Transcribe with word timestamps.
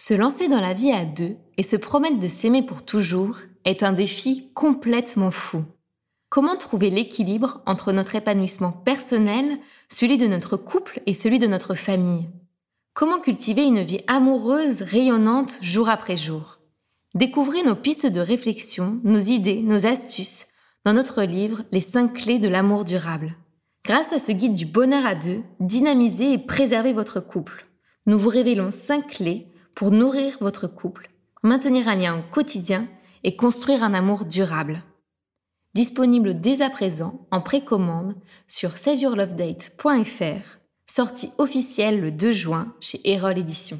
Se 0.00 0.14
lancer 0.14 0.46
dans 0.46 0.60
la 0.60 0.74
vie 0.74 0.92
à 0.92 1.04
deux 1.04 1.36
et 1.56 1.64
se 1.64 1.74
promettre 1.74 2.20
de 2.20 2.28
s'aimer 2.28 2.62
pour 2.62 2.84
toujours 2.84 3.38
est 3.64 3.82
un 3.82 3.92
défi 3.92 4.48
complètement 4.54 5.32
fou. 5.32 5.64
Comment 6.30 6.56
trouver 6.56 6.88
l'équilibre 6.88 7.62
entre 7.66 7.90
notre 7.90 8.14
épanouissement 8.14 8.70
personnel, 8.70 9.58
celui 9.88 10.16
de 10.16 10.28
notre 10.28 10.56
couple 10.56 11.02
et 11.06 11.12
celui 11.12 11.40
de 11.40 11.48
notre 11.48 11.74
famille? 11.74 12.28
Comment 12.94 13.18
cultiver 13.18 13.64
une 13.64 13.82
vie 13.82 14.02
amoureuse, 14.06 14.82
rayonnante 14.82 15.58
jour 15.62 15.88
après 15.88 16.16
jour? 16.16 16.60
Découvrez 17.16 17.64
nos 17.64 17.74
pistes 17.74 18.06
de 18.06 18.20
réflexion, 18.20 19.00
nos 19.02 19.18
idées, 19.18 19.62
nos 19.62 19.84
astuces 19.84 20.46
dans 20.84 20.92
notre 20.92 21.24
livre 21.24 21.64
Les 21.72 21.80
5 21.80 22.14
clés 22.14 22.38
de 22.38 22.48
l'amour 22.48 22.84
durable. 22.84 23.34
Grâce 23.84 24.12
à 24.12 24.20
ce 24.20 24.30
guide 24.30 24.54
du 24.54 24.64
bonheur 24.64 25.04
à 25.04 25.16
deux, 25.16 25.42
dynamisez 25.58 26.34
et 26.34 26.38
préservez 26.38 26.92
votre 26.92 27.18
couple. 27.18 27.66
Nous 28.06 28.18
vous 28.18 28.28
révélons 28.28 28.70
5 28.70 29.08
clés 29.08 29.48
pour 29.78 29.92
nourrir 29.92 30.38
votre 30.40 30.66
couple, 30.66 31.08
maintenir 31.44 31.86
un 31.86 31.94
lien 31.94 32.18
au 32.18 32.22
quotidien 32.34 32.88
et 33.22 33.36
construire 33.36 33.84
un 33.84 33.94
amour 33.94 34.24
durable. 34.24 34.82
Disponible 35.72 36.40
dès 36.40 36.62
à 36.62 36.68
présent 36.68 37.28
en 37.30 37.40
précommande 37.40 38.16
sur 38.48 38.76
saveyourlovedate.fr, 38.76 40.58
sortie 40.90 41.30
officielle 41.38 42.00
le 42.00 42.10
2 42.10 42.32
juin 42.32 42.74
chez 42.80 43.00
Erol 43.04 43.38
Éditions. 43.38 43.78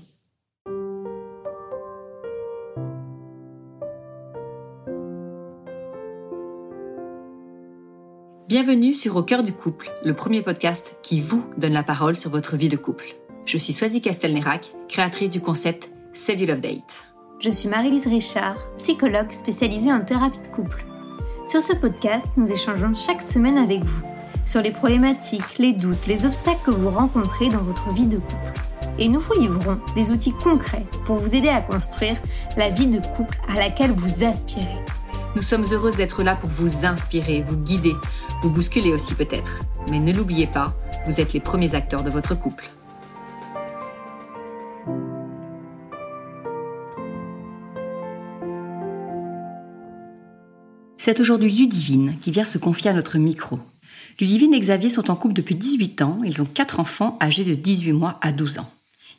Bienvenue 8.46 8.94
sur 8.94 9.16
Au 9.16 9.24
cœur 9.24 9.42
du 9.42 9.52
couple, 9.52 9.90
le 10.04 10.14
premier 10.14 10.42
podcast 10.42 10.94
qui 11.02 11.20
vous 11.20 11.44
donne 11.56 11.72
la 11.72 11.82
parole 11.82 12.14
sur 12.14 12.30
votre 12.30 12.56
vie 12.56 12.68
de 12.68 12.76
couple. 12.76 13.16
Je 13.48 13.56
suis 13.56 13.72
Swazi 13.72 14.02
Castelnerac, 14.02 14.74
créatrice 14.90 15.30
du 15.30 15.40
concept 15.40 15.88
Save 16.12 16.40
Your 16.40 16.48
Love 16.50 16.60
Date. 16.60 17.04
Je 17.40 17.48
suis 17.48 17.66
Marie-Lise 17.66 18.06
Richard, 18.06 18.58
psychologue 18.76 19.32
spécialisée 19.32 19.90
en 19.90 20.02
thérapie 20.02 20.40
de 20.40 20.54
couple. 20.54 20.84
Sur 21.46 21.62
ce 21.62 21.72
podcast, 21.72 22.26
nous 22.36 22.52
échangeons 22.52 22.92
chaque 22.92 23.22
semaine 23.22 23.56
avec 23.56 23.82
vous 23.84 24.02
sur 24.44 24.60
les 24.60 24.70
problématiques, 24.70 25.56
les 25.58 25.72
doutes, 25.72 26.06
les 26.06 26.26
obstacles 26.26 26.60
que 26.66 26.70
vous 26.72 26.90
rencontrez 26.90 27.48
dans 27.48 27.62
votre 27.62 27.88
vie 27.94 28.04
de 28.04 28.18
couple. 28.18 28.60
Et 28.98 29.08
nous 29.08 29.20
vous 29.20 29.40
livrons 29.40 29.78
des 29.94 30.10
outils 30.10 30.34
concrets 30.34 30.84
pour 31.06 31.16
vous 31.16 31.34
aider 31.34 31.48
à 31.48 31.62
construire 31.62 32.20
la 32.58 32.68
vie 32.68 32.88
de 32.88 33.00
couple 33.16 33.38
à 33.48 33.58
laquelle 33.58 33.92
vous 33.92 34.24
aspirez. 34.24 34.66
Nous 35.36 35.42
sommes 35.42 35.64
heureuses 35.72 35.96
d'être 35.96 36.22
là 36.22 36.34
pour 36.34 36.50
vous 36.50 36.84
inspirer, 36.84 37.42
vous 37.48 37.56
guider, 37.56 37.94
vous 38.42 38.50
bousculer 38.50 38.92
aussi 38.92 39.14
peut-être. 39.14 39.62
Mais 39.90 40.00
ne 40.00 40.12
l'oubliez 40.12 40.48
pas, 40.48 40.74
vous 41.06 41.18
êtes 41.18 41.32
les 41.32 41.40
premiers 41.40 41.74
acteurs 41.74 42.02
de 42.02 42.10
votre 42.10 42.34
couple. 42.34 42.68
C'est 50.98 51.20
aujourd'hui 51.20 51.52
Ludivine 51.52 52.16
qui 52.20 52.32
vient 52.32 52.44
se 52.44 52.58
confier 52.58 52.90
à 52.90 52.92
notre 52.92 53.18
micro. 53.18 53.58
Ludivine 54.20 54.52
et 54.52 54.60
Xavier 54.60 54.90
sont 54.90 55.10
en 55.10 55.16
couple 55.16 55.34
depuis 55.34 55.54
18 55.54 56.02
ans. 56.02 56.20
Ils 56.24 56.42
ont 56.42 56.44
quatre 56.44 56.80
enfants 56.80 57.16
âgés 57.22 57.44
de 57.44 57.54
18 57.54 57.92
mois 57.92 58.18
à 58.20 58.32
12 58.32 58.58
ans. 58.58 58.70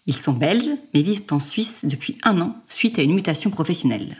Ils 0.06 0.16
sont 0.16 0.34
belges, 0.34 0.70
mais 0.94 1.02
vivent 1.02 1.24
en 1.32 1.40
Suisse 1.40 1.80
depuis 1.84 2.18
un 2.24 2.42
an 2.42 2.54
suite 2.68 3.00
à 3.00 3.02
une 3.02 3.14
mutation 3.14 3.50
professionnelle. 3.50 4.18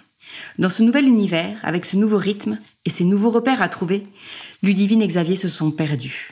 Dans 0.58 0.70
ce 0.70 0.84
nouvel 0.84 1.06
univers, 1.06 1.58
avec 1.64 1.86
ce 1.86 1.98
nouveau 1.98 2.18
rythme 2.18 2.58
et 2.86 2.90
ces 2.90 3.04
nouveaux 3.04 3.30
repères 3.30 3.62
à 3.62 3.68
trouver, 3.68 4.04
Ludivine 4.64 5.02
et 5.02 5.08
Xavier 5.08 5.36
se 5.36 5.50
sont 5.50 5.72
perdus. 5.72 6.32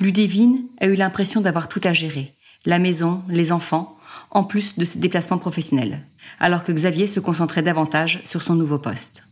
Ludivine 0.00 0.60
a 0.80 0.86
eu 0.86 0.94
l'impression 0.94 1.40
d'avoir 1.40 1.68
tout 1.68 1.80
à 1.82 1.92
gérer, 1.92 2.30
la 2.64 2.78
maison, 2.78 3.20
les 3.28 3.50
enfants, 3.50 3.92
en 4.30 4.44
plus 4.44 4.78
de 4.78 4.84
ses 4.84 5.00
déplacements 5.00 5.38
professionnels, 5.38 5.98
alors 6.38 6.62
que 6.62 6.72
Xavier 6.72 7.06
se 7.06 7.20
concentrait 7.20 7.62
davantage 7.62 8.20
sur 8.24 8.42
son 8.42 8.54
nouveau 8.54 8.78
poste. 8.78 9.29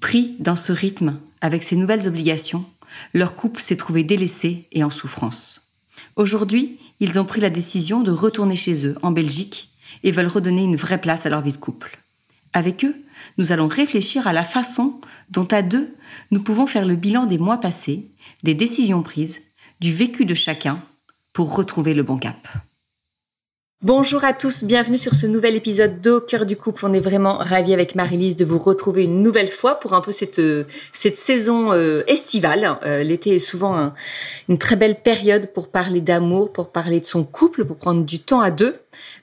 Pris 0.00 0.36
dans 0.38 0.56
ce 0.56 0.72
rythme, 0.72 1.14
avec 1.40 1.62
ses 1.62 1.76
nouvelles 1.76 2.06
obligations, 2.06 2.64
leur 3.14 3.34
couple 3.34 3.60
s'est 3.60 3.76
trouvé 3.76 4.04
délaissé 4.04 4.66
et 4.72 4.84
en 4.84 4.90
souffrance. 4.90 5.60
Aujourd'hui, 6.16 6.78
ils 7.00 7.18
ont 7.18 7.24
pris 7.24 7.40
la 7.40 7.50
décision 7.50 8.02
de 8.02 8.10
retourner 8.10 8.56
chez 8.56 8.86
eux, 8.86 8.96
en 9.02 9.10
Belgique, 9.10 9.68
et 10.04 10.10
veulent 10.10 10.26
redonner 10.26 10.62
une 10.62 10.76
vraie 10.76 11.00
place 11.00 11.26
à 11.26 11.30
leur 11.30 11.40
vie 11.40 11.52
de 11.52 11.58
couple. 11.58 11.98
Avec 12.52 12.84
eux, 12.84 12.94
nous 13.36 13.52
allons 13.52 13.68
réfléchir 13.68 14.26
à 14.26 14.32
la 14.32 14.44
façon 14.44 15.00
dont 15.30 15.46
à 15.46 15.62
deux, 15.62 15.88
nous 16.30 16.42
pouvons 16.42 16.66
faire 16.66 16.86
le 16.86 16.96
bilan 16.96 17.26
des 17.26 17.38
mois 17.38 17.58
passés, 17.58 18.04
des 18.42 18.54
décisions 18.54 19.02
prises, 19.02 19.40
du 19.80 19.92
vécu 19.92 20.24
de 20.24 20.34
chacun 20.34 20.78
pour 21.32 21.54
retrouver 21.54 21.94
le 21.94 22.02
bon 22.02 22.18
cap. 22.18 22.36
Bonjour 23.82 24.24
à 24.24 24.32
tous, 24.32 24.64
bienvenue 24.64 24.98
sur 24.98 25.14
ce 25.14 25.24
nouvel 25.24 25.54
épisode 25.54 26.00
d'Au 26.00 26.20
cœur 26.20 26.46
du 26.46 26.56
couple. 26.56 26.84
On 26.84 26.92
est 26.92 27.00
vraiment 27.00 27.34
ravis 27.38 27.72
avec 27.72 27.94
Marie-Lise 27.94 28.34
de 28.34 28.44
vous 28.44 28.58
retrouver 28.58 29.04
une 29.04 29.22
nouvelle 29.22 29.46
fois 29.46 29.76
pour 29.76 29.92
un 29.92 30.00
peu 30.00 30.10
cette, 30.10 30.42
cette 30.92 31.16
saison 31.16 31.72
euh, 31.72 32.02
estivale. 32.08 32.76
Euh, 32.82 33.04
l'été 33.04 33.36
est 33.36 33.38
souvent 33.38 33.92
une 34.48 34.58
très 34.58 34.74
belle 34.74 35.00
période 35.00 35.52
pour 35.52 35.68
parler 35.68 36.00
d'amour, 36.00 36.52
pour 36.52 36.72
parler 36.72 36.98
de 36.98 37.04
son 37.04 37.22
couple, 37.22 37.64
pour 37.64 37.76
prendre 37.76 38.04
du 38.04 38.18
temps 38.18 38.40
à 38.40 38.50
deux. 38.50 38.74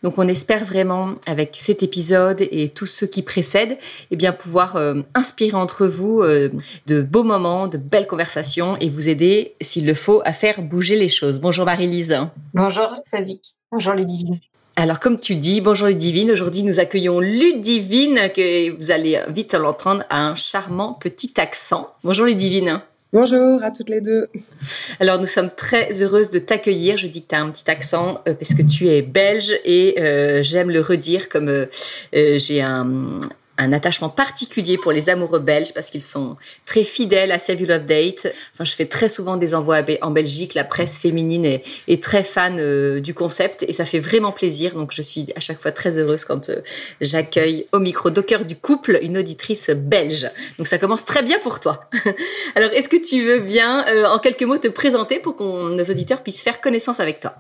Donc 0.04 0.18
on 0.18 0.28
espère 0.30 0.64
vraiment 0.64 1.16
avec 1.26 1.58
cet 1.60 1.84
épisode 1.84 2.40
et 2.40 2.70
tous 2.70 2.86
ceux 2.86 3.08
qui 3.08 3.24
précèdent, 3.24 3.78
eh 4.10 4.16
bien 4.16 4.32
pouvoir 4.32 4.78
euh, 4.78 5.02
inspirer 5.16 5.58
entre 5.58 5.86
vous 5.86 6.24
de 6.24 7.02
beaux 7.02 7.24
moments, 7.24 7.68
de 7.68 7.78
belles 7.78 8.08
conversations 8.08 8.78
et 8.78 8.88
vous 8.88 9.10
aider, 9.10 9.54
s'il 9.60 9.86
le 9.86 9.96
faut, 9.96 10.22
à 10.24 10.32
faire 10.32 10.62
bouger 10.62 10.96
les 10.96 11.10
choses. 11.10 11.42
Bonjour 11.42 11.66
Marie-Lise. 11.66 12.16
Bonjour 12.54 12.96
Sazik. 13.04 13.56
Bonjour 13.76 13.92
Ludivine. 13.92 14.40
Alors, 14.78 15.02
comme 15.02 15.20
tu 15.20 15.34
le 15.34 15.42
dis, 15.42 15.60
bonjour 15.60 15.90
Ludivine. 15.90 16.32
Aujourd'hui, 16.32 16.64
nous 16.64 16.80
accueillons 16.80 17.20
Ludivine, 17.20 18.32
que 18.34 18.70
vous 18.70 18.90
allez 18.90 19.22
vite 19.28 19.54
l'entendre, 19.54 20.06
à 20.10 20.26
un 20.26 20.34
charmant 20.34 20.94
petit 20.94 21.34
accent. 21.36 21.90
Bonjour 22.02 22.26
Ludivine. 22.26 22.80
Bonjour 23.12 23.62
à 23.62 23.72
toutes 23.72 23.90
les 23.90 24.00
deux. 24.00 24.30
Alors 25.02 25.20
nous 25.20 25.28
sommes 25.28 25.50
très 25.54 26.02
heureuses 26.02 26.30
de 26.30 26.40
t'accueillir. 26.40 26.96
Je 26.96 27.08
dis 27.08 27.22
que 27.22 27.28
tu 27.28 27.36
as 27.36 27.42
un 27.42 27.50
petit 27.50 27.70
accent 27.70 28.22
euh, 28.30 28.34
parce 28.34 28.54
que 28.54 28.62
tu 28.62 28.88
es 28.88 29.02
belge 29.02 29.54
et 29.66 30.00
euh, 30.00 30.42
j'aime 30.42 30.70
le 30.70 30.80
redire 30.80 31.28
comme 31.28 31.50
euh, 31.50 31.66
j'ai 32.14 32.62
un, 32.62 33.20
un 33.58 33.74
attachement 33.74 34.10
particulier 34.10 34.78
pour 34.78 34.92
les 34.92 35.10
amoureux 35.10 35.40
belges 35.40 35.74
parce 35.74 35.90
qu'ils 35.90 36.02
sont 36.02 36.38
très 36.66 36.84
fidèles 36.84 37.32
à 37.32 37.40
Save 37.40 37.62
You 37.62 37.68
Love 37.68 37.86
Date. 37.86 38.34
Enfin, 38.54 38.64
je 38.64 38.72
fais 38.76 38.86
très 38.86 39.10
souvent 39.10 39.38
des 39.38 39.56
envois 39.56 39.82
en 40.02 40.12
Belgique. 40.12 40.54
La 40.54 40.64
presse 40.64 40.98
féminine 40.98 41.46
est, 41.46 42.04
très 42.04 42.24
fan 42.24 42.58
euh, 42.60 43.00
du 43.00 43.14
concept 43.14 43.64
et 43.68 43.74
ça 43.74 43.86
fait 43.86 44.00
vraiment 44.00 44.32
plaisir. 44.32 44.74
Donc, 44.74 44.92
je 44.92 45.02
suis 45.02 45.28
à 45.36 45.40
chaque 45.40 45.62
fois 45.62 45.72
très 45.72 45.98
heureuse 45.98 46.26
quand 46.26 46.50
euh, 46.50 46.62
j'accueille 47.02 47.66
au 47.72 47.80
micro 47.80 48.10
Docker 48.10 48.46
du 48.46 48.56
couple 48.56 49.00
une 49.02 49.18
auditrice 49.18 49.70
belge. 49.70 50.30
Donc, 50.58 50.68
ça 50.68 50.78
commence 50.78 51.06
très 51.06 51.24
bien 51.24 51.40
pour 51.40 51.60
toi. 51.60 51.86
Alors, 52.56 52.72
est-ce 52.74 52.90
que 52.90 52.98
tu 52.98 53.24
veux 53.24 53.40
bien, 53.40 53.86
euh, 53.88 54.06
en 54.06 54.20
quelques 54.20 54.44
mots, 54.44 54.58
te 54.58 54.68
présenter 54.68 55.20
pour 55.20 55.36
que 55.38 55.44
nos 55.44 55.84
auditeurs 55.84 56.22
puissent 56.22 56.44
faire 56.44 56.62
connaissance 56.62 57.00
avec 57.00 57.20
toi? 57.20 57.36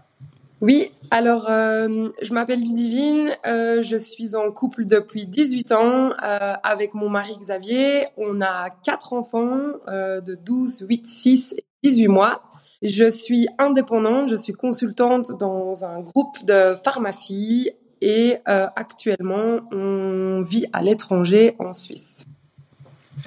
Oui, 0.61 0.89
alors 1.11 1.49
euh, 1.49 2.09
je 2.21 2.33
m'appelle 2.33 2.61
Ludivine, 2.61 3.29
euh, 3.45 3.81
je 3.81 3.97
suis 3.97 4.37
en 4.37 4.51
couple 4.51 4.85
depuis 4.85 5.27
18 5.27 5.71
ans 5.73 6.11
euh, 6.23 6.53
avec 6.63 6.93
mon 6.93 7.09
mari 7.09 7.35
Xavier. 7.37 8.07
On 8.15 8.39
a 8.41 8.69
quatre 8.69 9.11
enfants 9.13 9.73
de 9.87 10.35
12, 10.35 10.85
8, 10.87 11.05
6 11.05 11.55
et 11.57 11.65
18 11.83 12.07
mois. 12.07 12.41
Je 12.81 13.09
suis 13.09 13.47
indépendante, 13.57 14.29
je 14.29 14.35
suis 14.35 14.53
consultante 14.53 15.37
dans 15.37 15.83
un 15.83 15.99
groupe 15.99 16.43
de 16.45 16.75
pharmacie 16.83 17.71
et 18.01 18.37
actuellement 18.45 19.59
on 19.71 20.41
vit 20.41 20.65
à 20.71 20.81
l'étranger 20.81 21.55
en 21.59 21.73
Suisse. 21.73 22.25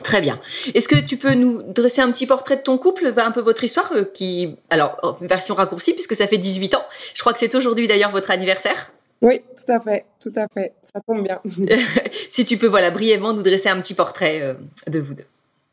Très 0.02 0.20
bien. 0.20 0.38
Est-ce 0.74 0.88
que 0.88 0.98
tu 0.98 1.16
peux 1.16 1.34
nous 1.34 1.62
dresser 1.62 2.00
un 2.00 2.10
petit 2.10 2.26
portrait 2.26 2.56
de 2.56 2.62
ton 2.62 2.76
couple, 2.78 3.12
un 3.16 3.30
peu 3.30 3.40
votre 3.40 3.64
histoire, 3.64 3.90
euh, 3.92 4.04
qui, 4.04 4.56
alors, 4.70 5.18
version 5.20 5.54
raccourcie, 5.54 5.94
puisque 5.94 6.14
ça 6.14 6.26
fait 6.26 6.38
18 6.38 6.74
ans. 6.74 6.84
Je 7.14 7.20
crois 7.20 7.32
que 7.32 7.38
c'est 7.38 7.54
aujourd'hui 7.54 7.86
d'ailleurs 7.88 8.10
votre 8.10 8.30
anniversaire. 8.30 8.92
Oui, 9.22 9.40
tout 9.40 9.72
à 9.72 9.80
fait, 9.80 10.04
tout 10.20 10.32
à 10.36 10.46
fait. 10.52 10.74
Ça 10.82 11.00
tombe 11.06 11.24
bien. 11.24 11.40
si 12.30 12.44
tu 12.44 12.58
peux, 12.58 12.66
voilà, 12.66 12.90
brièvement 12.90 13.32
nous 13.32 13.42
dresser 13.42 13.68
un 13.68 13.80
petit 13.80 13.94
portrait 13.94 14.40
euh, 14.42 14.54
de 14.86 15.00
vous 15.00 15.14
deux. 15.14 15.24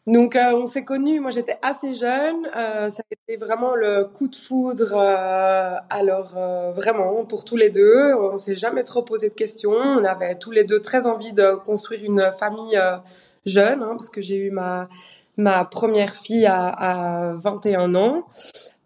Donc, 0.07 0.35
euh, 0.35 0.51
on 0.53 0.67
s'est 0.67 0.85
connus, 0.85 1.19
moi 1.19 1.31
j'étais 1.31 1.57
assez 1.63 1.95
jeune, 1.95 2.43
ça 2.53 3.01
a 3.01 3.05
été 3.11 3.43
vraiment 3.43 3.73
le 3.73 4.05
coup 4.05 4.27
de 4.27 4.35
foudre, 4.35 4.95
alors 5.89 6.35
vraiment, 6.75 7.25
pour 7.25 7.43
tous 7.43 7.55
les 7.55 7.71
deux, 7.71 8.13
on 8.13 8.37
s'est 8.37 8.55
jamais 8.55 8.83
trop 8.83 9.01
posé 9.01 9.29
de 9.29 9.33
questions, 9.33 9.71
on 9.71 10.03
avait 10.03 10.35
tous 10.35 10.51
les 10.51 10.63
deux 10.63 10.79
très 10.79 11.07
envie 11.07 11.33
de 11.33 11.55
construire 11.55 12.03
une 12.03 12.31
famille 12.37 12.79
jeune, 13.45 13.81
hein, 13.81 13.95
parce 13.97 14.09
que 14.09 14.21
j'ai 14.21 14.37
eu 14.37 14.51
ma, 14.51 14.89
ma 15.37 15.65
première 15.65 16.15
fille 16.15 16.45
à, 16.45 16.67
à 16.67 17.33
21 17.35 17.95
ans. 17.95 18.25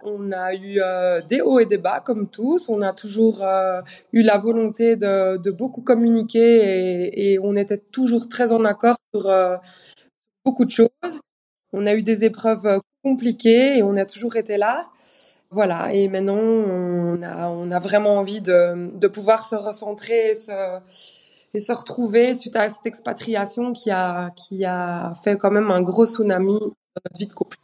On 0.02 0.32
a 0.32 0.54
eu 0.54 0.80
euh, 0.82 1.22
des 1.22 1.42
hauts 1.42 1.60
et 1.60 1.66
des 1.66 1.78
bas 1.78 2.00
comme 2.00 2.30
tous. 2.30 2.70
On 2.70 2.82
a 2.82 2.94
toujours 2.94 3.44
euh, 3.44 3.82
eu 4.14 4.22
la 4.22 4.38
volonté 4.38 4.96
de, 4.96 5.38
de 5.38 5.52
beaucoup 5.52 5.82
communiquer 5.82 6.40
et, 6.40 7.34
et, 7.34 7.40
on 7.40 7.54
était 7.56 7.78
toujours 7.78 8.30
très 8.30 8.54
en 8.54 8.64
accord 8.64 8.96
sur 9.14 9.28
euh, 9.28 9.58
beaucoup 10.46 10.64
de 10.64 10.72
choses. 10.72 10.90
On 11.74 11.86
a 11.86 11.96
eu 11.96 12.02
des 12.02 12.24
épreuves 12.24 12.80
compliquées 13.04 13.78
et 13.78 13.84
on 13.84 13.98
a 13.98 14.06
toujours 14.06 14.38
été 14.38 14.56
là. 14.56 14.88
Voilà. 15.52 15.94
Et 15.94 16.08
maintenant, 16.08 16.38
on 16.38 17.22
a, 17.22 17.50
on 17.50 17.70
a 17.70 17.80
vraiment 17.80 18.16
envie 18.18 18.42
de, 18.42 18.98
de 18.98 19.08
pouvoir 19.08 19.46
se 19.46 19.56
recentrer, 19.56 20.34
se, 20.34 20.80
et 21.54 21.60
se 21.60 21.72
retrouver 21.72 22.36
suite 22.36 22.56
à 22.56 22.70
cette 22.70 22.86
expatriation 22.86 23.74
qui 23.74 23.92
a, 23.92 24.32
qui 24.32 24.66
a 24.66 25.14
fait 25.24 25.38
quand 25.38 25.52
même 25.52 25.72
un 25.72 25.82
gros 25.82 26.06
tsunami 26.06 26.60
dans 26.60 27.02
notre 27.06 27.20
vie 27.20 27.28
de 27.28 27.34
couple. 27.34 27.58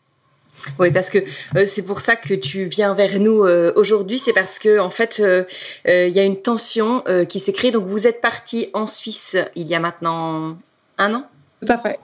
Oui, 0.80 0.92
parce 0.92 1.10
que 1.10 1.20
euh, 1.56 1.66
c'est 1.68 1.84
pour 1.84 2.02
ça 2.02 2.16
que 2.16 2.34
tu 2.34 2.66
viens 2.66 2.94
vers 2.94 3.20
nous 3.20 3.44
euh, 3.44 3.72
aujourd'hui. 3.76 4.20
C'est 4.20 4.34
parce 4.34 4.60
que 4.60 4.80
en 4.80 4.90
fait, 4.90 5.20
euh, 5.20 5.44
il 5.86 6.14
y 6.14 6.20
a 6.20 6.24
une 6.24 6.42
tension 6.42 7.04
qui 7.30 7.40
s'est 7.40 7.54
créée. 7.54 7.72
Donc, 7.72 7.86
vous 7.86 8.08
êtes 8.08 8.22
parti 8.22 8.70
en 8.74 8.88
Suisse 8.88 9.38
il 9.56 9.68
y 9.68 9.76
a 9.76 9.80
maintenant 9.80 10.58
un 10.98 11.14
an? 11.14 11.26
Tout 11.62 11.72
à 11.72 11.78
fait. 11.78 12.00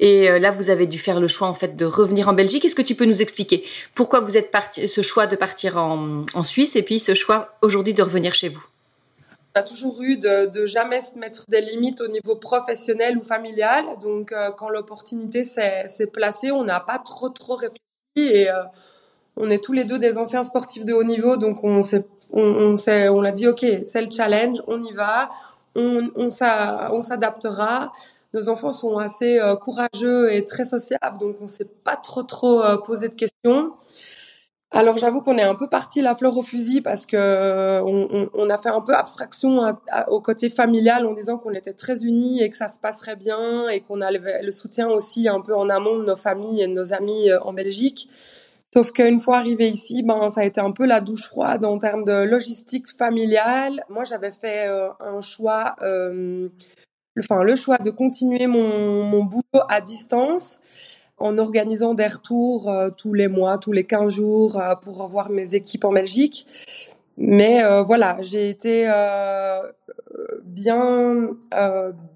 Et 0.00 0.38
là, 0.38 0.50
vous 0.50 0.68
avez 0.68 0.86
dû 0.86 0.98
faire 0.98 1.20
le 1.20 1.28
choix 1.28 1.48
en 1.48 1.54
fait 1.54 1.76
de 1.76 1.84
revenir 1.84 2.28
en 2.28 2.32
Belgique. 2.32 2.64
Est-ce 2.64 2.74
que 2.74 2.82
tu 2.82 2.94
peux 2.94 3.04
nous 3.04 3.22
expliquer 3.22 3.64
pourquoi 3.94 4.20
vous 4.20 4.36
êtes 4.36 4.50
parti, 4.50 4.88
ce 4.88 5.00
choix 5.00 5.26
de 5.26 5.36
partir 5.36 5.76
en, 5.76 6.26
en 6.34 6.42
Suisse 6.42 6.76
et 6.76 6.82
puis 6.82 6.98
ce 6.98 7.14
choix 7.14 7.56
aujourd'hui 7.62 7.94
de 7.94 8.02
revenir 8.02 8.34
chez 8.34 8.48
vous? 8.48 8.62
A 9.56 9.62
toujours 9.62 10.02
eu 10.02 10.16
de, 10.18 10.46
de, 10.46 10.66
jamais 10.66 11.00
se 11.00 11.18
mettre 11.18 11.44
des 11.48 11.60
limites 11.60 12.00
au 12.00 12.08
niveau 12.08 12.36
professionnel 12.36 13.18
ou 13.18 13.24
familial. 13.24 13.84
Donc, 14.02 14.34
quand 14.56 14.68
l'opportunité 14.68 15.44
s'est 15.44 16.06
placée, 16.12 16.50
on 16.50 16.64
n'a 16.64 16.80
pas 16.80 16.98
trop 16.98 17.28
trop 17.28 17.54
réfléchi 17.54 17.80
et 18.16 18.50
euh, 18.50 18.62
on 19.36 19.50
est 19.50 19.62
tous 19.62 19.72
les 19.72 19.84
deux 19.84 19.98
des 19.98 20.18
anciens 20.18 20.44
sportifs 20.44 20.84
de 20.84 20.94
haut 20.94 21.04
niveau, 21.04 21.36
donc 21.36 21.62
on 21.62 21.82
s'est, 21.82 22.06
on, 22.32 22.74
on, 22.74 22.74
on 22.74 23.24
a 23.24 23.32
dit 23.32 23.46
ok, 23.46 23.66
c'est 23.84 24.00
le 24.00 24.10
challenge, 24.10 24.62
on 24.66 24.82
y 24.82 24.92
va, 24.92 25.30
on, 25.74 26.30
s'adaptera. 26.30 27.92
Nos 28.32 28.48
enfants 28.48 28.72
sont 28.72 28.98
assez 28.98 29.38
euh, 29.38 29.56
courageux 29.56 30.32
et 30.32 30.44
très 30.44 30.64
sociables, 30.64 31.18
donc 31.18 31.36
on 31.40 31.46
s'est 31.46 31.68
pas 31.84 31.96
trop 31.96 32.22
trop 32.22 32.62
euh, 32.62 32.78
posé 32.78 33.08
de 33.08 33.14
questions. 33.14 33.74
Alors 34.72 34.96
j'avoue 34.98 35.22
qu'on 35.22 35.38
est 35.38 35.44
un 35.44 35.54
peu 35.54 35.68
parti 35.68 36.02
la 36.02 36.16
fleur 36.16 36.36
au 36.36 36.42
fusil 36.42 36.80
parce 36.80 37.06
que 37.06 37.80
on, 37.82 38.28
on 38.34 38.50
a 38.50 38.58
fait 38.58 38.68
un 38.68 38.80
peu 38.80 38.94
abstraction 38.94 39.60
au 40.08 40.20
côté 40.20 40.50
familial 40.50 41.06
en 41.06 41.12
disant 41.12 41.38
qu'on 41.38 41.52
était 41.52 41.72
très 41.72 42.04
unis 42.04 42.42
et 42.42 42.50
que 42.50 42.56
ça 42.56 42.68
se 42.68 42.80
passerait 42.80 43.16
bien 43.16 43.68
et 43.68 43.80
qu'on 43.80 44.00
avait 44.00 44.42
le 44.42 44.50
soutien 44.50 44.88
aussi 44.88 45.28
un 45.28 45.40
peu 45.40 45.54
en 45.54 45.68
amont 45.70 45.98
de 45.98 46.04
nos 46.04 46.16
familles 46.16 46.62
et 46.62 46.66
de 46.66 46.72
nos 46.72 46.92
amis 46.92 47.30
euh, 47.30 47.40
en 47.42 47.52
Belgique. 47.52 48.10
Sauf 48.74 48.90
qu'une 48.90 49.20
fois 49.20 49.38
arrivé 49.38 49.68
ici, 49.68 50.02
ben 50.02 50.28
ça 50.30 50.40
a 50.40 50.44
été 50.44 50.60
un 50.60 50.72
peu 50.72 50.84
la 50.84 51.00
douche 51.00 51.26
froide 51.26 51.64
en 51.64 51.78
termes 51.78 52.04
de 52.04 52.24
logistique 52.24 52.88
familiale. 52.88 53.84
Moi 53.88 54.02
j'avais 54.02 54.32
fait 54.32 54.66
euh, 54.66 54.88
un 54.98 55.20
choix, 55.20 55.76
euh, 55.82 56.48
enfin 57.20 57.44
le 57.44 57.54
choix 57.54 57.78
de 57.78 57.90
continuer 57.90 58.48
mon 58.48 59.24
boulot 59.24 59.62
à 59.68 59.80
distance 59.80 60.60
en 61.18 61.38
organisant 61.38 61.94
des 61.94 62.06
retours 62.06 62.68
euh, 62.68 62.90
tous 62.90 63.14
les 63.14 63.28
mois, 63.28 63.58
tous 63.58 63.72
les 63.72 63.84
15 63.84 64.12
jours 64.12 64.60
euh, 64.60 64.74
pour 64.74 64.98
revoir 64.98 65.30
mes 65.30 65.54
équipes 65.54 65.84
en 65.84 65.92
Belgique. 65.92 66.46
Mais 67.16 67.64
euh, 67.64 67.82
voilà, 67.82 68.18
j'ai 68.20 68.50
été 68.50 68.86
bien 70.44 71.30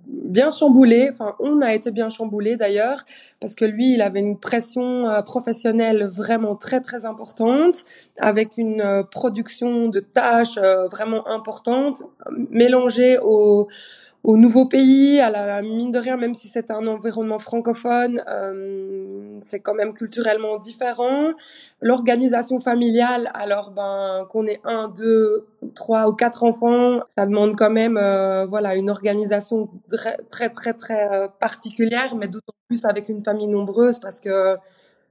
bien 0.06 0.50
chamboulé. 0.50 1.08
Enfin, 1.10 1.36
on 1.38 1.62
a 1.62 1.72
été 1.72 1.90
bien 1.90 2.10
chamboulé 2.10 2.56
d'ailleurs 2.56 3.06
parce 3.40 3.54
que 3.54 3.64
lui, 3.64 3.94
il 3.94 4.02
avait 4.02 4.20
une 4.20 4.38
pression 4.38 5.06
professionnelle 5.24 6.04
vraiment 6.04 6.54
très 6.54 6.82
très 6.82 7.06
importante, 7.06 7.86
avec 8.18 8.58
une 8.58 9.04
production 9.10 9.88
de 9.88 10.00
tâches 10.00 10.58
vraiment 10.90 11.26
importante, 11.28 12.02
mélangée 12.50 13.18
au 13.22 13.68
au 14.22 14.36
nouveau 14.36 14.66
pays, 14.66 15.18
à 15.18 15.30
la 15.30 15.62
mine 15.62 15.92
de 15.92 15.98
rien, 15.98 16.16
même 16.18 16.34
si 16.34 16.48
c'est 16.48 16.70
un 16.70 16.86
environnement 16.86 17.38
francophone, 17.38 18.22
euh, 18.28 19.38
c'est 19.42 19.60
quand 19.60 19.72
même 19.72 19.94
culturellement 19.94 20.58
différent. 20.58 21.30
L'organisation 21.80 22.60
familiale, 22.60 23.30
alors 23.32 23.70
ben 23.70 24.26
qu'on 24.28 24.46
ait 24.46 24.60
un, 24.64 24.88
deux, 24.88 25.46
trois 25.74 26.06
ou 26.08 26.12
quatre 26.12 26.44
enfants, 26.44 27.00
ça 27.06 27.24
demande 27.24 27.56
quand 27.56 27.70
même 27.70 27.96
euh, 27.96 28.44
voilà 28.44 28.74
une 28.74 28.90
organisation 28.90 29.70
très 29.88 30.50
très 30.50 30.74
très, 30.74 31.08
euh, 31.12 31.28
particulière, 31.40 32.14
mais 32.16 32.28
d'autant 32.28 32.52
plus 32.68 32.84
avec 32.84 33.08
une 33.08 33.24
famille 33.24 33.48
nombreuse 33.48 33.98
parce 34.00 34.20
que 34.20 34.56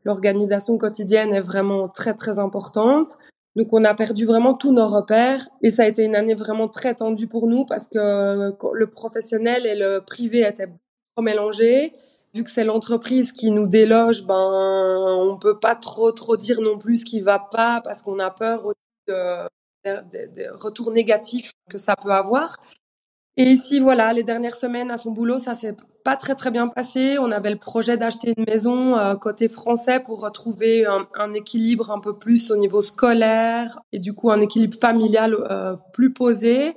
l'organisation 0.06 0.78
quotidienne 0.78 1.34
est 1.34 1.42
vraiment 1.42 1.90
très 1.90 2.14
très 2.14 2.38
importante. 2.38 3.18
Donc 3.56 3.74
on 3.74 3.84
a 3.84 3.94
perdu 3.94 4.25
vraiment 4.25 4.54
tous 4.54 4.72
nos 4.72 4.88
repères 4.88 5.48
et 5.62 5.69
ça 5.69 5.84
a 5.84 5.88
été 5.88 6.04
une 6.04 6.16
année 6.16 6.36
vraiment 6.36 6.68
très 6.68 6.96
tendue 6.96 7.28
pour 7.28 7.48
nous 7.48 7.66
parce 7.66 7.88
que 7.88 8.54
le 8.74 8.88
professionnel 8.88 9.66
et 9.66 9.75
le 9.75 10.01
privé 10.06 10.42
étaient 10.48 10.68
trop 11.16 11.24
mélangés. 11.24 11.94
Vu 12.34 12.44
que 12.44 12.51
c'est 12.51 12.63
l'entreprise 12.63 13.31
qui 13.31 13.50
nous 13.50 13.66
déloge, 13.66 14.25
ben 14.25 14.36
on 14.36 15.38
peut 15.38 15.60
pas 15.60 15.75
trop 15.75 16.12
trop 16.12 16.38
dire 16.38 16.62
non 16.62 16.78
plus 16.78 16.98
ce 16.98 17.06
qui 17.06 17.22
va 17.22 17.40
pas 17.40 17.81
parce 17.84 18.04
qu'on 18.04 18.19
a 18.19 18.30
peur 18.30 18.68
aussi 18.68 18.75
des 19.86 20.50
retours 20.50 20.92
négatifs 20.92 21.51
que 21.69 21.80
ça 21.80 21.96
peut 21.96 22.12
avoir. 22.12 22.56
Et 23.38 23.44
ici, 23.44 23.80
voilà, 23.80 24.12
les 24.12 24.24
dernières 24.24 24.56
semaines 24.56 24.92
à 24.92 24.98
son 24.98 25.12
boulot, 25.12 25.40
ça 25.40 25.56
s'est 25.56 25.76
pas 26.04 26.16
très 26.16 26.36
très 26.36 26.52
bien 26.52 26.68
passé. 26.68 27.18
On 27.20 27.31
avait 27.31 27.52
le 27.52 27.58
projet 27.58 27.96
d'acheter 27.98 28.34
une 28.36 28.46
maison 28.46 28.98
euh, 28.98 29.16
côté 29.16 29.48
français 29.48 30.00
pour 30.02 30.22
retrouver 30.22 30.86
un, 30.86 31.34
équilibre 31.34 31.92
un 31.92 32.00
peu 32.00 32.18
plus 32.18 32.52
au 32.52 32.58
niveau 32.58 32.81
scolaire 32.81 33.80
et 33.94 34.00
du 34.00 34.14
coup 34.14 34.31
un 34.31 34.42
équilibre 34.42 34.78
familial 34.78 35.36
euh, 35.50 35.76
plus 35.94 36.12
posé. 36.12 36.76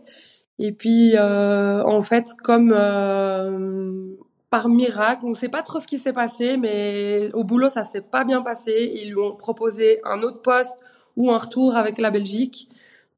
Et 0.58 0.70
puis, 0.70 1.14
euh, 1.16 1.82
en 1.82 2.02
fait, 2.02 2.34
comme 2.42 2.72
euh, 2.72 4.14
par 4.48 4.68
miracle, 4.68 5.22
on 5.24 5.30
ne 5.30 5.34
sait 5.34 5.48
pas 5.48 5.62
trop 5.62 5.80
ce 5.80 5.88
qui 5.88 5.98
s'est 5.98 6.12
passé, 6.12 6.56
mais 6.56 7.30
au 7.32 7.42
boulot, 7.42 7.68
ça 7.68 7.82
s'est 7.82 8.02
pas 8.02 8.24
bien 8.24 8.42
passé. 8.42 8.92
Ils 8.94 9.08
lui 9.08 9.16
ont 9.16 9.34
proposé 9.34 10.00
un 10.04 10.22
autre 10.22 10.40
poste 10.40 10.84
ou 11.16 11.32
un 11.32 11.38
retour 11.38 11.74
avec 11.74 11.98
la 11.98 12.12
Belgique 12.12 12.68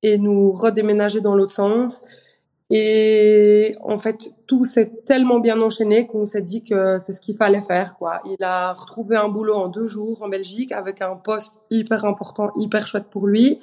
et 0.03 0.17
nous 0.17 0.53
redéménager 0.53 1.21
dans 1.21 1.35
l'autre 1.35 1.53
sens. 1.53 2.03
Et 2.77 3.77
en 3.85 3.99
fait, 4.01 4.35
tout 4.49 4.65
s'est 4.65 4.91
tellement 5.07 5.39
bien 5.39 5.61
enchaîné 5.61 6.09
qu'on 6.09 6.25
s'est 6.25 6.43
dit 6.43 6.65
que 6.65 6.99
c'est 6.99 7.13
ce 7.13 7.21
qu'il 7.21 7.37
fallait 7.37 7.61
faire. 7.61 7.95
Quoi. 7.97 8.21
Il 8.25 8.43
a 8.43 8.73
retrouvé 8.73 9.17
un 9.17 9.29
boulot 9.29 9.55
en 9.55 9.69
deux 9.69 9.87
jours 9.87 10.21
en 10.25 10.29
Belgique 10.29 10.73
avec 10.73 11.01
un 11.01 11.15
poste 11.15 11.61
hyper 11.71 12.05
important, 12.05 12.51
hyper 12.57 12.89
chouette 12.89 13.07
pour 13.13 13.29
lui. 13.29 13.61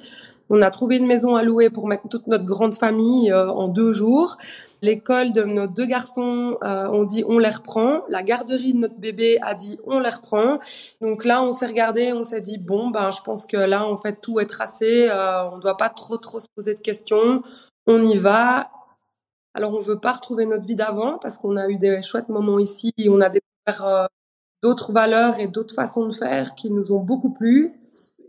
On 0.48 0.62
a 0.62 0.70
trouvé 0.70 0.96
une 0.96 1.06
maison 1.06 1.36
à 1.36 1.42
louer 1.42 1.68
pour 1.68 1.88
mettre 1.88 2.08
toute 2.08 2.26
notre 2.26 2.46
grande 2.46 2.72
famille 2.72 3.30
euh, 3.30 3.50
en 3.50 3.68
deux 3.68 3.92
jours. 3.92 4.38
L'école 4.80 5.34
de 5.34 5.44
nos 5.44 5.66
deux 5.66 5.84
garçons, 5.84 6.56
euh, 6.64 6.88
on 6.90 7.04
dit 7.04 7.22
on 7.28 7.36
les 7.38 7.50
reprend. 7.50 8.00
La 8.08 8.22
garderie 8.22 8.72
de 8.72 8.78
notre 8.78 8.98
bébé 8.98 9.38
a 9.42 9.52
dit 9.52 9.78
on 9.84 9.98
les 9.98 10.08
reprend. 10.08 10.58
Donc 11.02 11.26
là, 11.26 11.42
on 11.42 11.52
s'est 11.52 11.66
regardé, 11.66 12.14
on 12.14 12.22
s'est 12.22 12.40
dit 12.40 12.56
bon 12.56 12.88
ben 12.88 13.10
je 13.10 13.20
pense 13.20 13.44
que 13.44 13.58
là 13.58 13.84
en 13.84 13.98
fait 13.98 14.22
tout 14.22 14.40
est 14.40 14.46
tracé. 14.46 15.08
Euh, 15.10 15.50
on 15.50 15.58
doit 15.58 15.76
pas 15.76 15.90
trop 15.90 16.16
trop 16.16 16.40
se 16.40 16.48
poser 16.56 16.72
de 16.72 16.80
questions. 16.80 17.42
On 17.86 18.02
y 18.06 18.16
va 18.16 18.70
alors, 19.54 19.74
on 19.74 19.80
veut 19.80 19.98
pas 19.98 20.12
retrouver 20.12 20.46
notre 20.46 20.64
vie 20.64 20.74
d'avant 20.74 21.18
parce 21.18 21.36
qu'on 21.38 21.56
a 21.56 21.68
eu 21.68 21.76
des 21.76 22.02
chouettes 22.02 22.28
moments 22.28 22.58
ici, 22.58 22.92
on 23.08 23.20
a 23.20 23.28
découvert 23.28 23.86
euh, 23.86 24.06
d'autres 24.62 24.92
valeurs 24.92 25.38
et 25.40 25.46
d'autres 25.46 25.74
façons 25.74 26.06
de 26.06 26.14
faire 26.14 26.54
qui 26.54 26.70
nous 26.70 26.92
ont 26.92 27.00
beaucoup 27.00 27.30
plu. 27.30 27.70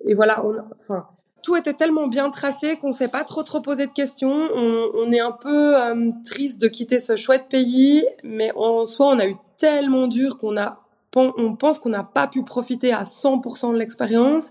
Et 0.05 0.15
voilà, 0.15 0.45
on, 0.45 0.55
enfin, 0.79 1.07
tout 1.41 1.55
était 1.55 1.73
tellement 1.73 2.07
bien 2.07 2.29
tracé 2.29 2.77
qu'on 2.77 2.91
s'est 2.91 3.07
pas 3.07 3.23
trop 3.23 3.43
trop 3.43 3.61
posé 3.61 3.87
de 3.87 3.91
questions. 3.93 4.49
On, 4.53 4.91
on 4.95 5.11
est 5.11 5.21
un 5.21 5.31
peu 5.31 5.81
euh, 5.81 6.11
triste 6.25 6.61
de 6.61 6.67
quitter 6.67 6.99
ce 6.99 7.15
chouette 7.15 7.47
pays, 7.49 8.05
mais 8.23 8.51
en 8.55 8.85
soi, 8.85 9.07
on 9.07 9.19
a 9.19 9.27
eu 9.27 9.35
tellement 9.57 10.07
dur 10.07 10.37
qu'on 10.37 10.57
a, 10.57 10.81
on 11.15 11.55
pense 11.55 11.79
qu'on 11.79 11.89
n'a 11.89 12.03
pas 12.03 12.27
pu 12.27 12.43
profiter 12.43 12.91
à 12.91 13.03
100% 13.03 13.71
de 13.71 13.77
l'expérience. 13.77 14.49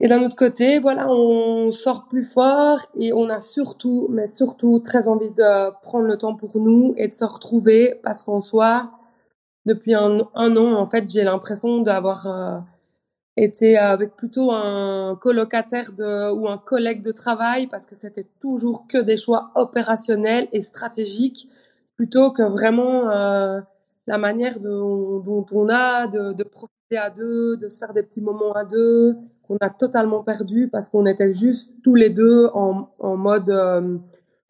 Et 0.00 0.06
d'un 0.06 0.22
autre 0.22 0.36
côté, 0.36 0.78
voilà, 0.78 1.08
on 1.10 1.72
sort 1.72 2.06
plus 2.06 2.24
fort 2.24 2.80
et 2.96 3.12
on 3.12 3.28
a 3.28 3.40
surtout, 3.40 4.06
mais 4.10 4.28
surtout 4.28 4.78
très 4.78 5.08
envie 5.08 5.30
de 5.30 5.70
prendre 5.82 6.06
le 6.06 6.16
temps 6.16 6.36
pour 6.36 6.56
nous 6.60 6.94
et 6.96 7.08
de 7.08 7.14
se 7.14 7.24
retrouver 7.24 7.98
parce 8.04 8.22
qu'en 8.22 8.40
soi, 8.40 8.92
depuis 9.66 9.94
un, 9.94 10.20
an, 10.34 10.74
en 10.74 10.86
fait, 10.86 11.10
j'ai 11.10 11.24
l'impression 11.24 11.80
d'avoir 11.80 12.26
euh, 12.28 12.58
été 13.36 13.76
avec 13.76 14.14
plutôt 14.16 14.52
un 14.52 15.16
colocataire 15.20 15.92
de, 15.92 16.30
ou 16.30 16.48
un 16.48 16.58
collègue 16.58 17.02
de 17.02 17.12
travail 17.12 17.66
parce 17.66 17.86
que 17.86 17.96
c'était 17.96 18.26
toujours 18.40 18.86
que 18.88 18.98
des 18.98 19.16
choix 19.16 19.50
opérationnels 19.56 20.48
et 20.52 20.62
stratégiques 20.62 21.48
plutôt 21.96 22.30
que 22.30 22.42
vraiment 22.42 23.10
euh, 23.10 23.60
la 24.06 24.18
manière 24.18 24.60
dont 24.60 25.46
on 25.50 25.68
a 25.68 26.06
de, 26.06 26.32
de 26.34 26.44
profiter 26.44 26.96
à 26.96 27.10
deux, 27.10 27.56
de 27.56 27.68
se 27.68 27.78
faire 27.78 27.92
des 27.92 28.04
petits 28.04 28.20
moments 28.20 28.52
à 28.52 28.64
deux, 28.64 29.16
qu'on 29.48 29.56
a 29.60 29.70
totalement 29.70 30.22
perdu 30.22 30.68
parce 30.70 30.88
qu'on 30.88 31.06
était 31.06 31.32
juste 31.32 31.70
tous 31.82 31.94
les 31.94 32.10
deux 32.10 32.48
en, 32.52 32.88
mode 33.00 33.48
euh, 33.48 33.96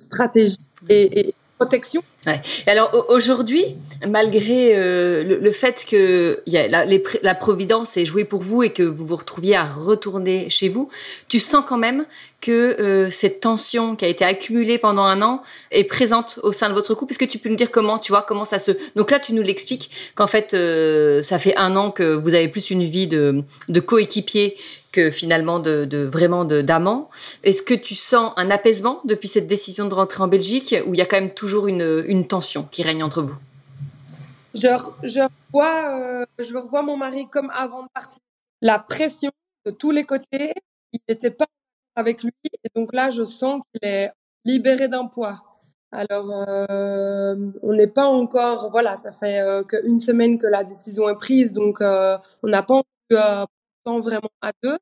stratégie 0.01 0.59
et, 0.89 1.21
et 1.21 1.35
protection. 1.59 2.03
Ouais. 2.27 2.41
alors 2.67 3.07
aujourd'hui, 3.09 3.65
malgré 4.07 4.73
euh, 4.75 5.39
le, 5.41 5.51
fait 5.51 5.87
que 5.89 6.43
la, 6.47 7.35
providence 7.35 7.97
est 7.97 8.05
jouée 8.05 8.25
pour 8.25 8.41
vous 8.41 8.63
et 8.63 8.71
que 8.71 8.83
vous 8.83 9.07
vous 9.07 9.17
retrouviez 9.17 9.57
à 9.57 9.65
retourner 9.65 10.51
chez 10.51 10.69
vous, 10.69 10.89
tu 11.29 11.41
sens 11.41 11.65
quand 11.67 11.79
même 11.79 12.07
que 12.41 12.53
euh, 12.53 13.11
cette 13.11 13.41
tension 13.41 13.97
qui 13.97 14.05
a 14.05 14.09
été 14.09 14.25
accumulée 14.25 14.79
pendant 14.79 15.05
un 15.05 15.23
an 15.23 15.43
est 15.71 15.85
présente 15.85 16.39
au 16.43 16.53
sein 16.53 16.69
de 16.69 16.75
votre 16.75 16.95
couple. 16.95 17.13
Est-ce 17.13 17.19
que 17.19 17.25
tu 17.25 17.39
peux 17.39 17.49
nous 17.49 17.57
dire 17.57 17.71
comment, 17.71 17.99
tu 17.99 18.13
vois, 18.13 18.23
comment 18.23 18.45
ça 18.45 18.59
se... 18.59 18.73
Donc 18.95 19.11
là, 19.11 19.19
tu 19.19 19.33
nous 19.33 19.43
l'expliques 19.43 19.91
qu'en 20.15 20.29
fait, 20.29 20.57
ça 21.25 21.39
fait 21.39 21.57
un 21.57 21.77
an 21.77 21.91
que 21.91 22.15
vous 22.15 22.35
avez 22.35 22.49
plus 22.49 22.71
une 22.71 22.85
vie 22.85 23.09
de, 23.09 23.43
de 23.69 23.81
coéquipier 23.81 24.57
que 24.99 25.11
finalement 25.13 25.61
de, 25.61 26.05
vraiment 26.05 26.45
d'amant. 26.45 27.09
Est-ce 27.45 27.63
que 27.63 27.75
tu 27.75 27.95
sens 27.95 28.33
un 28.37 28.51
apaisement 28.51 29.01
depuis 29.05 29.29
cette 29.29 29.47
décision 29.47 29.87
de 29.87 29.95
rentrer 29.95 30.25
en 30.25 30.29
Belgique 30.29 30.75
ou 30.87 30.95
il 30.95 30.99
y 30.99 31.01
a 31.01 31.07
quand 31.07 31.21
même 31.21 31.35
toujours 31.35 31.69
une, 31.69 32.27
tension 32.27 32.65
qui 32.65 32.83
règne 32.83 33.05
entre 33.05 33.23
vous? 33.23 33.37
Je, 34.55 34.67
je, 35.05 35.21
revois, 35.21 36.01
euh, 36.01 36.27
je 36.41 36.57
revois 36.57 36.83
mon 36.83 36.97
mari 36.97 37.29
comme 37.29 37.51
avant 37.51 37.85
de 37.85 37.89
partir. 37.95 38.19
La 38.61 38.81
pression 38.81 39.31
de 39.67 39.71
tous 39.71 39.93
les 39.93 40.05
côtés, 40.05 40.53
il 40.93 40.99
n'était 41.09 41.31
pas 41.31 41.47
avec 41.95 42.25
lui. 42.25 42.33
Et 42.45 42.71
donc 42.75 42.93
là, 42.93 43.11
je 43.11 43.23
sens 43.23 43.63
qu'il 43.73 43.89
est 43.89 44.11
libéré 44.45 44.89
d'un 44.89 45.07
poids. 45.07 45.45
Alors, 45.93 46.31
euh, 46.49 47.37
on 47.63 47.73
n'est 47.73 47.87
pas 47.87 48.07
encore, 48.07 48.69
voilà, 48.71 48.97
ça 48.97 49.13
fait 49.13 49.39
euh, 49.39 49.63
qu'une 49.63 50.01
semaine 50.01 50.39
que 50.39 50.47
la 50.47 50.65
décision 50.65 51.09
est 51.09 51.15
prise, 51.15 51.53
donc 51.53 51.81
euh, 51.81 52.19
on 52.43 52.49
n'a 52.49 52.63
pas 52.63 52.83
eu 53.11 53.15
temps 53.85 54.01
vraiment 54.01 54.31
à 54.43 54.53
deux, 54.63 54.77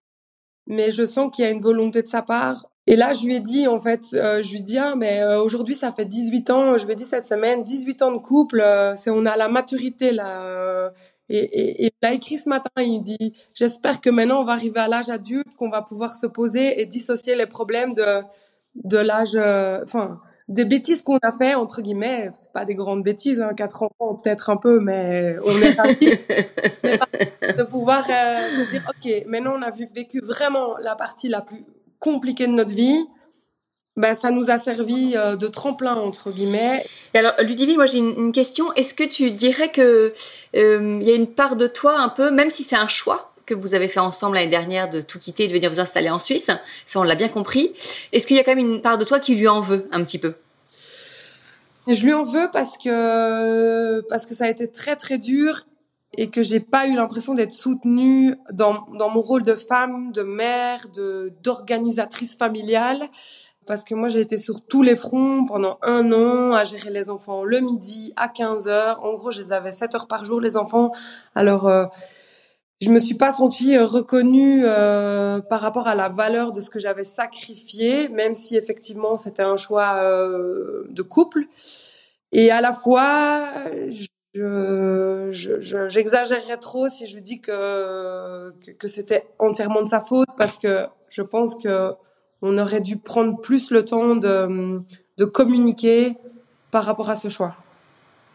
mais 0.66 0.90
je 0.90 1.04
sens 1.04 1.30
qu'il 1.34 1.44
y 1.44 1.48
a 1.48 1.50
une 1.50 1.60
volonté 1.60 2.02
de 2.02 2.08
sa 2.08 2.22
part. 2.22 2.66
Et 2.86 2.94
là, 2.96 3.12
je 3.12 3.26
lui 3.26 3.36
ai 3.36 3.40
dit, 3.40 3.66
en 3.66 3.78
fait, 3.78 4.02
euh, 4.14 4.42
je 4.42 4.50
lui 4.50 4.58
ai 4.58 4.62
dit, 4.62 4.78
ah, 4.78 4.94
mais 4.96 5.24
aujourd'hui, 5.36 5.74
ça 5.74 5.92
fait 5.92 6.04
18 6.04 6.50
ans, 6.50 6.76
je 6.76 6.86
lui 6.86 6.92
ai 6.92 6.96
dit 6.96 7.04
cette 7.04 7.26
semaine, 7.26 7.64
18 7.64 8.02
ans 8.02 8.12
de 8.12 8.18
couple, 8.18 8.64
c'est 8.96 9.10
on 9.10 9.26
a 9.26 9.36
la 9.36 9.48
maturité 9.48 10.12
là. 10.12 10.92
Et, 11.28 11.38
et, 11.38 11.86
et, 11.86 11.92
il 12.00 12.06
a 12.06 12.12
écrit 12.12 12.38
ce 12.38 12.48
matin, 12.48 12.70
il 12.78 13.00
dit, 13.00 13.34
j'espère 13.54 14.00
que 14.00 14.10
maintenant 14.10 14.40
on 14.42 14.44
va 14.44 14.52
arriver 14.52 14.78
à 14.78 14.86
l'âge 14.86 15.10
adulte, 15.10 15.56
qu'on 15.56 15.70
va 15.70 15.82
pouvoir 15.82 16.14
se 16.14 16.26
poser 16.26 16.80
et 16.80 16.86
dissocier 16.86 17.34
les 17.34 17.46
problèmes 17.46 17.94
de 17.94 18.22
de 18.84 18.98
l'âge, 18.98 19.34
enfin 19.82 20.20
des 20.48 20.64
bêtises 20.64 21.02
qu'on 21.02 21.18
a 21.18 21.32
fait 21.32 21.54
entre 21.54 21.82
guillemets 21.82 22.30
c'est 22.34 22.52
pas 22.52 22.64
des 22.64 22.76
grandes 22.76 23.02
bêtises 23.02 23.40
hein, 23.40 23.52
quatre 23.54 23.82
enfants 23.82 24.14
peut-être 24.14 24.48
un 24.48 24.56
peu 24.56 24.78
mais 24.78 25.36
on 25.44 25.60
est 25.60 25.72
ravis 25.72 26.18
pouvoir 28.00 28.04
euh, 28.10 28.64
se 28.64 28.70
dire 28.70 28.82
ok 28.88 29.26
maintenant 29.26 29.54
on 29.58 29.62
a 29.62 29.70
vécu 29.70 30.20
vraiment 30.20 30.76
la 30.78 30.94
partie 30.94 31.28
la 31.28 31.40
plus 31.40 31.64
compliquée 31.98 32.46
de 32.46 32.52
notre 32.52 32.72
vie 32.72 33.06
ben, 33.96 34.14
ça 34.14 34.30
nous 34.30 34.50
a 34.50 34.58
servi 34.58 35.14
euh, 35.16 35.36
de 35.36 35.48
tremplin 35.48 35.94
entre 35.94 36.30
guillemets. 36.30 36.84
Et 37.14 37.18
alors 37.18 37.32
Ludivine, 37.38 37.76
moi 37.76 37.86
j'ai 37.86 37.96
une, 37.96 38.14
une, 38.18 38.32
question. 38.32 38.70
Est-ce 38.74 38.92
que 38.92 39.04
tu 39.04 39.30
dirais 39.30 39.70
que 39.72 40.12
euh, 40.54 40.98
il 41.00 41.08
y 41.08 41.10
a 41.10 41.14
une 41.14 41.28
part 41.28 41.56
de 41.56 41.66
toi 41.66 41.98
un 41.98 42.10
peu, 42.10 42.30
même 42.30 42.50
si 42.50 42.62
c'est 42.62 42.76
un 42.76 42.88
choix, 42.88 43.32
que 43.46 43.54
vous 43.54 43.74
avez 43.74 43.88
fait 43.88 44.00
ensemble 44.00 44.34
l'année 44.34 44.50
dernière 44.50 44.90
de 44.90 45.00
tout 45.00 45.18
quitter 45.18 45.44
et 45.44 45.48
de 45.48 45.52
venir 45.54 45.70
vous 45.70 45.80
installer 45.80 46.10
en 46.10 46.18
Suisse. 46.18 46.50
Ça, 46.84 47.00
on 47.00 47.04
l'a 47.04 47.14
bien 47.14 47.28
compris. 47.28 47.72
Est-ce 48.12 48.26
qu'il 48.26 48.36
y 48.36 48.40
a 48.40 48.44
quand 48.44 48.54
même 48.54 48.66
une 48.66 48.82
part 48.82 48.98
de 48.98 49.04
toi 49.04 49.18
qui 49.18 49.34
lui 49.34 49.48
en 49.48 49.60
veut 49.60 49.88
un 49.92 50.04
petit 50.04 50.18
peu? 50.18 50.34
Je 51.88 52.04
lui 52.04 52.12
en 52.12 52.24
veux 52.24 52.50
parce 52.52 52.76
que 52.76 54.00
parce 54.10 54.26
que 54.26 54.34
ça 54.34 54.44
a 54.44 54.48
été 54.50 54.70
très 54.70 54.96
très 54.96 55.18
dur 55.18 55.62
et 56.16 56.30
que 56.30 56.42
j'ai 56.42 56.60
pas 56.60 56.86
eu 56.86 56.94
l'impression 56.94 57.34
d'être 57.34 57.52
soutenue 57.52 58.36
dans 58.52 58.86
dans 58.98 59.10
mon 59.10 59.20
rôle 59.20 59.42
de 59.42 59.54
femme, 59.54 60.12
de 60.12 60.22
mère, 60.22 60.88
de 60.94 61.32
d'organisatrice 61.42 62.36
familiale. 62.36 63.00
Parce 63.66 63.82
que 63.82 63.96
moi, 63.96 64.06
j'ai 64.08 64.20
été 64.20 64.36
sur 64.36 64.64
tous 64.64 64.82
les 64.82 64.94
fronts 64.94 65.44
pendant 65.44 65.78
un 65.82 66.12
an 66.12 66.52
à 66.52 66.62
gérer 66.62 66.90
les 66.90 67.10
enfants 67.10 67.42
le 67.42 67.58
midi 67.60 68.12
à 68.14 68.28
15 68.28 68.68
heures. 68.68 69.04
En 69.04 69.14
gros, 69.14 69.32
je 69.32 69.42
les 69.42 69.52
avais 69.52 69.72
7 69.72 69.96
heures 69.96 70.06
par 70.06 70.24
jour, 70.24 70.40
les 70.40 70.56
enfants. 70.56 70.92
Alors, 71.34 71.66
euh, 71.66 71.86
je 72.82 72.90
me 72.90 73.00
suis 73.00 73.14
pas 73.14 73.32
sentie 73.32 73.74
euh, 73.76 73.86
reconnue 73.86 74.62
euh, 74.64 75.40
par 75.40 75.60
rapport 75.60 75.88
à 75.88 75.94
la 75.94 76.10
valeur 76.10 76.52
de 76.52 76.60
ce 76.60 76.68
que 76.68 76.78
j'avais 76.78 77.04
sacrifié, 77.04 78.08
même 78.08 78.34
si 78.34 78.56
effectivement 78.56 79.16
c'était 79.16 79.42
un 79.42 79.56
choix 79.56 79.96
euh, 79.96 80.84
de 80.90 81.02
couple. 81.02 81.46
Et 82.32 82.50
à 82.50 82.60
la 82.60 82.74
fois, 82.74 83.44
je, 83.90 84.06
je, 84.40 85.86
j'exagérerais 85.88 86.58
trop 86.58 86.88
si 86.88 87.06
je 87.06 87.18
dis 87.18 87.40
que 87.40 88.52
que, 88.78 88.88
c'était 88.88 89.26
entièrement 89.38 89.82
de 89.82 89.88
sa 89.88 90.00
faute, 90.00 90.28
parce 90.36 90.58
que 90.58 90.86
je 91.08 91.22
pense 91.22 91.56
que 91.56 91.92
on 92.42 92.58
aurait 92.58 92.80
dû 92.80 92.96
prendre 92.98 93.40
plus 93.40 93.70
le 93.70 93.84
temps 93.84 94.16
de 94.16 94.80
de 95.18 95.24
communiquer 95.24 96.16
par 96.70 96.84
rapport 96.84 97.10
à 97.10 97.16
ce 97.16 97.28
choix. 97.28 97.56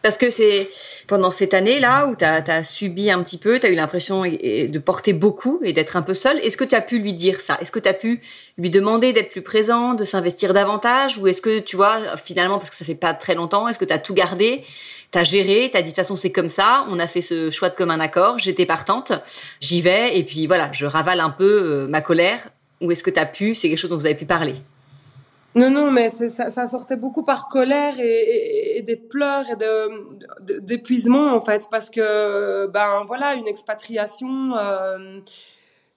Parce 0.02 0.18
que 0.18 0.30
c'est 0.30 0.68
pendant 1.06 1.30
cette 1.30 1.54
année-là 1.54 2.06
où 2.06 2.16
tu 2.16 2.24
as, 2.24 2.64
subi 2.64 3.10
un 3.10 3.22
petit 3.22 3.38
peu, 3.38 3.60
tu 3.60 3.66
as 3.66 3.70
eu 3.70 3.74
l'impression 3.74 4.22
de 4.22 4.78
porter 4.78 5.12
beaucoup 5.12 5.60
et 5.62 5.72
d'être 5.72 5.96
un 5.96 6.02
peu 6.02 6.14
seule. 6.14 6.38
Est-ce 6.40 6.56
que 6.56 6.64
tu 6.64 6.74
as 6.74 6.80
pu 6.80 6.98
lui 6.98 7.14
dire 7.14 7.40
ça? 7.40 7.56
Est-ce 7.60 7.70
que 7.70 7.78
tu 7.78 7.88
as 7.88 7.94
pu 7.94 8.20
lui 8.58 8.70
demander 8.70 9.12
d'être 9.12 9.30
plus 9.30 9.42
présent, 9.42 9.94
de 9.94 10.04
s'investir 10.04 10.52
davantage? 10.52 11.18
Ou 11.18 11.28
est-ce 11.28 11.40
que, 11.40 11.60
tu 11.60 11.76
vois, 11.76 12.16
finalement, 12.16 12.58
parce 12.58 12.70
que 12.70 12.76
ça 12.76 12.84
fait 12.84 12.94
pas 12.94 13.14
très 13.14 13.34
longtemps, 13.34 13.68
est-ce 13.68 13.78
que 13.78 13.84
tu 13.84 13.92
as 13.92 13.98
tout 13.98 14.14
gardé 14.14 14.64
tu 15.12 15.18
as 15.18 15.24
géré, 15.24 15.68
tu 15.70 15.76
as 15.76 15.82
dit 15.82 15.88
de 15.88 15.90
toute 15.90 15.96
façon 15.96 16.16
c'est 16.16 16.32
comme 16.32 16.48
ça, 16.48 16.86
on 16.88 16.98
a 16.98 17.06
fait 17.06 17.20
ce 17.20 17.50
choix 17.50 17.68
de 17.68 17.74
commun 17.74 18.00
accord, 18.00 18.38
j'étais 18.38 18.64
partante, 18.64 19.12
j'y 19.60 19.82
vais 19.82 20.16
et 20.16 20.22
puis 20.24 20.46
voilà, 20.46 20.70
je 20.72 20.86
ravale 20.86 21.20
un 21.20 21.28
peu 21.28 21.44
euh, 21.44 21.86
ma 21.86 22.00
colère. 22.00 22.48
Ou 22.80 22.90
est-ce 22.90 23.02
que 23.02 23.10
tu 23.10 23.20
as 23.20 23.26
pu, 23.26 23.54
c'est 23.54 23.68
quelque 23.68 23.78
chose 23.78 23.90
dont 23.90 23.98
vous 23.98 24.06
avez 24.06 24.16
pu 24.16 24.24
parler? 24.24 24.56
Non, 25.54 25.70
non, 25.70 25.90
mais 25.90 26.08
ça, 26.08 26.50
ça, 26.50 26.66
sortait 26.66 26.96
beaucoup 26.96 27.24
par 27.24 27.48
colère 27.48 27.94
et, 27.98 28.82
des 28.86 28.96
pleurs 28.96 29.50
et 29.50 29.56
de, 29.56 30.60
d'épuisement 30.60 31.34
en 31.34 31.40
fait, 31.40 31.68
parce 31.70 31.90
que 31.90 32.66
ben 32.68 33.04
voilà, 33.06 33.34
une 33.34 33.46
expatriation, 33.46 34.56
euh, 34.56 35.20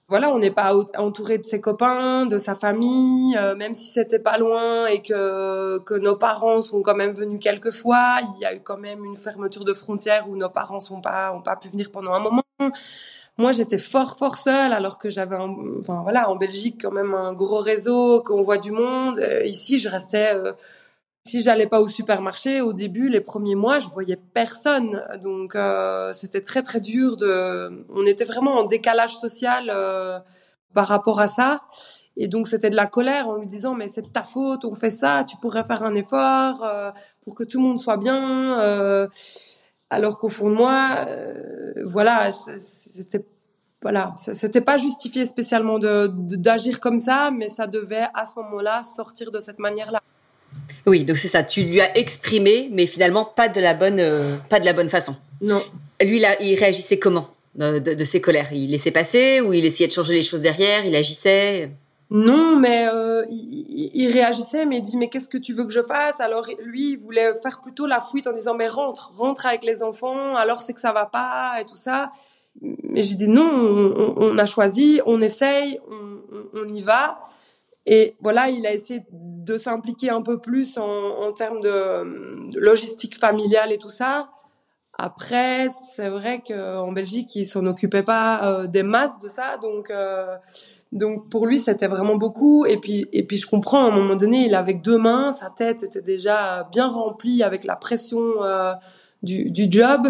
voilà, 0.08 0.30
on 0.30 0.38
n'est 0.38 0.50
pas 0.50 0.74
entouré 0.98 1.38
de 1.38 1.44
ses 1.44 1.60
copains, 1.60 2.26
de 2.26 2.36
sa 2.36 2.54
famille, 2.54 3.36
euh, 3.38 3.56
même 3.56 3.72
si 3.72 3.90
c'était 3.90 4.18
pas 4.18 4.36
loin 4.36 4.86
et 4.86 5.00
que 5.00 5.78
que 5.78 5.94
nos 5.94 6.16
parents 6.16 6.60
sont 6.60 6.82
quand 6.82 6.94
même 6.94 7.12
venus 7.12 7.40
quelques 7.40 7.72
fois, 7.72 8.18
il 8.36 8.42
y 8.42 8.44
a 8.44 8.54
eu 8.54 8.60
quand 8.60 8.78
même 8.78 9.04
une 9.04 9.16
fermeture 9.16 9.64
de 9.64 9.72
frontières 9.74 10.28
où 10.28 10.36
nos 10.36 10.50
parents 10.50 10.80
sont 10.80 11.00
pas 11.00 11.32
ont 11.32 11.42
pas 11.42 11.56
pu 11.56 11.68
venir 11.68 11.90
pendant 11.90 12.12
un 12.12 12.20
moment. 12.20 12.42
Moi, 13.38 13.52
j'étais 13.52 13.78
fort, 13.78 14.16
fort 14.18 14.38
seule, 14.38 14.72
alors 14.72 14.98
que 14.98 15.10
j'avais, 15.10 15.36
enfin 15.36 16.02
voilà, 16.02 16.30
en 16.30 16.36
Belgique 16.36 16.78
quand 16.82 16.92
même 16.92 17.14
un 17.14 17.34
gros 17.34 17.58
réseau, 17.58 18.22
qu'on 18.22 18.42
voit 18.42 18.58
du 18.58 18.70
monde. 18.72 19.18
Euh, 19.18 19.44
ici, 19.44 19.78
je 19.78 19.88
restais. 19.88 20.34
Euh, 20.34 20.52
si 21.26 21.42
j'allais 21.42 21.66
pas 21.66 21.80
au 21.80 21.88
supermarché 21.88 22.60
au 22.60 22.72
début, 22.72 23.08
les 23.08 23.20
premiers 23.20 23.56
mois, 23.56 23.80
je 23.80 23.88
voyais 23.88 24.18
personne. 24.32 25.02
Donc 25.22 25.56
euh, 25.56 26.12
c'était 26.12 26.40
très 26.40 26.62
très 26.62 26.80
dur. 26.80 27.16
De, 27.16 27.84
on 27.90 28.04
était 28.04 28.24
vraiment 28.24 28.54
en 28.54 28.64
décalage 28.64 29.16
social 29.16 29.70
euh, 29.74 30.20
par 30.72 30.86
rapport 30.86 31.20
à 31.20 31.26
ça. 31.26 31.62
Et 32.16 32.28
donc 32.28 32.46
c'était 32.46 32.70
de 32.70 32.76
la 32.76 32.86
colère 32.86 33.28
en 33.28 33.36
lui 33.36 33.46
disant 33.46 33.74
mais 33.74 33.88
c'est 33.88 34.02
de 34.02 34.08
ta 34.08 34.22
faute, 34.22 34.64
on 34.64 34.74
fait 34.74 34.90
ça, 34.90 35.24
tu 35.28 35.36
pourrais 35.36 35.64
faire 35.64 35.82
un 35.82 35.94
effort 35.94 36.62
euh, 36.62 36.90
pour 37.24 37.34
que 37.34 37.44
tout 37.44 37.58
le 37.58 37.66
monde 37.66 37.80
soit 37.80 37.96
bien. 37.96 38.60
Euh, 39.92 39.96
alors 39.96 40.18
qu'au 40.18 40.28
fond 40.28 40.50
de 40.50 40.54
moi, 40.54 41.06
euh, 41.08 41.72
voilà, 41.84 42.30
c'était 42.32 43.24
voilà, 43.82 44.14
c'était 44.16 44.60
pas 44.60 44.78
justifié 44.78 45.26
spécialement 45.26 45.78
de 45.78 46.08
d'agir 46.08 46.80
comme 46.80 46.98
ça, 46.98 47.30
mais 47.30 47.48
ça 47.48 47.66
devait 47.66 48.06
à 48.14 48.26
ce 48.26 48.38
moment-là 48.40 48.82
sortir 48.82 49.30
de 49.30 49.38
cette 49.38 49.58
manière-là. 49.58 50.00
Oui, 50.86 51.04
donc 51.04 51.18
c'est 51.18 51.28
ça. 51.28 51.44
Tu 51.44 51.62
lui 51.62 51.80
as 51.80 51.96
exprimé, 51.96 52.68
mais 52.72 52.86
finalement 52.86 53.24
pas 53.24 53.48
de 53.48 53.60
la 53.60 53.74
bonne, 53.74 54.00
euh, 54.00 54.36
pas 54.48 54.60
de 54.60 54.64
la 54.64 54.72
bonne 54.72 54.88
façon. 54.88 55.14
Non. 55.40 55.62
Lui, 56.00 56.18
là, 56.18 56.36
il 56.40 56.58
réagissait 56.58 56.98
comment 56.98 57.28
de, 57.54 57.78
de, 57.78 57.94
de, 57.94 58.04
ses 58.04 58.20
colères? 58.20 58.52
Il 58.52 58.70
laissait 58.70 58.90
passer 58.90 59.40
ou 59.40 59.52
il 59.52 59.64
essayait 59.64 59.88
de 59.88 59.92
changer 59.92 60.14
les 60.14 60.22
choses 60.22 60.40
derrière? 60.40 60.84
Il 60.84 60.94
agissait? 60.96 61.70
Non, 62.10 62.54
mais 62.56 62.88
euh, 62.88 63.24
il, 63.30 63.90
il, 63.94 64.12
réagissait, 64.12 64.64
mais 64.64 64.78
il 64.78 64.82
dit 64.82 64.96
mais 64.96 65.08
qu'est-ce 65.08 65.28
que 65.28 65.38
tu 65.38 65.54
veux 65.54 65.64
que 65.64 65.72
je 65.72 65.82
fasse? 65.82 66.20
Alors 66.20 66.46
lui, 66.62 66.92
il 66.92 66.98
voulait 66.98 67.34
faire 67.42 67.60
plutôt 67.60 67.86
la 67.86 68.00
fuite 68.00 68.28
en 68.28 68.32
disant 68.32 68.54
mais 68.54 68.68
rentre, 68.68 69.12
rentre 69.16 69.46
avec 69.46 69.64
les 69.64 69.82
enfants. 69.82 70.36
Alors 70.36 70.62
c'est 70.62 70.72
que 70.72 70.80
ça 70.80 70.92
va 70.92 71.06
pas 71.06 71.60
et 71.60 71.64
tout 71.64 71.76
ça. 71.76 72.12
Mais 72.62 73.02
j'ai 73.02 73.16
dit 73.16 73.28
non, 73.28 73.44
on, 73.44 74.14
on, 74.18 74.38
a 74.38 74.46
choisi, 74.46 75.00
on 75.04 75.20
essaye, 75.20 75.80
on, 75.90 76.60
on, 76.60 76.68
y 76.68 76.80
va. 76.80 77.18
Et 77.86 78.16
voilà, 78.20 78.50
il 78.50 78.66
a 78.66 78.72
essayé 78.72 79.02
de 79.10 79.58
s'impliquer 79.58 80.10
un 80.10 80.22
peu 80.22 80.38
plus 80.38 80.78
en, 80.78 80.84
en 80.84 81.32
termes 81.32 81.60
de, 81.60 82.50
de, 82.52 82.60
logistique 82.60 83.18
familiale 83.18 83.72
et 83.72 83.78
tout 83.78 83.90
ça. 83.90 84.30
Après, 84.98 85.68
c'est 85.94 86.08
vrai 86.08 86.42
qu'en 86.46 86.90
Belgique, 86.90 87.36
il 87.36 87.44
s'en 87.44 87.66
occupait 87.66 88.02
pas 88.02 88.46
euh, 88.46 88.66
des 88.66 88.82
masses 88.82 89.18
de 89.18 89.28
ça, 89.28 89.58
donc 89.60 89.90
euh, 89.90 90.36
donc 90.90 91.28
pour 91.28 91.46
lui, 91.46 91.58
c'était 91.58 91.86
vraiment 91.86 92.16
beaucoup. 92.16 92.64
Et 92.64 92.78
puis 92.78 93.06
et 93.12 93.22
puis 93.26 93.36
je 93.36 93.46
comprends. 93.46 93.84
À 93.84 93.92
un 93.92 93.94
moment 93.94 94.16
donné, 94.16 94.46
il 94.46 94.54
avait 94.54 94.72
deux 94.72 94.96
mains, 94.96 95.32
sa 95.32 95.50
tête 95.50 95.82
était 95.82 96.00
déjà 96.00 96.66
bien 96.72 96.88
remplie 96.88 97.42
avec 97.42 97.64
la 97.64 97.76
pression 97.76 98.42
euh, 98.42 98.72
du, 99.22 99.50
du 99.50 99.66
job. 99.70 100.08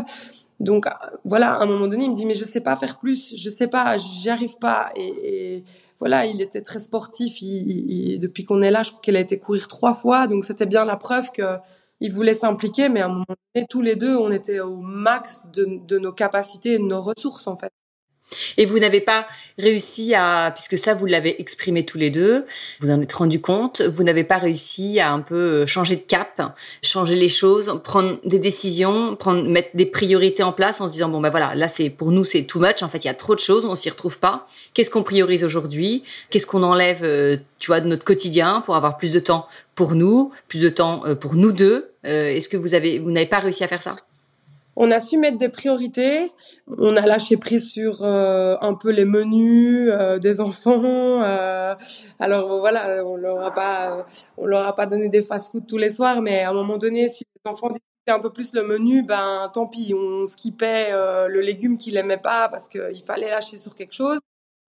Donc 0.61 0.87
voilà, 1.25 1.55
à 1.55 1.63
un 1.65 1.67
moment 1.67 1.89
donné, 1.89 2.05
il 2.05 2.11
me 2.11 2.17
dit 2.17 2.25
mais 2.25 2.35
je 2.35 2.45
sais 2.45 2.61
pas 2.61 2.77
faire 2.77 3.01
plus, 3.01 3.35
je 3.37 3.51
sais 3.51 3.67
pas, 3.67 3.97
j'y 3.97 4.31
arrive 4.31 4.57
pas. 4.59 4.91
Et, 4.95 5.09
et, 5.25 5.65
voilà, 5.99 6.27
il 6.27 6.41
était 6.41 6.63
très 6.63 6.79
sportif. 6.79 7.43
Il, 7.43 7.91
il, 7.91 8.21
depuis 8.21 8.45
qu'on 8.45 8.63
est 8.63 8.71
là, 8.71 8.85
je 8.85 8.91
crois 8.91 9.03
qu'il 9.03 9.17
a 9.17 9.21
été 9.21 9.41
courir 9.41 9.67
trois 9.67 9.95
fois, 9.95 10.29
donc 10.29 10.45
c'était 10.45 10.67
bien 10.67 10.85
la 10.85 10.97
preuve 10.97 11.33
que 11.33 11.59
il 12.01 12.13
voulait 12.13 12.35
s'impliquer, 12.35 12.89
mais 12.89 13.01
à 13.01 13.07
un 13.07 13.09
moment 13.09 13.25
donné, 13.55 13.67
tous 13.69 13.83
les 13.83 13.97
deux, 13.97 14.17
on 14.17 14.31
était 14.31 14.61
au 14.61 14.77
max 14.77 15.43
de, 15.53 15.67
de 15.87 15.99
nos 15.99 16.13
capacités 16.13 16.75
et 16.75 16.79
de 16.79 16.85
nos 16.85 17.01
ressources, 17.01 17.47
en 17.47 17.57
fait. 17.57 17.73
Et 18.57 18.67
vous 18.67 18.79
n'avez 18.79 19.01
pas 19.01 19.27
réussi 19.59 20.15
à, 20.15 20.53
puisque 20.55 20.77
ça 20.77 20.95
vous 20.95 21.07
l'avez 21.07 21.41
exprimé 21.41 21.85
tous 21.85 21.99
les 21.99 22.11
deux, 22.11 22.45
vous 22.81 22.91
en 22.91 23.01
êtes 23.01 23.13
rendu 23.13 23.41
compte, 23.41 23.81
vous 23.81 24.03
n'avez 24.03 24.25
pas 24.25 24.39
réussi 24.39 25.01
à 25.01 25.13
un 25.13 25.21
peu 25.21 25.63
euh, 25.63 25.67
changer 25.67 25.97
de 25.97 26.03
cap, 26.03 26.57
changer 26.83 27.15
les 27.15 27.29
choses, 27.29 27.81
prendre 27.85 28.19
des 28.25 28.39
décisions, 28.39 29.17
prendre, 29.17 29.43
mettre 29.49 29.71
des 29.75 29.87
priorités 29.87 30.43
en 30.43 30.53
place 30.53 30.81
en 30.81 30.89
se 30.89 30.95
disant 30.95 31.09
bon 31.09 31.21
ben 31.21 31.31
voilà, 31.31 31.55
là 31.55 31.69
c'est 31.69 31.91
pour 31.91 32.11
nous 32.11 32.25
c'est 32.25 32.43
too 32.43 32.61
much, 32.61 32.83
en 32.83 32.89
fait 32.89 32.99
il 32.99 33.07
y 33.07 33.11
a 33.11 33.15
trop 33.15 33.35
de 33.35 33.41
choses, 33.41 33.65
on 33.65 33.77
s'y 33.77 33.91
retrouve 33.91 34.19
pas. 34.19 34.47
Qu'est-ce 34.75 34.91
qu'on 34.91 35.03
priorise 35.03 35.45
aujourd'hui? 35.45 36.05
Qu'est-ce 36.31 36.47
qu'on 36.47 36.63
enlève, 36.63 37.05
euh, 37.05 37.37
tu 37.59 37.69
vois, 37.69 37.81
de 37.81 37.87
notre 37.87 38.05
quotidien 38.05 38.63
pour 38.65 38.77
avoir 38.77 38.99
plus 38.99 39.13
de 39.13 39.21
temps 39.21 39.47
pour 39.75 39.95
nous, 39.95 40.33
plus 40.49 40.61
de 40.61 40.69
temps 40.69 41.05
euh, 41.07 41.15
pour 41.15 41.35
nous 41.35 41.53
deux? 41.53 41.91
Est-ce 42.05 42.49
que 42.49 42.57
vous 42.57 42.75
avez, 42.75 43.01
vous 43.01 43.11
n'avez 43.11 43.27
pas 43.27 43.41
réussi 43.41 43.65
à 43.65 43.69
faire 43.69 43.83
ça? 43.83 43.97
On 44.77 44.91
a 44.91 45.01
su 45.01 45.19
mettre 45.19 45.39
des 45.39 45.49
priorités. 45.49 46.33
On 46.79 46.97
a 46.97 47.07
lâché 47.07 47.37
prise 47.37 47.69
sur 47.69 48.03
euh, 48.03 48.57
un 48.61 48.75
peu 48.75 48.91
les 48.91 49.07
menus 49.07 49.91
euh, 49.91 50.19
des 50.19 50.41
enfants. 50.41 51.23
Euh, 51.23 51.75
alors 52.21 52.61
voilà, 52.61 53.05
on 53.05 53.17
leur 53.17 53.43
a 53.45 53.53
pas, 53.53 54.07
on 54.37 54.47
leur 54.47 54.67
a 54.67 54.75
pas 54.75 54.87
donné 54.87 55.09
des 55.09 55.23
fast-food 55.23 55.67
tous 55.67 55.79
les 55.79 55.91
soirs, 55.91 56.21
mais 56.21 56.43
à 56.43 56.51
un 56.51 56.55
moment 56.55 56.77
donné, 56.77 57.09
si 57.09 57.25
les 57.35 57.51
enfants 57.51 57.73
un 58.09 58.21
peu 58.21 58.33
plus 58.33 58.53
le 58.53 58.63
menu, 58.63 59.03
ben 59.03 59.51
tant 59.53 59.67
pis, 59.67 59.93
on 59.93 60.27
skippait 60.27 60.93
le 60.93 61.41
légume 61.41 61.77
qu'ils 61.77 61.97
aimaient 61.97 62.17
pas 62.17 62.49
parce 62.49 62.69
qu'il 62.69 63.03
fallait 63.05 63.31
lâcher 63.31 63.59
sur 63.59 63.75
quelque 63.75 63.95
chose. 63.95 64.21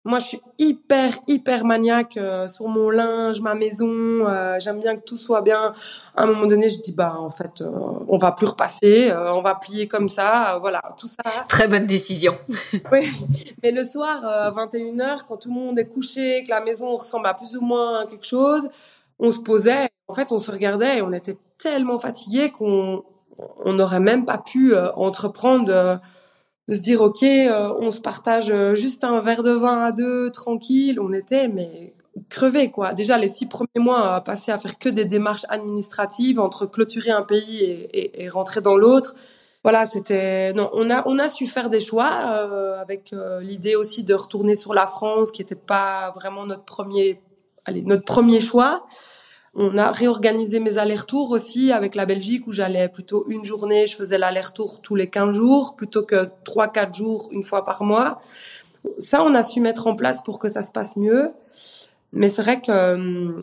Moi, 0.04 0.20
je 0.20 0.26
suis 0.26 0.40
hyper, 0.58 1.18
hyper 1.26 1.64
maniaque 1.64 2.16
euh, 2.16 2.46
sur 2.46 2.68
mon 2.68 2.88
linge, 2.88 3.40
ma 3.40 3.54
maison. 3.54 3.90
Euh, 3.90 4.58
J'aime 4.60 4.80
bien 4.80 4.96
que 4.96 5.02
tout 5.02 5.16
soit 5.16 5.40
bien. 5.40 5.74
À 6.16 6.22
un 6.22 6.26
moment 6.26 6.46
donné, 6.46 6.70
je 6.70 6.80
dis, 6.80 6.92
bah, 6.92 7.16
en 7.18 7.30
fait, 7.30 7.60
euh, 7.60 7.68
on 8.08 8.16
va 8.16 8.32
plus 8.32 8.46
repasser, 8.46 9.10
euh, 9.10 9.34
on 9.34 9.42
va 9.42 9.56
plier 9.56 9.88
comme 9.88 10.08
ça, 10.08 10.56
voilà, 10.60 10.80
tout 10.96 11.08
ça. 11.08 11.22
Très 11.48 11.66
bonne 11.66 11.86
décision. 11.86 12.38
oui, 12.92 13.10
mais 13.62 13.72
le 13.72 13.84
soir, 13.84 14.22
21h, 14.54 15.24
quand 15.28 15.36
tout 15.36 15.48
le 15.48 15.54
monde 15.54 15.78
est 15.78 15.88
couché, 15.88 16.44
que 16.44 16.50
la 16.50 16.60
maison 16.60 16.94
ressemble 16.94 17.26
à 17.26 17.34
plus 17.34 17.56
ou 17.56 17.60
moins 17.60 18.06
quelque 18.06 18.26
chose, 18.26 18.70
on 19.18 19.32
se 19.32 19.40
posait, 19.40 19.88
en 20.06 20.14
fait, 20.14 20.30
on 20.30 20.38
se 20.38 20.50
regardait 20.50 20.98
et 20.98 21.02
on 21.02 21.12
était 21.12 21.36
tellement 21.58 21.98
fatigués 21.98 22.50
qu'on 22.50 23.02
on 23.64 23.72
n'aurait 23.72 24.00
même 24.00 24.24
pas 24.24 24.38
pu 24.38 24.74
entreprendre 24.96 26.00
de 26.68 26.74
se 26.74 26.80
dire 26.80 27.00
ok 27.00 27.22
euh, 27.22 27.72
on 27.78 27.90
se 27.90 28.00
partage 28.00 28.50
euh, 28.50 28.74
juste 28.74 29.02
un 29.02 29.20
verre 29.20 29.42
de 29.42 29.50
vin 29.50 29.84
à 29.84 29.92
deux 29.92 30.30
tranquille 30.30 31.00
on 31.00 31.12
était 31.12 31.48
mais 31.48 31.94
crevé 32.28 32.70
quoi. 32.70 32.94
Déjà 32.94 33.16
les 33.16 33.28
six 33.28 33.46
premiers 33.46 33.68
mois 33.76 34.14
à 34.14 34.20
passer 34.20 34.50
à 34.50 34.58
faire 34.58 34.78
que 34.78 34.88
des 34.88 35.04
démarches 35.04 35.46
administratives 35.48 36.40
entre 36.40 36.66
clôturer 36.66 37.10
un 37.10 37.22
pays 37.22 37.62
et, 37.62 38.24
et, 38.24 38.28
rentrer 38.28 38.60
dans 38.60 38.76
l'autre. 38.76 39.14
Voilà 39.62 39.86
c'était 39.86 40.52
non 40.52 40.68
on 40.72 40.90
a 40.90 41.06
on 41.06 41.18
a 41.18 41.28
su 41.28 41.46
faire 41.46 41.70
des 41.70 41.80
choix 41.80 42.10
euh, 42.28 42.80
avec 42.80 43.14
l'idée 43.40 43.76
aussi 43.76 44.02
de 44.04 44.14
retourner 44.14 44.54
sur 44.54 44.74
la 44.74 44.86
France 44.86 45.30
qui 45.30 45.42
n'était 45.42 45.54
pas 45.54 46.10
vraiment 46.14 46.44
notre 46.44 46.64
premier 46.64 47.20
allez 47.64 47.82
notre 47.82 48.04
premier 48.04 48.40
choix 48.40 48.84
on 49.54 49.76
a 49.76 49.90
réorganisé 49.90 50.60
mes 50.60 50.78
allers-retours 50.78 51.30
aussi 51.30 51.72
avec 51.72 51.94
la 51.94 52.06
Belgique 52.06 52.46
où 52.46 52.52
j'allais 52.52 52.88
plutôt 52.88 53.24
une 53.28 53.44
journée, 53.44 53.86
je 53.86 53.96
faisais 53.96 54.18
l'aller-retour 54.18 54.80
tous 54.82 54.94
les 54.94 55.08
15 55.08 55.34
jours 55.34 55.76
plutôt 55.76 56.02
que 56.02 56.28
trois, 56.44 56.68
quatre 56.68 56.96
jours 56.96 57.28
une 57.32 57.42
fois 57.42 57.64
par 57.64 57.82
mois. 57.82 58.20
Ça, 58.98 59.24
on 59.24 59.34
a 59.34 59.42
su 59.42 59.60
mettre 59.60 59.86
en 59.86 59.96
place 59.96 60.22
pour 60.22 60.38
que 60.38 60.48
ça 60.48 60.62
se 60.62 60.72
passe 60.72 60.96
mieux. 60.96 61.32
Mais 62.12 62.28
c'est 62.28 62.42
vrai 62.42 62.60
que 62.60 62.70
euh, 62.70 63.36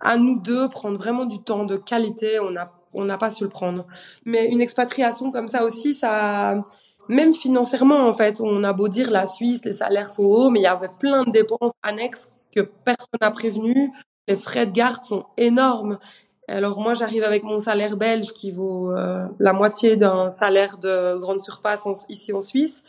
à 0.00 0.16
nous 0.16 0.38
deux, 0.38 0.68
prendre 0.68 0.98
vraiment 0.98 1.24
du 1.24 1.40
temps 1.40 1.64
de 1.64 1.76
qualité, 1.76 2.40
on 2.40 2.50
n'a 2.50 2.72
on 2.92 3.04
n'a 3.04 3.18
pas 3.18 3.30
su 3.30 3.44
le 3.44 3.50
prendre. 3.50 3.86
Mais 4.24 4.46
une 4.46 4.60
expatriation 4.60 5.30
comme 5.30 5.48
ça 5.48 5.64
aussi, 5.64 5.94
ça, 5.94 6.64
même 7.08 7.34
financièrement 7.34 8.08
en 8.08 8.12
fait, 8.12 8.40
on 8.40 8.64
a 8.64 8.72
beau 8.72 8.88
dire 8.88 9.10
la 9.10 9.26
Suisse, 9.26 9.64
les 9.64 9.72
salaires 9.72 10.10
sont 10.10 10.24
hauts, 10.24 10.50
mais 10.50 10.60
il 10.60 10.64
y 10.64 10.66
avait 10.66 10.90
plein 10.98 11.24
de 11.24 11.30
dépenses 11.30 11.72
annexes 11.82 12.32
que 12.54 12.60
personne 12.60 13.18
n'a 13.20 13.30
prévenu 13.30 13.92
les 14.30 14.36
frais 14.36 14.66
de 14.66 14.70
garde 14.70 15.02
sont 15.02 15.26
énormes. 15.36 15.98
Alors 16.46 16.80
moi, 16.80 16.94
j'arrive 16.94 17.24
avec 17.24 17.42
mon 17.42 17.58
salaire 17.58 17.96
belge 17.96 18.32
qui 18.32 18.52
vaut 18.52 18.92
euh, 18.92 19.26
la 19.38 19.52
moitié 19.52 19.96
d'un 19.96 20.30
salaire 20.30 20.78
de 20.78 21.18
grande 21.18 21.40
surface 21.40 21.86
ici 22.08 22.32
en 22.32 22.40
Suisse. 22.40 22.84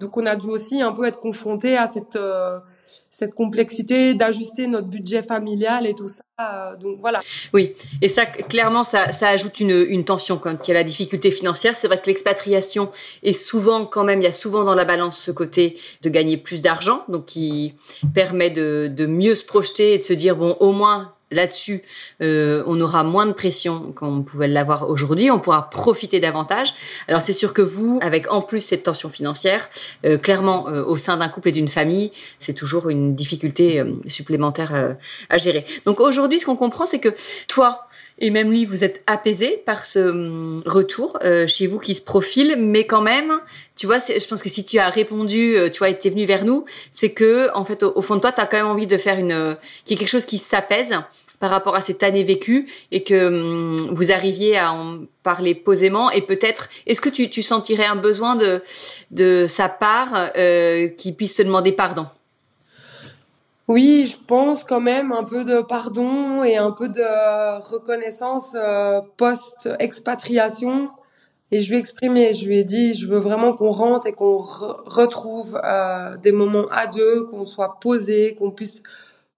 Donc 0.00 0.16
on 0.16 0.26
a 0.26 0.34
dû 0.36 0.48
aussi 0.48 0.82
un 0.82 0.92
peu 0.92 1.04
être 1.04 1.20
confronté 1.20 1.76
à 1.76 1.86
cette 1.86 2.16
euh, 2.16 2.58
cette 3.12 3.34
complexité 3.34 4.14
d'ajuster 4.14 4.66
notre 4.66 4.88
budget 4.88 5.22
familial 5.22 5.86
et 5.86 5.92
tout 5.92 6.08
ça. 6.08 6.22
Euh, 6.40 6.76
donc 6.76 6.98
voilà. 6.98 7.20
Oui, 7.52 7.74
et 8.00 8.08
ça 8.08 8.24
clairement 8.24 8.84
ça, 8.84 9.12
ça 9.12 9.28
ajoute 9.28 9.60
une, 9.60 9.86
une 9.88 10.04
tension 10.04 10.38
quand 10.38 10.66
il 10.66 10.70
y 10.70 10.74
a 10.74 10.78
la 10.78 10.82
difficulté 10.82 11.30
financière. 11.30 11.76
C'est 11.76 11.88
vrai 11.88 12.00
que 12.00 12.06
l'expatriation 12.06 12.90
est 13.22 13.34
souvent 13.34 13.84
quand 13.84 14.02
même 14.02 14.22
il 14.22 14.24
y 14.24 14.28
a 14.28 14.32
souvent 14.32 14.64
dans 14.64 14.74
la 14.74 14.86
balance 14.86 15.18
ce 15.18 15.30
côté 15.30 15.76
de 16.00 16.08
gagner 16.08 16.38
plus 16.38 16.62
d'argent, 16.62 17.04
donc 17.08 17.26
qui 17.26 17.74
permet 18.14 18.48
de, 18.48 18.90
de 18.90 19.04
mieux 19.04 19.34
se 19.34 19.44
projeter 19.44 19.92
et 19.92 19.98
de 19.98 20.02
se 20.02 20.14
dire 20.14 20.34
bon 20.34 20.56
au 20.60 20.72
moins 20.72 21.12
là-dessus, 21.32 21.82
euh, 22.20 22.62
on 22.66 22.80
aura 22.80 23.02
moins 23.04 23.26
de 23.26 23.32
pression 23.32 23.92
qu'on 23.96 24.22
pouvait 24.22 24.48
l'avoir 24.48 24.88
aujourd'hui, 24.88 25.30
on 25.30 25.38
pourra 25.38 25.70
profiter 25.70 26.20
davantage. 26.20 26.74
Alors 27.08 27.22
c'est 27.22 27.32
sûr 27.32 27.52
que 27.52 27.62
vous, 27.62 27.98
avec 28.02 28.30
en 28.30 28.42
plus 28.42 28.60
cette 28.60 28.84
tension 28.84 29.08
financière, 29.08 29.68
euh, 30.04 30.18
clairement 30.18 30.68
euh, 30.68 30.84
au 30.84 30.96
sein 30.96 31.16
d'un 31.16 31.28
couple 31.28 31.48
et 31.48 31.52
d'une 31.52 31.68
famille, 31.68 32.12
c'est 32.38 32.54
toujours 32.54 32.88
une 32.88 33.14
difficulté 33.14 33.82
supplémentaire 34.06 34.96
à 35.28 35.38
gérer. 35.38 35.64
Donc 35.84 36.00
aujourd'hui, 36.00 36.38
ce 36.38 36.46
qu'on 36.46 36.56
comprend, 36.56 36.86
c'est 36.86 36.98
que 36.98 37.14
toi 37.48 37.86
et 38.18 38.30
même 38.30 38.50
lui, 38.50 38.64
vous 38.64 38.84
êtes 38.84 39.02
apaisé 39.06 39.62
par 39.64 39.84
ce 39.84 39.98
hum, 39.98 40.62
retour 40.66 41.18
chez 41.46 41.66
vous 41.66 41.78
qui 41.78 41.94
se 41.94 42.00
profile, 42.00 42.56
mais 42.58 42.84
quand 42.84 43.00
même, 43.00 43.40
tu 43.74 43.86
vois, 43.86 43.98
je 43.98 44.26
pense 44.28 44.42
que 44.42 44.48
si 44.48 44.64
tu 44.64 44.78
as 44.78 44.90
répondu, 44.90 45.56
tu 45.72 45.78
vois, 45.78 45.88
et 45.88 46.10
venu 46.10 46.26
vers 46.26 46.44
nous, 46.44 46.64
c'est 46.90 47.10
que 47.10 47.50
en 47.54 47.64
fait, 47.64 47.82
au, 47.82 48.02
fond 48.02 48.16
de 48.16 48.20
toi, 48.20 48.32
tu 48.32 48.40
as 48.40 48.46
quand 48.46 48.58
même 48.58 48.66
envie 48.66 48.86
de 48.86 48.96
faire 48.96 49.18
une, 49.18 49.56
qu'il 49.84 49.94
y 49.94 49.96
ait 49.96 49.98
quelque 49.98 50.08
chose 50.08 50.26
qui 50.26 50.38
s'apaise 50.38 50.94
par 51.42 51.50
rapport 51.50 51.74
à 51.74 51.80
cette 51.80 52.04
année 52.04 52.22
vécue 52.22 52.68
et 52.92 53.02
que 53.02 53.26
hum, 53.26 53.76
vous 53.92 54.12
arriviez 54.12 54.56
à 54.56 54.72
en 54.72 55.00
parler 55.24 55.56
posément 55.56 56.08
et 56.12 56.20
peut-être 56.20 56.68
est-ce 56.86 57.00
que 57.00 57.08
tu, 57.08 57.30
tu, 57.30 57.42
sentirais 57.42 57.84
un 57.84 57.96
besoin 57.96 58.36
de 58.36 58.62
de 59.10 59.46
sa 59.48 59.68
part 59.68 60.30
euh, 60.36 60.86
qui 60.86 61.12
puisse 61.12 61.34
te 61.34 61.42
demander 61.42 61.72
pardon? 61.72 62.06
Oui, 63.66 64.06
je 64.06 64.16
pense 64.24 64.62
quand 64.62 64.80
même 64.80 65.10
un 65.10 65.24
peu 65.24 65.44
de 65.44 65.62
pardon 65.62 66.44
et 66.44 66.56
un 66.58 66.70
peu 66.70 66.88
de 66.88 67.02
reconnaissance 67.72 68.54
euh, 68.54 69.00
post-expatriation. 69.16 70.90
Et 71.50 71.60
je 71.60 71.68
lui 71.70 71.76
ai 71.76 71.80
exprimé, 71.80 72.34
je 72.34 72.46
lui 72.46 72.60
ai 72.60 72.64
dit, 72.64 72.94
je 72.94 73.08
veux 73.08 73.18
vraiment 73.18 73.52
qu'on 73.52 73.72
rentre 73.72 74.06
et 74.06 74.12
qu'on 74.12 74.38
retrouve 74.38 75.60
euh, 75.64 76.16
des 76.18 76.32
moments 76.32 76.68
à 76.70 76.86
deux, 76.86 77.24
qu'on 77.24 77.44
soit 77.44 77.80
posé, 77.80 78.36
qu'on 78.36 78.52
puisse 78.52 78.84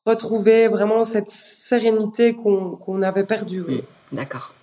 retrouver 0.07 0.69
vraiment 0.69 1.05
cette 1.05 1.31
sérénité 1.31 2.35
qu'on 2.35 2.77
qu'on 2.77 3.03
avait 3.03 3.25
perdue. 3.25 3.65
Oui. 3.67 3.85
D'accord. 4.13 4.55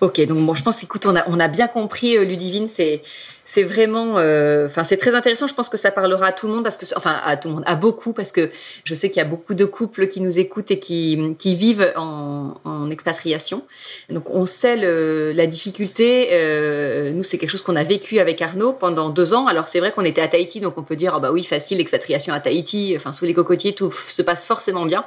Ok, 0.00 0.20
donc 0.26 0.38
bon, 0.44 0.54
je 0.54 0.62
pense, 0.62 0.82
écoute, 0.82 1.06
on 1.06 1.14
a, 1.16 1.28
on 1.28 1.38
a 1.38 1.48
bien 1.48 1.68
compris, 1.68 2.16
euh, 2.16 2.24
Ludivine, 2.24 2.68
c'est 2.68 3.02
c'est 3.44 3.62
vraiment, 3.62 4.14
euh, 4.18 4.66
enfin, 4.66 4.84
c'est 4.84 4.96
très 4.96 5.14
intéressant. 5.14 5.46
Je 5.46 5.54
pense 5.54 5.68
que 5.68 5.76
ça 5.76 5.90
parlera 5.90 6.26
à 6.26 6.32
tout 6.32 6.46
le 6.46 6.54
monde 6.54 6.64
parce 6.64 6.78
que, 6.78 6.86
enfin, 6.96 7.16
à 7.24 7.36
tout 7.36 7.48
le 7.48 7.54
monde, 7.54 7.64
à 7.66 7.74
beaucoup 7.76 8.12
parce 8.12 8.32
que 8.32 8.50
je 8.84 8.94
sais 8.94 9.10
qu'il 9.10 9.18
y 9.18 9.24
a 9.24 9.28
beaucoup 9.28 9.54
de 9.54 9.64
couples 9.64 10.08
qui 10.08 10.20
nous 10.20 10.38
écoutent 10.38 10.70
et 10.70 10.78
qui, 10.78 11.16
vivent 11.44 11.92
en, 11.96 12.90
expatriation. 12.90 13.62
Donc, 14.10 14.30
on 14.30 14.46
sait 14.46 14.76
la 14.76 15.46
difficulté. 15.46 16.28
Euh, 16.32 17.12
nous, 17.12 17.22
c'est 17.22 17.38
quelque 17.38 17.50
chose 17.50 17.62
qu'on 17.62 17.76
a 17.76 17.84
vécu 17.84 18.18
avec 18.18 18.40
Arnaud 18.40 18.72
pendant 18.72 19.10
deux 19.10 19.34
ans. 19.34 19.46
Alors, 19.46 19.68
c'est 19.68 19.80
vrai 19.80 19.92
qu'on 19.92 20.04
était 20.04 20.20
à 20.20 20.28
Tahiti, 20.28 20.60
donc 20.60 20.78
on 20.78 20.82
peut 20.82 20.96
dire, 20.96 21.14
ah 21.14 21.20
bah 21.20 21.30
oui, 21.32 21.42
facile, 21.44 21.78
l'expatriation 21.78 22.32
à 22.34 22.40
Tahiti. 22.40 22.94
Enfin, 22.96 23.12
sous 23.12 23.24
les 23.24 23.34
cocotiers, 23.34 23.74
tout 23.74 23.90
se 23.90 24.22
passe 24.22 24.46
forcément 24.46 24.86
bien. 24.86 25.04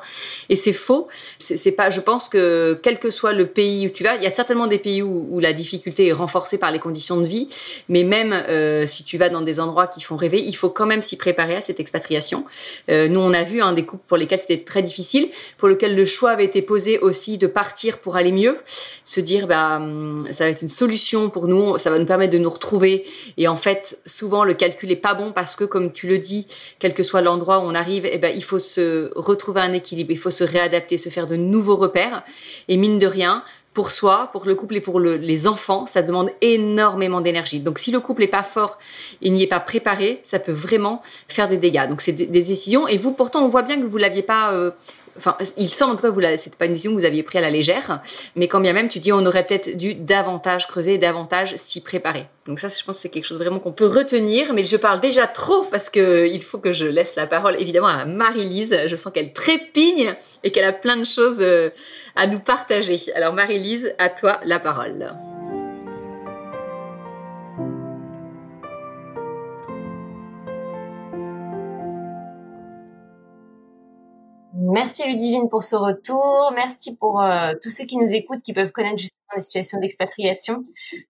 Et 0.50 0.56
c'est 0.56 0.74
faux. 0.74 1.08
C'est 1.40 1.72
pas. 1.72 1.90
Je 1.90 2.02
pense 2.02 2.30
que 2.30 2.80
quel 2.84 3.00
que 3.00 3.10
soit 3.10 3.34
le 3.34 3.48
pays 3.48 3.88
où 3.88 3.90
tu 3.90 4.04
vas, 4.04 4.16
il 4.16 4.24
y 4.24 4.28
a 4.28 4.32
certainement 4.32 4.68
des 4.68 4.80
pays 4.80 5.02
où, 5.02 5.28
où 5.30 5.40
la 5.40 5.54
difficulté 5.54 6.08
est 6.08 6.14
renforcée 6.14 6.58
par 6.58 6.72
les 6.72 6.80
conditions 6.80 7.18
de 7.18 7.28
vie, 7.28 7.50
mais 7.90 8.04
même 8.04 8.27
euh, 8.34 8.86
si 8.86 9.04
tu 9.04 9.18
vas 9.18 9.30
dans 9.30 9.42
des 9.42 9.60
endroits 9.60 9.88
qui 9.88 10.02
font 10.02 10.16
rêver, 10.16 10.42
il 10.42 10.54
faut 10.54 10.70
quand 10.70 10.86
même 10.86 11.02
s'y 11.02 11.18
préparer 11.18 11.56
à 11.56 11.62
cette 11.62 11.80
expatriation. 11.80 12.46
Euh, 12.90 13.08
nous, 13.08 13.20
on 13.20 13.34
a 13.34 13.44
vu 13.44 13.62
un 13.62 13.74
des 13.74 13.86
couples 13.86 14.04
pour 14.08 14.18
lesquels 14.18 14.40
c'était 14.40 14.64
très 14.64 14.82
difficile, 14.82 15.30
pour 15.58 15.68
lequel 15.68 15.96
le 15.96 16.06
choix 16.06 16.32
avait 16.32 16.46
été 16.46 16.62
posé 16.62 17.00
aussi 17.00 17.38
de 17.38 17.48
partir 17.48 18.00
pour 18.00 18.16
aller 18.16 18.32
mieux, 18.32 18.58
se 19.04 19.20
dire 19.20 19.48
bah 19.48 19.78
hum, 19.78 20.26
ça 20.32 20.46
va 20.46 20.50
être 20.50 20.62
une 20.62 20.70
solution 20.70 21.30
pour 21.30 21.48
nous, 21.48 21.78
ça 21.78 21.90
va 21.90 22.00
nous 22.00 22.06
permettre 22.06 22.34
de 22.34 22.38
nous 22.38 22.50
retrouver. 22.50 23.06
Et 23.38 23.48
en 23.48 23.58
fait, 23.58 24.02
souvent 24.06 24.44
le 24.44 24.54
calcul 24.54 24.92
est 24.92 24.96
pas 24.96 25.14
bon 25.14 25.32
parce 25.32 25.56
que 25.56 25.64
comme 25.64 25.92
tu 25.92 26.08
le 26.08 26.18
dis, 26.18 26.48
quel 26.80 26.94
que 26.94 27.04
soit 27.04 27.22
l'endroit 27.22 27.60
où 27.60 27.64
on 27.64 27.76
arrive, 27.76 28.08
eh 28.10 28.18
ben 28.18 28.34
il 28.36 28.44
faut 28.44 28.60
se 28.60 29.12
retrouver 29.16 29.62
un 29.62 29.74
équilibre, 29.74 30.12
il 30.12 30.20
faut 30.20 30.32
se 30.32 30.44
réadapter, 30.44 30.98
se 30.98 31.10
faire 31.10 31.28
de 31.28 31.36
nouveaux 31.36 31.76
repères. 31.76 32.24
Et 32.68 32.78
mine 32.78 33.00
de 33.00 33.08
rien, 33.08 33.44
pour 33.78 33.92
soi, 33.92 34.30
pour 34.32 34.48
le 34.48 34.56
couple 34.56 34.78
et 34.78 34.82
pour 34.82 35.00
les 35.00 35.46
enfants, 35.46 35.86
ça 35.86 36.02
demande 36.02 36.32
énormément 36.42 37.22
d'énergie. 37.22 37.60
Donc 37.60 37.78
si 37.78 37.92
le 37.92 38.00
couple 38.00 38.22
n'est 38.22 38.28
pas 38.28 38.42
fort 38.42 38.80
et 39.22 39.30
n'y 39.30 39.44
est 39.44 39.48
pas 39.48 39.60
préparé, 39.60 40.20
ça 40.24 40.40
peut 40.40 40.52
vraiment 40.52 41.04
faire 41.28 41.48
des 41.48 41.58
dégâts. 41.58 41.88
Donc 41.88 42.02
c'est 42.02 42.12
des, 42.12 42.26
décisions. 42.26 42.88
Et 42.88 42.98
vous, 42.98 43.12
pourtant, 43.12 43.46
on 43.46 43.48
voit 43.48 43.62
bien 43.62 43.80
que 43.80 43.86
vous 43.86 43.98
l'aviez 43.98 44.24
pas 44.24 44.52
euh, 44.52 44.72
enfin, 45.18 45.38
il 45.58 45.70
semble 45.70 45.94
en 45.94 45.96
tout 45.96 46.04
cas, 46.04 46.10
vous 46.10 46.22
c'est 46.38 46.56
pas 46.56 46.66
une 46.66 46.74
décision 46.74 46.94
que 46.94 47.00
vous 47.00 47.06
aviez 47.06 47.24
prise 47.24 47.40
à 47.40 47.42
la 47.42 47.50
légère, 47.50 48.02
mais 48.36 48.48
quand 48.48 48.60
bien 48.60 48.74
même, 48.74 48.88
tu 48.88 49.00
dis, 49.00 49.12
on 49.12 49.26
aurait 49.26 49.46
peut-être 49.46 49.78
dû 49.78 49.96
davantage 49.96 50.68
creuser, 50.68 50.98
davantage 50.98 51.56
s'y 51.58 51.82
préparer. 51.82 52.26
Donc 52.46 52.60
ça, 52.60 52.70
je 52.70 52.84
pense 52.84 52.98
que 52.98 53.02
c'est 53.02 53.10
quelque 53.10 53.26
chose 53.26 53.38
vraiment 53.38 53.60
qu'on 53.60 53.74
peut 53.74 53.88
retenir, 53.88 54.54
mais 54.54 54.64
je 54.64 54.78
parle 54.78 55.02
déjà 55.02 55.28
trop 55.28 55.64
parce 55.64 55.90
que 55.90 56.28
il 56.28 56.42
faut 56.42 56.60
que 56.60 56.72
je 56.72 56.86
laisse 56.86 57.16
la 57.16 57.28
parole 57.28 57.60
évidemment 57.60 57.88
à 57.88 58.06
Marie-Lise. 58.06 58.78
Je 58.88 58.96
sens 58.96 59.12
qu'elle 59.12 59.34
trépigne 59.34 60.16
et 60.44 60.52
qu'elle 60.52 60.66
a 60.66 60.74
plein 60.74 60.96
de 60.96 61.06
choses 61.06 61.38
euh, 61.42 61.70
à 62.16 62.28
nous 62.28 62.40
partager. 62.40 63.00
Alors 63.16 63.34
Marie-Lise, 63.34 63.94
à 63.98 64.10
toi 64.10 64.40
la 64.46 64.60
parole. 64.60 65.14
Merci 74.80 75.08
Ludivine 75.08 75.50
pour 75.50 75.64
ce 75.64 75.76
retour. 75.76 76.52
Merci 76.54 76.96
pour 76.98 77.20
euh, 77.20 77.54
tous 77.64 77.72
ceux 77.72 77.86
qui 77.86 77.98
nous 77.98 78.14
écoutent, 78.14 78.44
qui 78.44 78.54
peuvent 78.54 78.70
connaître 78.70 79.00
justement 79.00 79.34
les 79.34 79.42
situations 79.42 79.80
d'expatriation. 79.80 80.62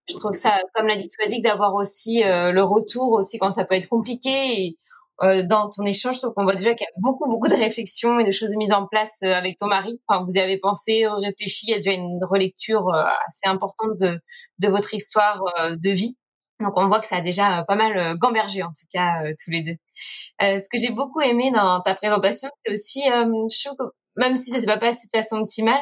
Je 0.08 0.14
trouve 0.14 0.32
ça, 0.32 0.56
comme 0.72 0.86
l'a 0.86 0.96
dit 0.96 1.06
Swazik, 1.06 1.44
d'avoir 1.44 1.74
aussi 1.74 2.24
euh, 2.24 2.50
le 2.50 2.62
retour 2.62 3.12
aussi 3.12 3.38
quand 3.38 3.50
ça 3.50 3.66
peut 3.66 3.74
être 3.74 3.90
compliqué. 3.90 4.78
Euh, 5.22 5.42
dans 5.42 5.68
ton 5.68 5.84
échange, 5.84 6.14
je 6.14 6.20
trouve 6.20 6.32
qu'on 6.32 6.44
voit 6.44 6.54
déjà 6.54 6.72
qu'il 6.72 6.86
y 6.86 6.88
a 6.88 6.96
beaucoup, 6.96 7.28
beaucoup 7.28 7.48
de 7.48 7.56
réflexions 7.56 8.18
et 8.18 8.24
de 8.24 8.30
choses 8.30 8.56
mises 8.56 8.72
en 8.72 8.86
place 8.86 9.22
avec 9.22 9.58
ton 9.58 9.66
mari. 9.66 10.00
Vous 10.08 10.34
y 10.34 10.38
avez 10.38 10.56
pensé, 10.56 11.06
réfléchi. 11.06 11.66
Il 11.66 11.72
y 11.72 11.74
a 11.74 11.76
déjà 11.76 11.92
une 11.92 12.20
relecture 12.24 12.88
assez 13.26 13.48
importante 13.48 13.98
de, 14.00 14.18
de 14.60 14.68
votre 14.68 14.94
histoire 14.94 15.44
de 15.76 15.90
vie. 15.90 16.16
Donc 16.60 16.72
on 16.76 16.88
voit 16.88 17.00
que 17.00 17.06
ça 17.06 17.16
a 17.16 17.20
déjà 17.20 17.64
pas 17.68 17.76
mal 17.76 18.16
gambergé 18.16 18.62
en 18.62 18.68
tout 18.68 18.86
cas 18.90 19.24
tous 19.44 19.50
les 19.50 19.60
deux. 19.60 19.76
Euh, 20.42 20.58
ce 20.58 20.68
que 20.70 20.78
j'ai 20.78 20.92
beaucoup 20.92 21.20
aimé 21.20 21.50
dans 21.50 21.80
ta 21.82 21.94
présentation, 21.94 22.48
c'est 22.64 22.72
aussi, 22.72 23.02
je 23.04 23.64
trouve 23.68 23.90
même 24.16 24.36
si 24.36 24.50
ça 24.50 24.60
s'est 24.60 24.66
pas 24.66 24.78
passé 24.78 25.08
de 25.12 25.18
façon 25.18 25.36
optimale, 25.38 25.80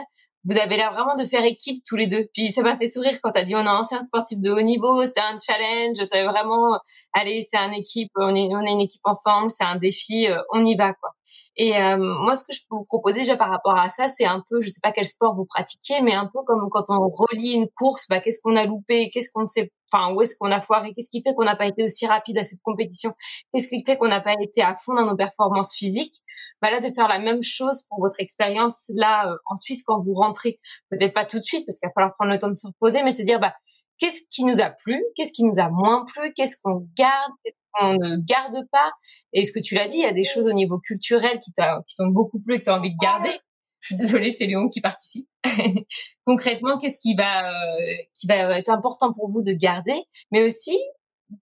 vous 0.49 0.59
avez 0.59 0.77
l'air 0.77 0.93
vraiment 0.93 1.17
de 1.17 1.25
faire 1.25 1.45
équipe 1.45 1.83
tous 1.85 1.97
les 1.97 2.07
deux. 2.07 2.27
Puis 2.33 2.49
ça 2.49 2.63
m'a 2.63 2.77
fait 2.77 2.87
sourire 2.87 3.19
quand 3.23 3.33
tu 3.33 3.39
as 3.39 3.45
dit 3.45 3.55
on 3.55 3.65
est 3.65 3.69
ancien 3.69 4.01
sportif 4.03 4.41
de 4.41 4.51
haut 4.51 4.63
niveau, 4.63 5.05
c'était 5.05 5.21
un 5.21 5.39
challenge, 5.41 5.97
savais 5.97 6.25
vraiment, 6.25 6.79
allez, 7.13 7.47
c'est 7.49 7.59
une 7.59 7.75
équipe, 7.75 8.11
on 8.17 8.35
est, 8.35 8.49
on 8.55 8.63
est 8.63 8.73
une 8.73 8.81
équipe 8.81 9.03
ensemble, 9.05 9.51
c'est 9.51 9.65
un 9.65 9.77
défi, 9.77 10.29
on 10.53 10.65
y 10.65 10.77
va 10.77 10.93
quoi. 10.95 11.11
Et 11.59 11.77
euh, 11.77 11.97
moi, 11.97 12.37
ce 12.37 12.45
que 12.45 12.53
je 12.53 12.61
peux 12.69 12.77
vous 12.77 12.85
proposer 12.85 13.21
déjà 13.21 13.37
par 13.37 13.49
rapport 13.49 13.79
à 13.79 13.89
ça, 13.89 14.09
c'est 14.09 14.27
un 14.27 14.43
peu, 14.49 14.61
je 14.61 14.69
sais 14.69 14.81
pas 14.83 14.93
quel 14.93 15.07
sport 15.07 15.35
vous 15.35 15.47
pratiquez, 15.47 16.03
mais 16.03 16.13
un 16.13 16.27
peu 16.27 16.41
comme 16.47 16.69
quand 16.71 16.85
on 16.91 17.09
relie 17.09 17.53
une 17.53 17.69
course, 17.69 18.07
bah, 18.09 18.21
qu'est-ce 18.21 18.41
qu'on 18.43 18.57
a 18.57 18.65
loupé, 18.65 19.11
qu'est-ce 19.11 19.31
qu'on 19.33 19.47
sait, 19.47 19.73
enfin, 19.91 20.13
où 20.13 20.21
est-ce 20.21 20.37
qu'on 20.39 20.51
a 20.51 20.61
foiré, 20.61 20.93
qu'est-ce 20.93 21.09
qui 21.11 21.23
fait 21.23 21.35
qu'on 21.35 21.45
n'a 21.45 21.57
pas 21.57 21.67
été 21.67 21.83
aussi 21.83 22.07
rapide 22.07 22.37
à 22.39 22.45
cette 22.45 22.61
compétition, 22.63 23.15
qu'est-ce 23.53 23.69
qui 23.69 23.83
fait 23.85 23.97
qu'on 23.97 24.09
n'a 24.09 24.21
pas 24.21 24.35
été 24.43 24.61
à 24.61 24.75
fond 24.75 24.93
dans 24.95 25.07
nos 25.07 25.17
performances 25.17 25.75
physiques. 25.75 26.17
Bah 26.63 26.71
là, 26.71 26.81
de 26.81 26.93
faire 26.95 27.09
la 27.09 27.19
même 27.19 27.43
chose 27.43 27.83
pour 27.89 28.01
votre 28.01 28.21
expérience 28.21 28.91
là 28.95 29.31
euh, 29.31 29.37
en 29.47 29.57
Suisse 29.57 29.83
quand 29.85 30.01
vous 30.03 30.15
rentrez, 30.15 30.59
peut-être 30.91 31.13
pas 31.13 31.27
tout 31.27 31.39
de 31.39 31.45
suite 31.45 31.67
parce 31.67 31.79
qu'il 31.79 31.89
va 31.89 31.93
falloir 31.93 32.15
prendre 32.15 32.33
le 32.33 32.39
temps 32.39 32.49
de 32.49 32.55
se 32.55 32.67
reposer, 32.67 33.03
mais 33.03 33.13
se 33.13 33.23
dire 33.23 33.41
bah 33.41 33.55
qu'est-ce 33.99 34.23
qui 34.31 34.45
nous 34.45 34.61
a 34.61 34.71
plu, 34.71 35.03
qu'est-ce 35.15 35.33
qui 35.33 35.45
nous 35.45 35.59
a 35.59 35.69
moins 35.71 36.05
plu, 36.05 36.33
qu'est-ce 36.35 36.57
qu'on 36.63 36.89
garde, 36.97 37.33
qu'est-ce 37.45 37.57
qu'on 37.73 37.95
ne 37.95 38.17
garde 38.17 38.67
pas? 38.73 38.93
Et 39.33 39.45
ce 39.45 39.53
que 39.53 39.61
tu 39.61 39.75
l'as 39.75 39.89
dit, 39.89 39.99
il 39.99 40.03
y 40.03 40.07
a 40.07 40.13
des 40.13 40.25
choses 40.25 40.47
au 40.47 40.53
niveau 40.53 40.79
culturel 40.79 41.41
qui 41.41 41.53
t'ont 41.53 42.09
beaucoup 42.09 42.41
plu 42.41 42.55
et 42.55 42.59
que 42.59 42.65
tu 42.65 42.71
as 42.71 42.77
envie 42.77 42.93
de 42.93 42.99
garder. 43.01 43.33
Je 43.81 43.95
suis 43.95 43.97
désolée, 43.97 44.33
c'est 44.33 44.47
Léon 44.47 44.69
qui 44.69 44.81
participe. 44.81 45.29
Concrètement, 46.27 46.77
qu'est-ce 46.79 46.99
qui 46.99 47.15
va, 47.15 47.49
euh, 47.49 47.95
qui 48.15 48.27
va 48.27 48.59
être 48.59 48.71
important 48.71 49.13
pour 49.13 49.31
vous 49.31 49.43
de 49.43 49.53
garder, 49.53 50.03
mais 50.33 50.43
aussi 50.43 50.77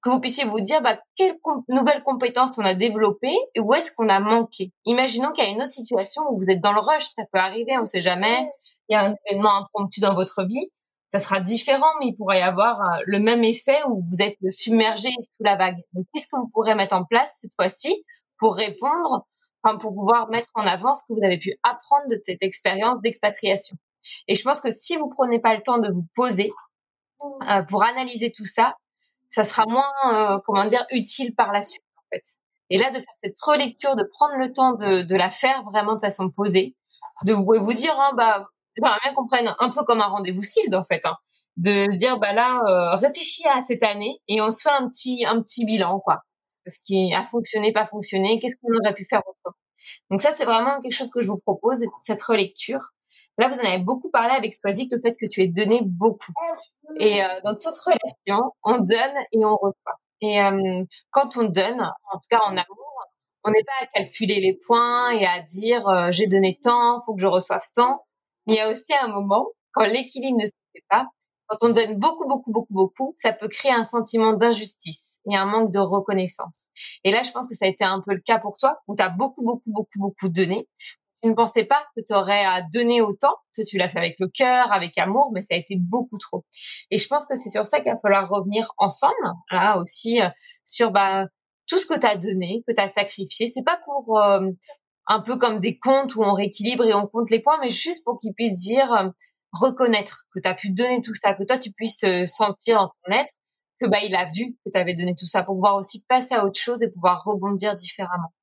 que 0.03 0.11
vous 0.11 0.21
puissiez 0.21 0.45
vous 0.45 0.61
dire 0.61 0.81
bah, 0.83 0.99
quelles 1.17 1.37
nouvelles 1.69 2.03
compétences 2.03 2.57
on 2.59 2.65
a 2.65 2.75
développées 2.75 3.37
et 3.55 3.61
où 3.61 3.75
est-ce 3.75 3.93
qu'on 3.93 4.09
a 4.09 4.21
manqué. 4.21 4.73
Imaginons 4.87 5.33
qu'il 5.33 5.45
y 5.45 5.47
a 5.47 5.51
une 5.51 5.63
autre 5.63 5.71
situation 5.71 6.23
où 6.31 6.37
vous 6.37 6.51
êtes 6.51 6.61
dans 6.61 6.73
le 6.73 6.81
rush, 6.81 7.05
ça 7.05 7.25
peut 7.33 7.39
arriver, 7.39 7.77
on 7.77 7.83
ne 7.83 7.87
sait 7.87 8.01
jamais. 8.01 8.49
Il 8.89 8.95
y 8.95 8.97
a 8.97 9.05
un 9.05 9.15
événement 9.27 9.57
impromptu 9.57 10.01
dans 10.01 10.15
votre 10.15 10.45
vie 10.45 10.71
ça 11.15 11.21
sera 11.21 11.39
différent, 11.39 11.87
mais 12.01 12.09
il 12.09 12.17
pourrait 12.17 12.41
y 12.41 12.43
avoir 12.43 12.81
euh, 12.81 13.03
le 13.07 13.21
même 13.21 13.45
effet 13.45 13.79
où 13.89 14.03
vous 14.03 14.21
êtes 14.21 14.37
submergé 14.51 15.11
sous 15.21 15.45
la 15.45 15.55
vague. 15.55 15.77
Donc, 15.93 16.07
qu'est-ce 16.13 16.27
que 16.27 16.37
vous 16.37 16.49
pourrez 16.53 16.75
mettre 16.75 16.97
en 16.97 17.05
place 17.05 17.39
cette 17.41 17.53
fois-ci 17.55 18.05
pour 18.41 18.57
répondre, 18.57 19.25
enfin, 19.63 19.79
pour 19.79 19.95
pouvoir 19.95 20.29
mettre 20.31 20.49
en 20.55 20.67
avant 20.67 20.93
ce 20.93 21.03
que 21.03 21.13
vous 21.13 21.25
avez 21.25 21.39
pu 21.39 21.57
apprendre 21.63 22.09
de 22.11 22.19
cette 22.25 22.43
expérience 22.43 23.01
d'expatriation? 23.01 23.77
Et 24.27 24.35
je 24.35 24.43
pense 24.43 24.61
que 24.61 24.73
si 24.73 24.97
vous 24.97 25.09
prenez 25.09 25.39
pas 25.39 25.55
le 25.55 25.63
temps 25.63 25.79
de 25.79 25.89
vous 25.89 26.05
poser 26.17 26.51
euh, 27.49 27.63
pour 27.63 27.85
analyser 27.85 28.33
tout 28.33 28.45
ça, 28.45 28.75
ça 29.29 29.45
sera 29.45 29.65
moins, 29.67 29.93
euh, 30.13 30.39
comment 30.45 30.65
dire, 30.65 30.85
utile 30.91 31.35
par 31.35 31.53
la 31.53 31.63
suite, 31.63 31.85
en 31.97 32.03
fait. 32.13 32.23
Et 32.71 32.79
là, 32.79 32.91
de 32.91 32.97
faire 32.97 33.15
cette 33.23 33.41
relecture, 33.43 33.97
de 33.97 34.05
prendre 34.05 34.37
le 34.39 34.53
temps 34.53 34.73
de, 34.73 35.03
de 35.03 35.17
la 35.17 35.31
faire 35.31 35.63
vraiment 35.65 35.95
de 35.95 36.01
façon 36.01 36.31
posée, 36.31 36.77
de 37.25 37.33
vous, 37.33 37.45
vous 37.45 37.73
dire, 37.73 37.99
hein, 37.99 38.13
bah, 38.17 38.49
j'aimerais 38.77 38.99
bien 39.03 39.15
qu'on 39.15 39.27
prenne 39.27 39.55
un 39.59 39.71
peu 39.71 39.85
comme 39.85 40.01
un 40.01 40.07
rendez-vous 40.07 40.43
SILD, 40.43 40.75
en 40.75 40.85
fait, 40.85 41.03
hein, 41.05 41.17
de 41.57 41.91
se 41.93 41.97
dire, 41.97 42.19
bah 42.19 42.33
là, 42.33 42.61
euh, 42.67 42.97
réfléchis 42.97 43.47
à 43.49 43.63
cette 43.63 43.83
année 43.83 44.21
et 44.29 44.41
on 44.41 44.51
se 44.51 44.63
fait 44.63 44.75
un 44.75 44.89
petit, 44.89 45.25
un 45.27 45.41
petit 45.41 45.65
bilan, 45.65 46.01
quoi. 46.01 46.23
Ce 46.67 46.79
qui 46.85 47.13
a 47.15 47.25
fonctionné, 47.25 47.73
pas 47.73 47.87
fonctionné, 47.87 48.39
qu'est-ce 48.41 48.57
qu'on 48.57 48.75
aurait 48.83 48.95
pu 48.95 49.05
faire 49.05 49.21
autrement. 49.21 49.57
Donc 50.11 50.23
ça, 50.23 50.33
c'est 50.33 50.45
vraiment 50.45 50.81
quelque 50.81 50.95
chose 50.95 51.11
que 51.11 51.21
je 51.21 51.29
vous 51.29 51.39
propose, 51.39 51.85
cette 52.03 52.23
relecture. 52.23 52.81
Là, 53.39 53.49
vous 53.49 53.59
en 53.59 53.65
avez 53.65 53.79
beaucoup 53.79 54.11
parlé 54.11 54.33
avec 54.35 54.55
Squazik, 54.55 54.91
le 54.93 55.01
fait 55.01 55.15
que 55.21 55.27
tu 55.27 55.43
aies 55.43 55.49
donné 55.49 55.81
beaucoup. 55.85 56.33
Et 56.99 57.23
euh, 57.23 57.41
dans 57.45 57.55
toute 57.55 57.79
relation, 57.79 58.53
on 58.63 58.79
donne 58.79 59.17
et 59.33 59.45
on 59.45 59.57
reçoit. 59.57 59.99
Et 60.21 60.41
euh, 60.41 60.85
quand 61.11 61.37
on 61.37 61.45
donne, 61.45 61.81
en 61.81 62.19
tout 62.19 62.29
cas 62.31 62.41
en 62.45 62.57
amour, 62.57 62.95
on 63.45 63.51
n'est 63.51 63.65
pas 63.65 63.73
à 63.83 63.87
calculer 63.87 64.41
les 64.41 64.59
points 64.67 65.11
et 65.11 65.27
à 65.27 65.41
dire 65.41 65.87
euh, 65.89 66.11
j'ai 66.11 66.27
donné 66.27 66.59
tant, 66.63 67.03
faut 67.05 67.15
que 67.15 67.21
je 67.21 67.27
reçoive 67.27 67.65
tant. 67.75 68.05
Mais 68.47 68.55
il 68.55 68.57
y 68.57 68.61
a 68.61 68.71
aussi 68.71 68.95
un 68.95 69.09
moment, 69.09 69.47
quand 69.73 69.85
l'équilibre 69.85 70.39
ne 70.39 70.47
se 70.47 70.53
fait 70.73 70.85
pas, 70.89 71.07
quand 71.47 71.59
on 71.61 71.69
donne 71.71 71.99
beaucoup, 71.99 72.27
beaucoup, 72.27 72.53
beaucoup, 72.53 72.73
beaucoup, 72.73 73.15
ça 73.17 73.33
peut 73.33 73.49
créer 73.49 73.73
un 73.73 73.85
sentiment 73.85 74.33
d'injustice 74.33 75.21
et 75.31 75.37
un 75.37 75.45
manque 75.45 75.71
de 75.71 75.79
reconnaissance. 75.79 76.69
Et 77.05 77.11
là, 77.11 77.23
je 77.23 77.33
pense 77.33 77.47
que 77.47 77.55
ça 77.55 77.67
a 77.67 77.69
été 77.69 77.85
un 77.85 78.01
peu 78.01 78.15
le 78.15 78.21
cas 78.21 78.39
pour 78.39 78.57
toi, 78.57 78.79
où 78.89 78.97
tu 78.97 79.03
as 79.03 79.11
beaucoup, 79.11 79.45
beaucoup, 79.45 79.71
beaucoup, 79.71 79.99
beaucoup 79.99 80.29
donné. 80.29 80.69
Tu 81.25 81.31
ne 81.31 81.35
pensais 81.35 81.65
pas 81.65 81.83
que 81.97 82.03
tu 82.07 82.13
aurais 82.13 82.45
à 82.45 82.61
donner 82.61 83.01
autant? 83.01 83.35
Tu 83.55 83.79
l'as 83.79 83.89
fait 83.89 83.99
avec 83.99 84.17
le 84.21 84.29
cœur, 84.29 84.71
avec 84.75 84.99
amour, 84.99 85.31
mais 85.33 85.41
ça 85.41 85.55
a 85.55 85.57
été 85.57 85.75
beaucoup 85.79 86.19
trop. 86.19 86.45
Et 86.91 86.99
je 86.99 87.09
pense 87.09 87.25
que 87.25 87.35
c'est 87.35 87.49
sur 87.49 87.65
ça 87.65 87.81
qu'il 87.81 87.91
va 87.91 87.97
falloir 87.97 88.29
revenir 88.29 88.71
ensemble, 88.77 89.15
là 89.51 89.79
aussi, 89.79 90.21
euh, 90.21 90.29
sur 90.65 90.91
bah, 90.91 91.25
tout 91.67 91.79
ce 91.79 91.87
que 91.87 91.99
tu 91.99 92.07
as 92.07 92.19
donné, 92.19 92.63
que 92.69 92.75
tu 92.75 92.81
as 92.83 92.89
sacrifié. 92.89 93.47
C'est 93.47 93.65
pas 93.65 93.81
pour 93.87 94.19
euh, 94.19 94.51
un 95.07 95.21
peu 95.21 95.39
comme 95.39 95.61
des 95.61 95.79
comptes 95.79 96.15
où 96.15 96.23
on 96.23 96.35
rééquilibre 96.35 96.85
et 96.85 96.93
on 96.93 97.07
compte 97.07 97.31
les 97.31 97.41
points, 97.41 97.59
mais 97.63 97.71
juste 97.71 98.05
pour 98.05 98.19
qu'ils 98.19 98.35
puissent 98.35 98.61
dire, 98.61 98.93
euh, 98.93 99.09
reconnaître 99.53 100.25
que 100.31 100.41
tu 100.41 100.49
as 100.49 100.55
pu 100.55 100.73
donner 100.73 101.01
tout 101.01 101.15
ça, 101.15 101.33
que 101.33 101.45
toi 101.45 101.57
tu 101.57 101.73
puisses 101.73 101.97
te 101.97 102.27
sentir 102.27 102.83
en 102.83 102.89
ton 102.89 103.13
être, 103.15 103.33
que 103.81 103.87
bah 103.87 104.01
il 104.05 104.15
a 104.15 104.27
vu 104.27 104.59
que 104.63 104.71
tu 104.71 104.79
avais 104.79 104.95
donné 104.95 105.15
tout 105.15 105.27
ça 105.27 105.43
pour 105.43 105.55
pouvoir 105.55 105.77
aussi 105.77 106.05
passer 106.07 106.35
à 106.35 106.45
autre 106.45 106.61
chose 106.61 106.83
et 106.83 106.91
pouvoir 106.91 107.25
rebondir 107.25 107.77
différemment. 107.77 108.35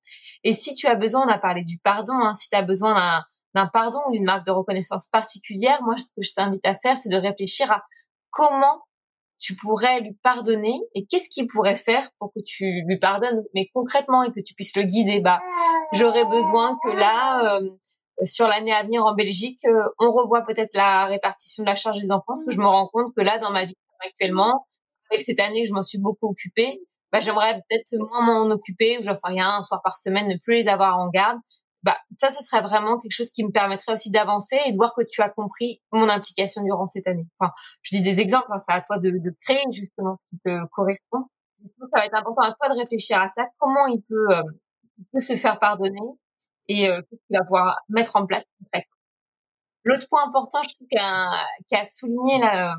Et 0.43 0.53
si 0.53 0.73
tu 0.73 0.87
as 0.87 0.95
besoin, 0.95 1.25
on 1.25 1.29
a 1.29 1.37
parlé 1.37 1.63
du 1.63 1.77
pardon, 1.79 2.13
hein, 2.13 2.33
si 2.33 2.49
tu 2.49 2.55
as 2.55 2.61
besoin 2.61 3.23
d'un 3.53 3.67
pardon 3.67 3.99
ou 4.07 4.11
d'une 4.11 4.25
marque 4.25 4.45
de 4.45 4.51
reconnaissance 4.51 5.07
particulière, 5.07 5.81
moi 5.83 5.97
ce 5.97 6.05
que 6.05 6.21
je 6.21 6.33
t'invite 6.33 6.65
à 6.65 6.75
faire, 6.75 6.97
c'est 6.97 7.09
de 7.09 7.17
réfléchir 7.17 7.71
à 7.71 7.83
comment 8.29 8.83
tu 9.41 9.55
pourrais 9.55 10.01
lui 10.01 10.13
pardonner 10.23 10.79
et 10.93 11.05
qu'est-ce 11.07 11.29
qu'il 11.29 11.47
pourrait 11.47 11.75
faire 11.75 12.07
pour 12.19 12.31
que 12.33 12.39
tu 12.45 12.83
lui 12.85 12.99
pardonnes, 12.99 13.43
mais 13.55 13.69
concrètement 13.73 14.23
et 14.23 14.31
que 14.31 14.39
tu 14.39 14.53
puisses 14.53 14.75
le 14.75 14.83
guider. 14.83 15.19
Bah, 15.19 15.41
j'aurais 15.93 16.25
besoin 16.25 16.77
que 16.83 16.91
là, 16.91 17.55
euh, 17.57 17.69
sur 18.23 18.47
l'année 18.47 18.71
à 18.71 18.83
venir 18.83 19.03
en 19.03 19.15
Belgique, 19.15 19.65
euh, 19.65 19.83
on 19.99 20.11
revoit 20.11 20.43
peut-être 20.43 20.75
la 20.75 21.05
répartition 21.05 21.63
de 21.63 21.67
la 21.67 21.75
charge 21.75 21.99
des 21.99 22.11
enfants, 22.11 22.23
parce 22.27 22.45
que 22.45 22.51
je 22.51 22.59
me 22.59 22.67
rends 22.67 22.87
compte 22.87 23.15
que 23.15 23.21
là, 23.21 23.39
dans 23.39 23.51
ma 23.51 23.65
vie 23.65 23.73
actuellement, 24.05 24.67
avec 25.09 25.23
cette 25.23 25.39
année, 25.39 25.65
je 25.65 25.73
m'en 25.73 25.81
suis 25.81 25.99
beaucoup 25.99 26.29
occupée. 26.29 26.79
Bah, 27.11 27.19
j'aimerais 27.19 27.55
peut-être 27.55 27.93
moins 27.99 28.21
m'en 28.21 28.53
occuper, 28.53 28.97
ou 28.97 29.03
j'en 29.03 29.13
sais 29.13 29.27
rien, 29.27 29.57
un 29.57 29.61
soir 29.61 29.81
par 29.83 29.97
semaine, 29.97 30.27
ne 30.27 30.37
plus 30.37 30.55
les 30.55 30.67
avoir 30.67 30.97
en 30.97 31.09
garde 31.09 31.37
bah, 31.83 31.97
ça, 32.19 32.29
ce 32.29 32.43
serait 32.43 32.61
vraiment 32.61 32.99
quelque 32.99 33.13
chose 33.13 33.31
qui 33.31 33.43
me 33.43 33.51
permettrait 33.51 33.93
aussi 33.93 34.11
d'avancer 34.11 34.57
et 34.65 34.71
de 34.71 34.77
voir 34.77 34.93
que 34.93 35.01
tu 35.09 35.21
as 35.21 35.29
compris 35.29 35.81
mon 35.91 36.09
implication 36.09 36.61
durant 36.63 36.85
cette 36.85 37.07
année. 37.07 37.25
Enfin, 37.39 37.51
je 37.81 37.95
dis 37.95 38.03
des 38.03 38.19
exemples, 38.19 38.47
hein, 38.51 38.57
c'est 38.57 38.73
à 38.73 38.81
toi 38.81 38.99
de, 38.99 39.09
de, 39.09 39.35
créer 39.41 39.63
justement 39.71 40.15
ce 40.15 40.29
qui 40.29 40.41
te 40.45 40.65
correspond. 40.67 41.25
ça 41.79 41.99
va 41.99 42.05
être 42.05 42.15
important 42.15 42.43
à 42.43 42.53
toi 42.53 42.73
de 42.73 42.79
réfléchir 42.79 43.19
à 43.19 43.27
ça, 43.29 43.47
comment 43.57 43.87
il 43.87 44.01
peut, 44.03 44.29
euh, 44.31 44.43
il 44.99 45.05
peut 45.11 45.21
se 45.21 45.35
faire 45.35 45.59
pardonner 45.59 45.99
et 46.67 46.87
euh, 46.87 47.01
qu'est-ce 47.01 47.21
qu'il 47.27 47.37
va 47.37 47.43
pouvoir 47.43 47.79
mettre 47.89 48.15
en 48.15 48.27
place 48.27 48.43
concrètement. 48.59 48.97
L'autre 49.83 50.07
point 50.07 50.27
important, 50.27 50.61
je 50.61 50.75
trouve, 50.75 50.87
qui 50.87 50.97
a, 51.75 51.85
souligné 51.85 52.37
là, 52.37 52.75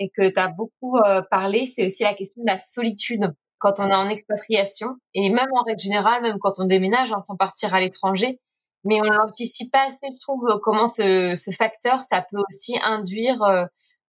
et 0.00 0.08
que 0.08 0.30
tu 0.30 0.40
as 0.40 0.48
beaucoup 0.48 0.96
euh, 0.96 1.20
parlé, 1.30 1.66
c'est 1.66 1.84
aussi 1.84 2.04
la 2.04 2.14
question 2.14 2.42
de 2.42 2.46
la 2.46 2.56
solitude 2.56 3.34
quand 3.58 3.80
on 3.80 3.90
est 3.90 3.94
en 3.94 4.08
expatriation 4.08 4.96
et 5.14 5.30
même 5.30 5.48
en 5.52 5.62
règle 5.62 5.80
générale, 5.80 6.22
même 6.22 6.38
quand 6.40 6.58
on 6.58 6.64
déménage 6.64 7.12
hein, 7.12 7.20
sans 7.20 7.36
partir 7.36 7.74
à 7.74 7.80
l'étranger, 7.80 8.40
mais 8.84 9.00
on 9.00 9.12
n'anticipe 9.12 9.72
pas 9.72 9.86
assez, 9.86 10.06
je 10.12 10.18
trouve, 10.20 10.60
comment 10.62 10.86
ce, 10.86 11.34
ce, 11.34 11.50
facteur, 11.50 12.02
ça 12.02 12.24
peut 12.30 12.38
aussi 12.48 12.78
induire 12.82 13.42
euh, 13.42 13.64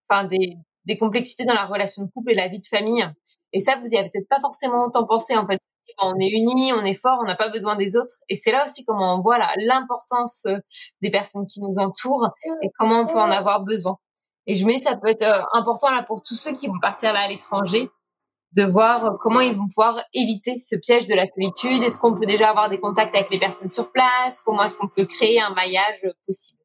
enfin 0.07 0.25
des, 0.25 0.55
des, 0.85 0.97
complexités 0.97 1.45
dans 1.45 1.55
la 1.55 1.65
relation 1.65 2.03
de 2.03 2.11
couple 2.11 2.31
et 2.31 2.35
la 2.35 2.47
vie 2.47 2.59
de 2.59 2.67
famille. 2.67 3.05
Et 3.53 3.59
ça, 3.59 3.75
vous 3.77 3.87
y 3.87 3.97
avez 3.97 4.09
peut-être 4.09 4.29
pas 4.29 4.39
forcément 4.39 4.83
autant 4.83 5.05
pensé, 5.05 5.35
en 5.35 5.47
fait. 5.47 5.59
on 6.01 6.13
est 6.19 6.29
unis, 6.29 6.73
on 6.73 6.85
est 6.85 6.93
fort, 6.93 7.17
on 7.21 7.25
n'a 7.25 7.35
pas 7.35 7.49
besoin 7.49 7.75
des 7.75 7.97
autres. 7.97 8.13
Et 8.29 8.35
c'est 8.35 8.51
là 8.51 8.65
aussi 8.65 8.85
comment 8.85 9.15
on 9.15 9.21
voit 9.21 9.39
l'importance 9.57 10.45
euh, 10.45 10.57
des 11.01 11.09
personnes 11.09 11.47
qui 11.47 11.59
nous 11.61 11.79
entourent 11.79 12.29
et 12.61 12.69
comment 12.77 13.01
on 13.01 13.07
peut 13.07 13.19
en 13.19 13.31
avoir 13.31 13.63
besoin. 13.63 13.97
Et 14.45 14.55
je 14.55 14.65
me 14.65 14.73
dis, 14.73 14.79
ça 14.79 14.95
peut 14.95 15.07
être 15.07 15.23
euh, 15.23 15.41
important 15.53 15.89
là 15.91 16.03
pour 16.03 16.21
tous 16.23 16.35
ceux 16.35 16.53
qui 16.53 16.67
vont 16.67 16.79
partir 16.79 17.13
là 17.13 17.21
à 17.21 17.27
l'étranger, 17.27 17.89
de 18.55 18.63
voir 18.63 19.17
comment 19.21 19.39
ils 19.39 19.55
vont 19.55 19.67
pouvoir 19.67 20.01
éviter 20.13 20.57
ce 20.57 20.75
piège 20.75 21.05
de 21.05 21.15
la 21.15 21.25
solitude. 21.25 21.83
Est-ce 21.83 21.99
qu'on 21.99 22.13
peut 22.13 22.25
déjà 22.25 22.49
avoir 22.49 22.69
des 22.69 22.79
contacts 22.79 23.13
avec 23.15 23.29
les 23.29 23.39
personnes 23.39 23.69
sur 23.69 23.91
place? 23.91 24.41
Comment 24.41 24.63
est-ce 24.63 24.77
qu'on 24.77 24.87
peut 24.87 25.05
créer 25.05 25.39
un 25.41 25.53
maillage 25.53 26.07
possible? 26.25 26.61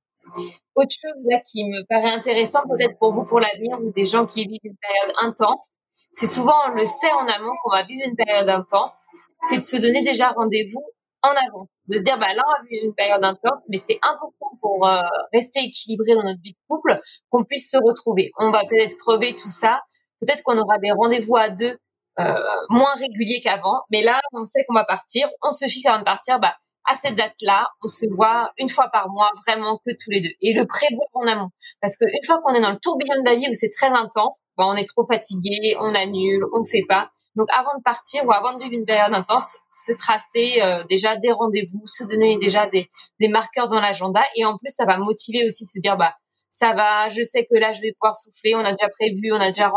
Autre 0.75 0.91
chose 0.91 1.25
là 1.31 1.41
qui 1.41 1.65
me 1.65 1.85
paraît 1.89 2.13
intéressant 2.13 2.63
peut-être 2.69 2.97
pour 2.99 3.13
vous 3.13 3.25
pour 3.25 3.41
l'avenir 3.41 3.81
ou 3.83 3.91
des 3.91 4.07
gens 4.07 4.25
qui 4.25 4.47
vivent 4.47 4.61
une 4.63 4.77
période 4.77 5.17
intense, 5.21 5.79
c'est 6.13 6.27
souvent 6.27 6.55
on 6.69 6.75
le 6.75 6.85
sait 6.85 7.13
en 7.13 7.27
amont 7.27 7.53
qu'on 7.63 7.71
va 7.71 7.83
vivre 7.83 8.03
une 8.07 8.17
période 8.17 8.49
intense, 8.49 9.07
c'est 9.49 9.59
de 9.59 9.65
se 9.65 9.77
donner 9.77 10.03
déjà 10.03 10.31
rendez-vous 10.31 10.85
en 11.23 11.31
avant, 11.31 11.69
de 11.89 11.99
se 11.99 12.03
dire 12.03 12.19
bah 12.19 12.33
là 12.35 12.43
on 12.47 12.63
va 12.63 12.69
vivre 12.69 12.87
une 12.87 12.95
période 12.95 13.25
intense, 13.25 13.61
mais 13.69 13.79
c'est 13.79 13.99
important 14.03 14.59
pour 14.61 14.87
euh, 14.87 15.01
rester 15.33 15.61
équilibré 15.61 16.15
dans 16.15 16.23
notre 16.23 16.41
vie 16.41 16.53
de 16.53 16.59
couple 16.69 17.01
qu'on 17.31 17.45
puisse 17.45 17.71
se 17.71 17.77
retrouver. 17.77 18.31
On 18.39 18.51
va 18.51 18.63
peut-être 18.69 18.97
crever 18.97 19.35
tout 19.35 19.51
ça, 19.51 19.81
peut-être 20.23 20.43
qu'on 20.43 20.59
aura 20.59 20.79
des 20.79 20.93
rendez-vous 20.93 21.37
à 21.37 21.51
deux 21.51 21.77
euh, 22.21 22.35
moins 22.71 22.95
réguliers 22.95 23.41
qu'avant, 23.43 23.81
mais 23.91 24.03
là 24.03 24.21
on 24.33 24.45
sait 24.45 24.65
qu'on 24.67 24.75
va 24.75 24.85
partir, 24.85 25.29
on 25.43 25.51
se 25.51 25.67
fixe 25.67 25.87
avant 25.87 25.99
de 25.99 26.05
partir, 26.05 26.39
bah 26.39 26.55
à 26.85 26.97
cette 26.97 27.15
date-là, 27.15 27.69
on 27.83 27.89
se 27.89 28.07
voit 28.11 28.51
une 28.59 28.69
fois 28.69 28.89
par 28.93 29.09
mois, 29.11 29.31
vraiment 29.47 29.79
que 29.87 29.93
tous 29.93 30.11
les 30.11 30.21
deux, 30.21 30.31
et 30.41 30.53
le 30.53 30.67
prévoir 30.67 31.07
en 31.15 31.27
amont. 31.27 31.49
Parce 31.81 31.97
qu'une 31.97 32.25
fois 32.27 32.41
qu'on 32.43 32.55
est 32.55 32.61
dans 32.61 32.73
le 32.73 32.79
tourbillon 32.83 33.23
de 33.23 33.29
la 33.29 33.37
vie 33.37 33.47
où 33.49 33.55
c'est 33.55 33.71
très 33.71 33.89
intense, 33.89 34.39
bah, 34.57 34.65
on 34.67 34.75
est 34.75 34.87
trop 34.87 35.07
fatigué, 35.07 35.77
on 35.79 35.95
annule, 35.95 36.45
on 36.53 36.61
ne 36.61 36.65
fait 36.65 36.85
pas. 36.89 37.11
Donc 37.37 37.49
avant 37.53 37.77
de 37.77 37.83
partir 37.83 38.27
ou 38.27 38.33
avant 38.33 38.55
de 38.55 38.65
vivre 38.65 38.75
une 38.75 38.85
période 38.85 39.15
intense, 39.15 39.59
se 39.71 39.93
tracer 39.93 40.61
euh, 40.63 40.83
déjà 40.89 41.17
des 41.17 41.31
rendez-vous, 41.31 41.83
se 41.85 42.05
donner 42.05 42.37
déjà 42.39 42.67
des, 42.67 42.91
des 43.21 43.29
marqueurs 43.29 43.69
dans 43.69 43.81
l'agenda, 43.81 44.23
et 44.37 44.45
en 44.45 44.57
plus 44.57 44.71
ça 44.75 44.85
va 44.85 44.97
motiver 44.97 45.45
aussi 45.47 45.65
se 45.67 45.79
dire 45.79 45.97
bah 45.97 46.15
ça 46.53 46.75
va, 46.75 47.09
je 47.09 47.23
sais 47.23 47.47
que 47.47 47.57
là 47.59 47.73
je 47.73 47.81
vais 47.81 47.93
pouvoir 47.99 48.15
souffler, 48.15 48.55
on 48.55 48.61
a 48.61 48.73
déjà 48.73 48.89
prévu, 48.91 49.33
on 49.33 49.41
a 49.41 49.49
déjà 49.49 49.73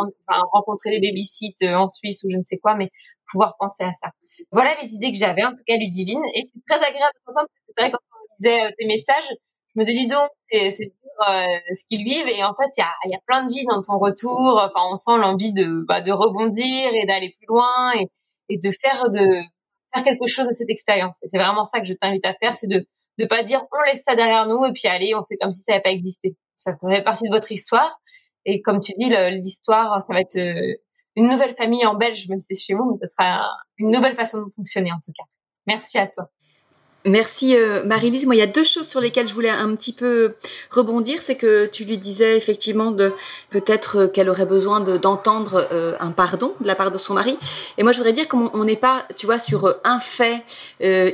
rencontré 0.51 0.91
les 0.91 0.99
babysites 0.99 1.61
euh, 1.63 1.73
en 1.73 1.88
Suisse 1.88 2.23
ou 2.25 2.29
je 2.29 2.38
ne 2.38 2.43
sais 2.43 2.57
quoi, 2.57 2.75
mais 2.75 2.91
pouvoir 3.31 3.55
penser 3.57 3.85
à 3.85 3.93
ça. 3.93 4.11
Voilà 4.51 4.75
les 4.81 4.93
idées 4.93 5.11
que 5.11 5.17
j'avais, 5.17 5.43
en 5.43 5.51
tout 5.51 5.63
cas 5.65 5.77
Ludivine. 5.77 6.21
Et 6.35 6.41
c'est 6.41 6.59
très 6.67 6.85
agréable 6.85 7.13
d'entendre, 7.25 7.47
parce 7.47 7.65
que 7.65 7.73
c'est 7.73 7.81
vrai 7.81 7.91
quand 7.91 7.99
on 8.11 8.43
lisait 8.43 8.65
euh, 8.65 8.71
tes 8.77 8.88
messages, 8.88 9.29
je 9.75 9.79
me 9.79 9.85
dis 9.85 10.07
donc, 10.07 10.29
c'est 10.51 10.77
dur 10.79 11.27
euh, 11.29 11.73
ce 11.73 11.88
qu'ils 11.88 12.03
vivent. 12.03 12.27
Et 12.27 12.43
en 12.43 12.53
fait, 12.55 12.69
il 12.77 12.81
y 12.81 12.83
a, 12.83 12.91
y 13.05 13.15
a 13.15 13.21
plein 13.25 13.45
de 13.45 13.49
vie 13.49 13.65
dans 13.65 13.81
ton 13.81 13.97
retour. 13.97 14.61
Enfin, 14.61 14.85
on 14.91 14.95
sent 14.95 15.17
l'envie 15.17 15.53
de, 15.53 15.85
bah, 15.88 16.01
de 16.01 16.11
rebondir 16.11 16.93
et 16.93 17.05
d'aller 17.05 17.33
plus 17.38 17.47
loin 17.47 17.93
et, 17.93 18.07
et 18.49 18.57
de 18.57 18.69
faire 18.71 19.09
de 19.09 19.25
faire 19.93 20.03
quelque 20.03 20.27
chose 20.27 20.47
de 20.47 20.53
cette 20.53 20.69
expérience. 20.69 21.23
Et 21.23 21.27
c'est 21.29 21.38
vraiment 21.38 21.63
ça 21.63 21.79
que 21.79 21.85
je 21.85 21.93
t'invite 21.93 22.25
à 22.25 22.33
faire, 22.33 22.55
c'est 22.55 22.67
de 22.67 22.85
ne 23.17 23.25
pas 23.25 23.43
dire 23.43 23.63
on 23.71 23.81
laisse 23.85 24.03
ça 24.03 24.15
derrière 24.15 24.45
nous 24.45 24.65
et 24.65 24.73
puis 24.73 24.88
allez, 24.89 25.15
on 25.15 25.23
fait 25.25 25.38
comme 25.38 25.51
si 25.51 25.61
ça 25.61 25.71
n'avait 25.73 25.83
pas 25.83 25.91
existé. 25.91 26.35
Ça 26.55 26.75
fait 26.77 27.03
partie 27.03 27.25
de 27.27 27.33
votre 27.33 27.51
histoire. 27.51 27.99
Et 28.45 28.61
comme 28.61 28.79
tu 28.79 28.93
dis, 28.97 29.09
l'histoire, 29.09 30.01
ça 30.01 30.13
va 30.13 30.21
être 30.21 30.37
euh, 30.37 30.75
une 31.15 31.27
nouvelle 31.27 31.55
famille 31.55 31.85
en 31.85 31.95
belge, 31.95 32.27
même 32.29 32.39
si 32.39 32.55
c'est 32.55 32.61
chez 32.61 32.73
vous, 32.73 32.91
mais 32.91 32.97
ça 32.97 33.07
sera 33.07 33.47
une 33.77 33.89
nouvelle 33.89 34.15
façon 34.15 34.43
de 34.43 34.51
fonctionner 34.55 34.91
en 34.91 34.99
tout 35.03 35.11
cas. 35.17 35.25
Merci 35.67 35.97
à 35.97 36.07
toi. 36.07 36.29
Merci 37.07 37.55
euh, 37.55 37.83
Marie-Lise. 37.83 38.25
Moi, 38.25 38.33
il 38.33 38.39
y 38.39 38.41
a 38.41 38.47
deux 38.47 38.63
choses 38.63 38.87
sur 38.87 38.99
lesquelles 38.99 39.27
je 39.27 39.33
voulais 39.35 39.49
un 39.49 39.75
petit 39.75 39.93
peu 39.93 40.33
rebondir. 40.71 41.21
C'est 41.21 41.35
que 41.35 41.67
tu 41.67 41.85
lui 41.85 41.99
disais 41.99 42.35
effectivement 42.35 42.89
de 42.89 43.13
peut-être 43.51 43.97
euh, 43.97 44.07
qu'elle 44.07 44.27
aurait 44.27 44.47
besoin 44.47 44.79
d'entendre 44.79 45.67
euh, 45.71 45.93
un 45.99 46.09
pardon 46.09 46.53
de 46.61 46.67
la 46.67 46.73
part 46.73 46.89
de 46.89 46.97
son 46.97 47.13
mari. 47.13 47.37
Et 47.77 47.83
moi, 47.83 47.91
je 47.91 47.97
voudrais 47.97 48.11
dire 48.11 48.27
qu'on 48.27 48.63
n'est 48.63 48.75
pas, 48.75 49.05
tu 49.15 49.27
vois, 49.27 49.37
sur 49.37 49.75
un 49.83 49.99
fait 49.99 50.43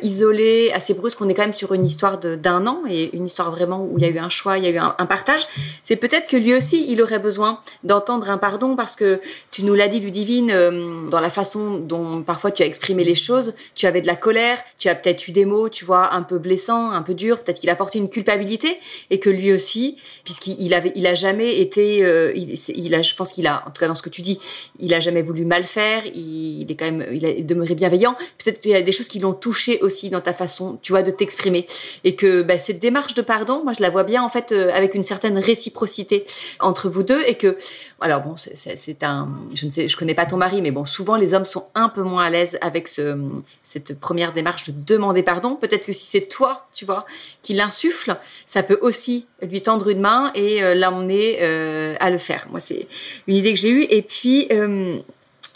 isolé, 0.01 0.71
assez 0.73 0.93
brusque. 0.93 1.19
On 1.19 1.27
est 1.27 1.33
quand 1.33 1.41
même 1.41 1.53
sur 1.53 1.73
une 1.73 1.85
histoire 1.85 2.17
d'un 2.17 2.67
an 2.67 2.83
et 2.89 3.13
une 3.13 3.25
histoire 3.25 3.51
vraiment 3.51 3.83
où 3.83 3.97
il 3.97 4.03
y 4.03 4.07
a 4.07 4.09
eu 4.09 4.19
un 4.19 4.29
choix, 4.29 4.57
il 4.57 4.63
y 4.63 4.67
a 4.67 4.69
eu 4.69 4.77
un, 4.77 4.95
un 4.97 5.05
partage. 5.05 5.45
C'est 5.83 5.97
peut-être 5.97 6.29
que 6.29 6.37
lui 6.37 6.55
aussi, 6.55 6.85
il 6.89 7.01
aurait 7.01 7.19
besoin 7.19 7.59
d'entendre 7.83 8.29
un 8.29 8.37
pardon 8.37 8.75
parce 8.77 8.95
que 8.95 9.19
tu 9.51 9.63
nous 9.63 9.75
l'as 9.75 9.89
dit, 9.89 9.99
Ludivine, 9.99 11.09
dans 11.09 11.19
la 11.19 11.29
façon 11.29 11.77
dont 11.77 12.23
parfois 12.23 12.51
tu 12.51 12.63
as 12.63 12.65
exprimé 12.65 13.03
les 13.03 13.15
choses, 13.15 13.55
tu 13.75 13.87
avais 13.87 14.01
de 14.01 14.07
la 14.07 14.15
colère, 14.15 14.59
tu 14.79 14.87
as 14.87 14.95
peut-être 14.95 15.27
eu 15.27 15.31
des 15.31 15.45
mots, 15.45 15.67
tu 15.69 15.80
vois, 15.85 16.13
un 16.13 16.23
peu 16.23 16.37
blessant, 16.37 16.91
un 16.91 17.01
peu 17.01 17.13
dur. 17.13 17.39
Peut-être 17.39 17.59
qu'il 17.59 17.69
a 17.69 17.75
porté 17.75 17.99
une 17.99 18.09
culpabilité 18.09 18.77
et 19.09 19.19
que 19.19 19.29
lui 19.29 19.51
aussi, 19.51 19.97
puisqu'il 20.23 20.73
avait, 20.73 20.91
il 20.95 21.07
a 21.07 21.13
jamais 21.13 21.59
été, 21.59 22.03
euh, 22.03 22.33
il, 22.35 22.95
a, 22.95 23.01
je 23.01 23.15
pense 23.15 23.33
qu'il 23.33 23.47
a, 23.47 23.63
en 23.67 23.71
tout 23.71 23.79
cas 23.79 23.87
dans 23.87 23.95
ce 23.95 24.01
que 24.01 24.09
tu 24.09 24.21
dis, 24.21 24.39
il 24.79 24.93
a 24.93 24.99
jamais 24.99 25.21
voulu 25.21 25.45
mal 25.45 25.63
faire. 25.63 26.03
Il, 26.13 26.69
est 26.69 26.75
quand 26.75 26.85
même, 26.85 27.05
il 27.11 27.25
a 27.25 27.33
demeuré 27.41 27.75
bienveillant. 27.75 28.15
Peut-être 28.37 28.59
qu'il 28.61 28.71
y 28.71 28.75
a 28.75 28.81
des 28.81 28.91
choses 28.91 29.07
qui 29.07 29.19
l'ont 29.19 29.33
touché 29.33 29.79
aussi 29.81 30.09
dans 30.09 30.21
ta 30.21 30.33
façon, 30.33 30.79
tu 30.81 30.91
vois, 30.91 31.03
de 31.03 31.11
t'exprimer 31.11 31.65
et 32.03 32.15
que 32.15 32.41
bah, 32.41 32.57
cette 32.57 32.79
démarche 32.79 33.13
de 33.13 33.21
pardon, 33.21 33.63
moi 33.63 33.73
je 33.73 33.81
la 33.81 33.89
vois 33.89 34.03
bien 34.03 34.23
en 34.23 34.29
fait 34.29 34.51
euh, 34.51 34.71
avec 34.73 34.95
une 34.95 35.03
certaine 35.03 35.37
réciprocité 35.37 36.25
entre 36.59 36.89
vous 36.89 37.03
deux 37.03 37.21
et 37.27 37.35
que, 37.35 37.57
alors 37.99 38.21
bon, 38.21 38.35
c'est 38.37 39.03
un, 39.03 39.29
je 39.53 39.65
ne 39.65 39.71
sais, 39.71 39.87
je 39.87 39.97
connais 39.97 40.13
pas 40.13 40.25
ton 40.25 40.37
mari, 40.37 40.61
mais 40.61 40.71
bon, 40.71 40.85
souvent 40.85 41.15
les 41.15 41.33
hommes 41.33 41.45
sont 41.45 41.65
un 41.75 41.89
peu 41.89 42.01
moins 42.01 42.25
à 42.25 42.29
l'aise 42.29 42.57
avec 42.61 42.87
ce, 42.87 43.17
cette 43.63 43.99
première 43.99 44.33
démarche 44.33 44.69
de 44.69 44.73
demander 44.85 45.23
pardon. 45.23 45.55
Peut 45.55 45.67
peut-être 45.71 45.85
que 45.85 45.93
si 45.93 46.05
c'est 46.05 46.27
toi, 46.27 46.67
tu 46.73 46.85
vois, 46.85 47.05
qui 47.41 47.53
l'insuffle, 47.53 48.17
ça 48.45 48.61
peut 48.61 48.77
aussi 48.81 49.25
lui 49.41 49.61
tendre 49.61 49.89
une 49.89 50.01
main 50.01 50.31
et 50.35 50.61
euh, 50.63 50.75
l'emmener 50.75 51.39
euh, 51.41 51.95
à 51.99 52.09
le 52.09 52.17
faire. 52.17 52.47
Moi, 52.49 52.59
c'est 52.59 52.87
une 53.27 53.35
idée 53.35 53.53
que 53.53 53.59
j'ai 53.59 53.69
eue. 53.69 53.83
Et 53.89 54.01
puis, 54.01 54.47
euh, 54.51 54.99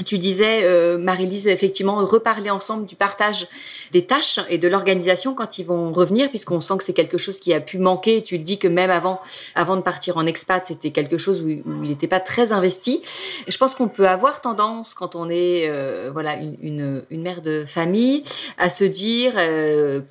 tu 0.03 0.17
disais, 0.17 0.63
euh, 0.63 0.97
Marie-Lise, 0.97 1.47
effectivement, 1.47 1.95
reparler 2.05 2.49
ensemble 2.49 2.86
du 2.86 2.95
partage 2.95 3.47
des 3.91 4.05
tâches 4.05 4.39
et 4.49 4.58
de 4.58 4.67
l'organisation 4.67 5.34
quand 5.34 5.58
ils 5.58 5.65
vont 5.65 5.91
revenir, 5.93 6.29
puisqu'on 6.29 6.60
sent 6.60 6.77
que 6.77 6.84
c'est 6.84 6.93
quelque 6.93 7.17
chose 7.17 7.39
qui 7.39 7.53
a 7.53 7.62
pu 7.62 7.77
manquer. 7.77 8.21
Tu 8.21 8.38
le 8.38 8.43
dis 8.43 8.58
que 8.58 8.67
même 8.67 8.89
avant, 8.89 9.21
avant 9.53 9.77
de 9.77 9.81
partir 9.81 10.17
en 10.17 10.25
expat, 10.25 10.65
c'était 10.65 10.91
quelque 10.91 11.17
chose 11.17 11.41
où, 11.41 11.49
il 11.49 11.63
n'était 11.89 12.08
pas 12.08 12.19
très 12.19 12.51
investi. 12.51 13.01
Et 13.47 13.51
je 13.51 13.58
pense 13.58 13.75
qu'on 13.75 13.88
peut 13.88 14.08
avoir 14.08 14.41
tendance, 14.41 14.93
quand 14.93 15.15
on 15.15 15.29
est 15.29 15.69
euh, 15.69 16.10
voilà 16.12 16.36
une, 16.36 17.03
mère 17.12 17.41
de 17.41 17.63
famille, 17.65 18.23
à 18.58 18.69
se 18.69 18.84
dire, 18.84 19.34
euh, 19.38 20.01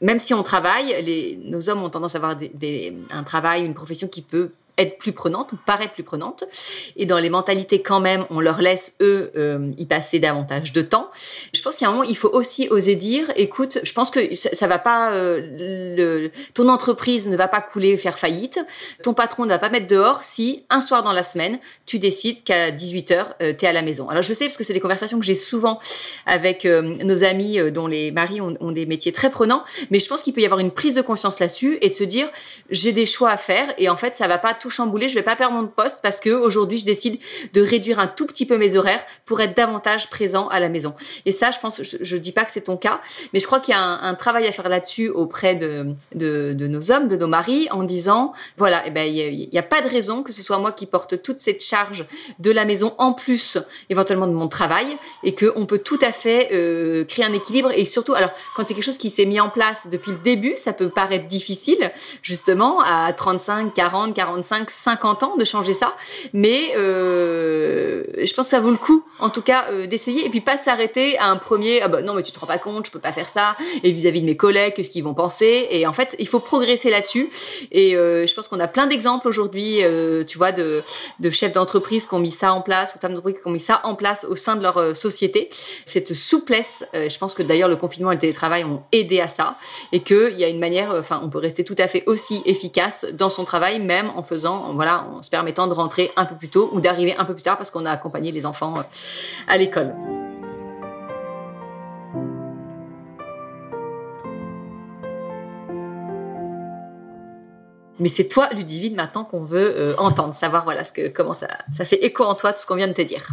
même 0.00 0.18
si 0.18 0.34
on 0.34 0.42
travaille, 0.42 1.38
nos 1.44 1.70
hommes 1.70 1.82
ont 1.82 1.90
tendance 1.90 2.14
à 2.14 2.18
avoir 2.18 2.36
un 3.10 3.22
travail, 3.22 3.64
une 3.64 3.74
profession 3.74 4.08
qui 4.08 4.22
peut 4.22 4.50
être 4.78 4.98
plus 4.98 5.12
prenante 5.12 5.52
ou 5.52 5.56
paraître 5.66 5.92
plus 5.92 6.04
prenante. 6.04 6.44
Et 6.96 7.04
dans 7.04 7.18
les 7.18 7.30
mentalités, 7.30 7.82
quand 7.82 8.00
même, 8.00 8.24
on 8.30 8.40
leur 8.40 8.62
laisse, 8.62 8.96
eux, 9.00 9.32
euh, 9.36 9.70
y 9.76 9.86
passer 9.86 10.18
davantage 10.18 10.72
de 10.72 10.82
temps. 10.82 11.10
Je 11.52 11.60
pense 11.60 11.76
qu'à 11.76 11.88
un 11.88 11.90
moment, 11.90 12.04
il 12.04 12.16
faut 12.16 12.30
aussi 12.30 12.68
oser 12.70 12.94
dire, 12.94 13.30
écoute, 13.36 13.78
je 13.82 13.92
pense 13.92 14.10
que 14.10 14.34
ça, 14.34 14.66
va 14.66 14.78
pas, 14.78 15.12
euh, 15.12 15.40
le, 15.96 16.30
ton 16.54 16.68
entreprise 16.68 17.28
ne 17.28 17.36
va 17.36 17.48
pas 17.48 17.60
couler, 17.60 17.98
faire 17.98 18.18
faillite. 18.18 18.60
Ton 19.02 19.14
patron 19.14 19.44
ne 19.44 19.50
va 19.50 19.58
pas 19.58 19.68
mettre 19.68 19.86
dehors 19.86 20.22
si, 20.22 20.64
un 20.70 20.80
soir 20.80 21.02
dans 21.02 21.12
la 21.12 21.22
semaine, 21.22 21.58
tu 21.86 21.98
décides 21.98 22.44
qu'à 22.44 22.70
18h, 22.70 23.26
euh, 23.42 23.54
tu 23.58 23.64
es 23.64 23.68
à 23.68 23.72
la 23.72 23.82
maison. 23.82 24.08
Alors, 24.08 24.22
je 24.22 24.32
sais, 24.32 24.46
parce 24.46 24.56
que 24.56 24.64
c'est 24.64 24.74
des 24.74 24.80
conversations 24.80 25.18
que 25.18 25.26
j'ai 25.26 25.34
souvent 25.34 25.80
avec 26.26 26.64
nos 26.64 27.24
amis 27.24 27.58
dont 27.72 27.86
les 27.86 28.10
maris 28.10 28.40
ont, 28.40 28.54
ont 28.60 28.72
des 28.72 28.86
métiers 28.86 29.12
très 29.12 29.30
prenants, 29.30 29.64
mais 29.90 29.98
je 29.98 30.08
pense 30.08 30.22
qu'il 30.22 30.32
peut 30.32 30.40
y 30.40 30.44
avoir 30.44 30.60
une 30.60 30.70
prise 30.70 30.94
de 30.94 31.02
conscience 31.02 31.40
là-dessus 31.40 31.78
et 31.80 31.88
de 31.88 31.94
se 31.94 32.04
dire, 32.04 32.28
j'ai 32.70 32.92
des 32.92 33.06
choix 33.06 33.30
à 33.30 33.36
faire 33.36 33.72
et 33.78 33.88
en 33.88 33.96
fait, 33.96 34.16
ça 34.16 34.26
va 34.26 34.38
pas 34.38 34.54
tout 34.54 34.67
chamboulé, 34.70 35.08
je 35.08 35.14
vais 35.14 35.22
pas 35.22 35.36
perdre 35.36 35.54
mon 35.54 35.66
poste 35.66 36.00
parce 36.02 36.20
que 36.20 36.30
aujourd'hui 36.30 36.78
je 36.78 36.84
décide 36.84 37.18
de 37.52 37.62
réduire 37.62 37.98
un 37.98 38.06
tout 38.06 38.26
petit 38.26 38.46
peu 38.46 38.58
mes 38.58 38.76
horaires 38.76 39.04
pour 39.24 39.40
être 39.40 39.56
davantage 39.56 40.10
présent 40.10 40.48
à 40.48 40.60
la 40.60 40.68
maison. 40.68 40.94
Et 41.26 41.32
ça, 41.32 41.50
je 41.50 41.58
pense, 41.58 41.82
je, 41.82 41.96
je 42.00 42.16
dis 42.16 42.32
pas 42.32 42.44
que 42.44 42.50
c'est 42.50 42.62
ton 42.62 42.76
cas, 42.76 43.00
mais 43.32 43.40
je 43.40 43.46
crois 43.46 43.60
qu'il 43.60 43.74
y 43.74 43.76
a 43.76 43.80
un, 43.80 44.14
travail 44.14 44.46
à 44.46 44.52
faire 44.52 44.68
là-dessus 44.68 45.08
auprès 45.08 45.54
de, 45.54 45.94
de, 46.14 46.52
de, 46.52 46.66
nos 46.66 46.90
hommes, 46.90 47.08
de 47.08 47.16
nos 47.16 47.28
maris, 47.28 47.68
en 47.70 47.82
disant 47.82 48.32
voilà, 48.56 48.82
eh 48.86 48.90
ben 48.90 49.06
il 49.06 49.48
n'y 49.50 49.58
a, 49.58 49.62
pas 49.62 49.80
de 49.80 49.88
raison 49.88 50.22
que 50.22 50.32
ce 50.32 50.42
soit 50.42 50.58
moi 50.58 50.72
qui 50.72 50.86
porte 50.86 51.22
toute 51.22 51.38
cette 51.38 51.62
charge 51.62 52.06
de 52.38 52.50
la 52.50 52.64
maison 52.64 52.94
en 52.98 53.12
plus 53.12 53.58
éventuellement 53.90 54.26
de 54.26 54.32
mon 54.32 54.48
travail 54.48 54.86
et 55.22 55.34
que 55.34 55.52
on 55.56 55.66
peut 55.66 55.78
tout 55.78 55.98
à 56.02 56.12
fait 56.12 56.48
euh, 56.52 57.04
créer 57.04 57.24
un 57.24 57.32
équilibre 57.32 57.70
et 57.74 57.84
surtout 57.84 58.14
alors 58.14 58.30
quand 58.56 58.66
c'est 58.66 58.74
quelque 58.74 58.84
chose 58.84 58.98
qui 58.98 59.10
s'est 59.10 59.26
mis 59.26 59.40
en 59.40 59.50
place 59.50 59.88
depuis 59.90 60.12
le 60.12 60.18
début, 60.18 60.54
ça 60.56 60.72
peut 60.72 60.88
paraître 60.88 61.28
difficile 61.28 61.92
justement 62.22 62.80
à 62.80 63.12
35, 63.12 63.74
40, 63.74 64.14
45 64.14 64.57
50 64.66 65.22
ans 65.22 65.36
de 65.36 65.44
changer 65.44 65.72
ça, 65.72 65.94
mais 66.32 66.72
euh, 66.76 68.04
je 68.16 68.34
pense 68.34 68.46
que 68.46 68.50
ça 68.50 68.60
vaut 68.60 68.70
le 68.70 68.76
coup, 68.76 69.04
en 69.18 69.30
tout 69.30 69.42
cas, 69.42 69.66
euh, 69.70 69.86
d'essayer 69.86 70.26
et 70.26 70.30
puis 70.30 70.40
pas 70.40 70.56
s'arrêter 70.56 71.18
à 71.18 71.26
un 71.26 71.36
premier 71.36 71.80
ah 71.82 71.88
bah 71.88 72.02
non 72.02 72.14
mais 72.14 72.22
tu 72.22 72.32
te 72.32 72.38
rends 72.38 72.46
pas 72.46 72.58
compte, 72.58 72.86
je 72.86 72.92
peux 72.92 73.00
pas 73.00 73.12
faire 73.12 73.28
ça 73.28 73.56
et 73.82 73.90
vis-à-vis 73.92 74.20
de 74.20 74.26
mes 74.26 74.36
collègues, 74.36 74.74
qu'est-ce 74.74 74.90
qu'ils 74.90 75.04
vont 75.04 75.14
penser 75.14 75.68
et 75.70 75.86
en 75.86 75.92
fait 75.92 76.16
il 76.18 76.28
faut 76.28 76.40
progresser 76.40 76.90
là-dessus 76.90 77.30
et 77.72 77.96
euh, 77.96 78.26
je 78.26 78.34
pense 78.34 78.48
qu'on 78.48 78.60
a 78.60 78.68
plein 78.68 78.86
d'exemples 78.86 79.28
aujourd'hui, 79.28 79.82
tu 80.26 80.38
vois, 80.38 80.52
de, 80.52 80.82
de 81.20 81.30
chefs 81.30 81.52
d'entreprise 81.52 82.06
qui 82.06 82.14
ont 82.14 82.18
mis 82.18 82.30
ça 82.30 82.52
en 82.52 82.62
place 82.62 82.94
ou 82.94 82.98
femmes 82.98 83.12
d'entreprise 83.12 83.40
qui 83.40 83.46
ont 83.48 83.52
mis 83.52 83.60
ça 83.60 83.80
en 83.84 83.94
place 83.94 84.24
au 84.24 84.36
sein 84.36 84.56
de 84.56 84.62
leur 84.62 84.96
société, 84.96 85.50
cette 85.84 86.14
souplesse. 86.14 86.84
je 86.92 87.18
pense 87.18 87.34
que 87.34 87.42
d'ailleurs 87.42 87.68
le 87.68 87.76
confinement 87.76 88.10
et 88.10 88.14
le 88.14 88.20
télétravail 88.20 88.64
ont 88.64 88.82
aidé 88.92 89.20
à 89.20 89.28
ça 89.28 89.56
et 89.92 90.02
qu'il 90.02 90.38
y 90.38 90.44
a 90.44 90.48
une 90.48 90.58
manière, 90.58 90.92
enfin 90.92 91.20
on 91.22 91.30
peut 91.30 91.38
rester 91.38 91.64
tout 91.64 91.76
à 91.78 91.88
fait 91.88 92.04
aussi 92.06 92.42
efficace 92.46 93.06
dans 93.12 93.30
son 93.30 93.44
travail 93.44 93.80
même 93.80 94.10
en 94.14 94.22
faisant 94.22 94.47
voilà, 94.74 95.04
en 95.04 95.22
se 95.22 95.30
permettant 95.30 95.66
de 95.66 95.72
rentrer 95.72 96.10
un 96.16 96.24
peu 96.24 96.34
plus 96.34 96.48
tôt 96.48 96.70
ou 96.72 96.80
d'arriver 96.80 97.14
un 97.16 97.24
peu 97.24 97.34
plus 97.34 97.42
tard 97.42 97.56
parce 97.56 97.70
qu'on 97.70 97.86
a 97.86 97.90
accompagné 97.90 98.32
les 98.32 98.46
enfants 98.46 98.74
euh, 98.78 98.82
à 99.46 99.56
l'école. 99.56 99.94
Mais 108.00 108.08
c'est 108.08 108.28
toi, 108.28 108.48
Ludivine, 108.52 108.94
maintenant 108.94 109.24
qu'on 109.24 109.42
veut 109.42 109.74
euh, 109.76 109.96
entendre, 109.98 110.32
savoir 110.32 110.62
voilà 110.64 110.84
ce 110.84 110.92
que 110.92 111.08
comment 111.08 111.34
ça, 111.34 111.48
ça 111.76 111.84
fait 111.84 112.04
écho 112.04 112.22
en 112.24 112.34
toi 112.34 112.52
tout 112.52 112.60
ce 112.60 112.66
qu'on 112.66 112.76
vient 112.76 112.86
de 112.86 112.92
te 112.92 113.02
dire. 113.02 113.28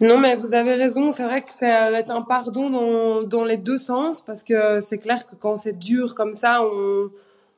Non, 0.00 0.18
mais 0.18 0.36
vous 0.36 0.54
avez 0.54 0.74
raison. 0.76 1.10
C'est 1.10 1.24
vrai 1.24 1.42
que 1.42 1.50
ça 1.50 1.90
va 1.90 1.98
être 1.98 2.10
un 2.10 2.22
pardon 2.22 2.70
dans, 2.70 3.22
dans 3.22 3.44
les 3.44 3.58
deux 3.58 3.76
sens 3.76 4.22
parce 4.22 4.42
que 4.42 4.80
c'est 4.80 4.98
clair 4.98 5.26
que 5.26 5.34
quand 5.34 5.56
c'est 5.56 5.78
dur 5.78 6.14
comme 6.14 6.32
ça, 6.32 6.62
on, 6.62 7.10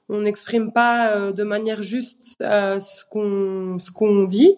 on 0.09 0.21
n'exprime 0.21 0.73
pas 0.73 1.11
euh, 1.11 1.33
de 1.33 1.43
manière 1.43 1.83
juste 1.83 2.37
euh, 2.43 2.81
ce 2.81 3.05
qu'on 3.05 3.79
ce 3.79 3.91
qu'on 3.91 4.25
dit. 4.25 4.57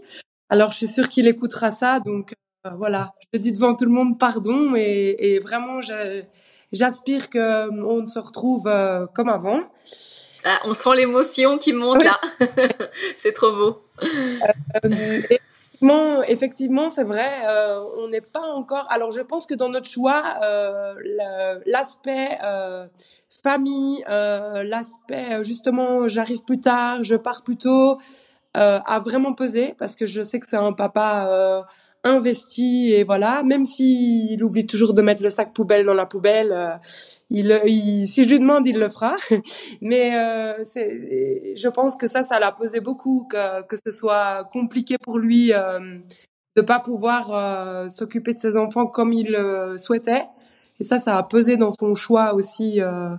Alors 0.48 0.70
je 0.70 0.78
suis 0.78 0.86
sûre 0.86 1.08
qu'il 1.08 1.26
écoutera 1.26 1.70
ça, 1.70 2.00
donc 2.00 2.34
euh, 2.66 2.70
voilà. 2.76 3.12
Je 3.32 3.38
dis 3.38 3.52
devant 3.52 3.74
tout 3.74 3.84
le 3.84 3.90
monde 3.90 4.18
pardon 4.18 4.74
et, 4.76 5.16
et 5.18 5.38
vraiment 5.38 5.80
j'aspire 6.72 7.30
que 7.30 7.70
on 7.70 8.04
se 8.06 8.18
retrouve 8.18 8.64
comme 9.14 9.28
avant. 9.28 9.60
Ah, 10.44 10.60
on 10.64 10.74
sent 10.74 10.96
l'émotion 10.96 11.56
qui 11.58 11.72
monte 11.72 12.04
là. 12.04 12.20
c'est 13.18 13.32
trop 13.32 13.52
beau. 13.52 13.82
effectivement, 14.82 16.22
effectivement, 16.24 16.90
c'est 16.90 17.04
vrai. 17.04 17.30
on 17.96 18.08
n'est 18.08 18.20
pas 18.20 18.42
encore. 18.42 18.86
Alors, 18.90 19.10
je 19.10 19.22
pense 19.22 19.46
que 19.46 19.54
dans 19.54 19.70
notre 19.70 19.88
choix, 19.88 20.22
l'aspect 21.64 22.38
famille, 23.44 24.02
euh, 24.08 24.64
l'aspect 24.64 25.34
euh, 25.34 25.42
justement 25.44 26.08
j'arrive 26.08 26.42
plus 26.44 26.58
tard, 26.58 27.04
je 27.04 27.14
pars 27.14 27.42
plus 27.44 27.56
tôt, 27.56 27.98
euh, 28.56 28.80
a 28.86 29.00
vraiment 29.00 29.34
pesé 29.34 29.74
parce 29.78 29.94
que 29.96 30.06
je 30.06 30.22
sais 30.22 30.40
que 30.40 30.46
c'est 30.46 30.56
un 30.56 30.72
papa 30.72 31.28
euh, 31.30 31.62
investi 32.04 32.92
et 32.94 33.04
voilà, 33.04 33.42
même 33.44 33.64
s'il 33.66 34.42
oublie 34.42 34.66
toujours 34.66 34.94
de 34.94 35.02
mettre 35.02 35.22
le 35.22 35.30
sac 35.30 35.52
poubelle 35.52 35.84
dans 35.84 35.94
la 35.94 36.06
poubelle, 36.06 36.52
euh, 36.52 36.76
il, 37.30 37.60
il, 37.66 38.06
si 38.08 38.24
je 38.24 38.28
lui 38.28 38.38
demande, 38.38 38.66
il 38.66 38.78
le 38.78 38.88
fera. 38.88 39.16
Mais 39.80 40.12
c'est, 40.64 41.54
je 41.56 41.68
pense 41.68 41.96
que 41.96 42.06
ça, 42.06 42.22
ça 42.22 42.38
l'a 42.38 42.52
pesé 42.52 42.80
beaucoup, 42.80 43.26
que, 43.30 43.62
que 43.62 43.76
ce 43.76 43.90
soit 43.92 44.44
compliqué 44.52 44.96
pour 44.98 45.18
lui 45.18 45.52
de 46.56 46.62
pas 46.62 46.80
pouvoir 46.80 47.90
s'occuper 47.90 48.34
de 48.34 48.38
ses 48.38 48.56
enfants 48.56 48.86
comme 48.86 49.12
il 49.12 49.30
le 49.30 49.78
souhaitait. 49.78 50.24
Et 50.80 50.84
ça, 50.84 50.98
ça 50.98 51.16
a 51.18 51.22
pesé 51.22 51.56
dans 51.56 51.70
son 51.70 51.94
choix 51.94 52.34
aussi 52.34 52.80
euh, 52.80 53.14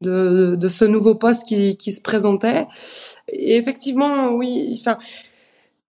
de, 0.00 0.56
de 0.56 0.68
ce 0.68 0.84
nouveau 0.84 1.14
poste 1.14 1.46
qui, 1.46 1.76
qui 1.76 1.92
se 1.92 2.00
présentait. 2.00 2.66
Et 3.28 3.56
effectivement, 3.56 4.30
oui, 4.30 4.78
enfin, 4.80 4.98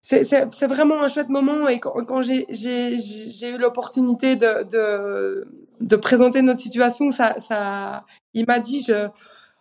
c'est 0.01 0.67
vraiment 0.67 1.01
un 1.01 1.07
chouette 1.07 1.29
moment. 1.29 1.67
Et 1.67 1.79
quand, 1.79 1.93
quand 2.05 2.21
j'ai 2.21 2.45
eu 2.49 3.57
l'opportunité 3.57 4.35
de, 4.35 4.63
de, 4.63 5.47
de 5.79 5.95
présenter 5.95 6.41
notre 6.41 6.59
situation, 6.59 7.09
ça, 7.09 7.39
ça, 7.39 8.05
il 8.33 8.45
m'a 8.45 8.59
dit, 8.59 8.83
je, 8.87 9.07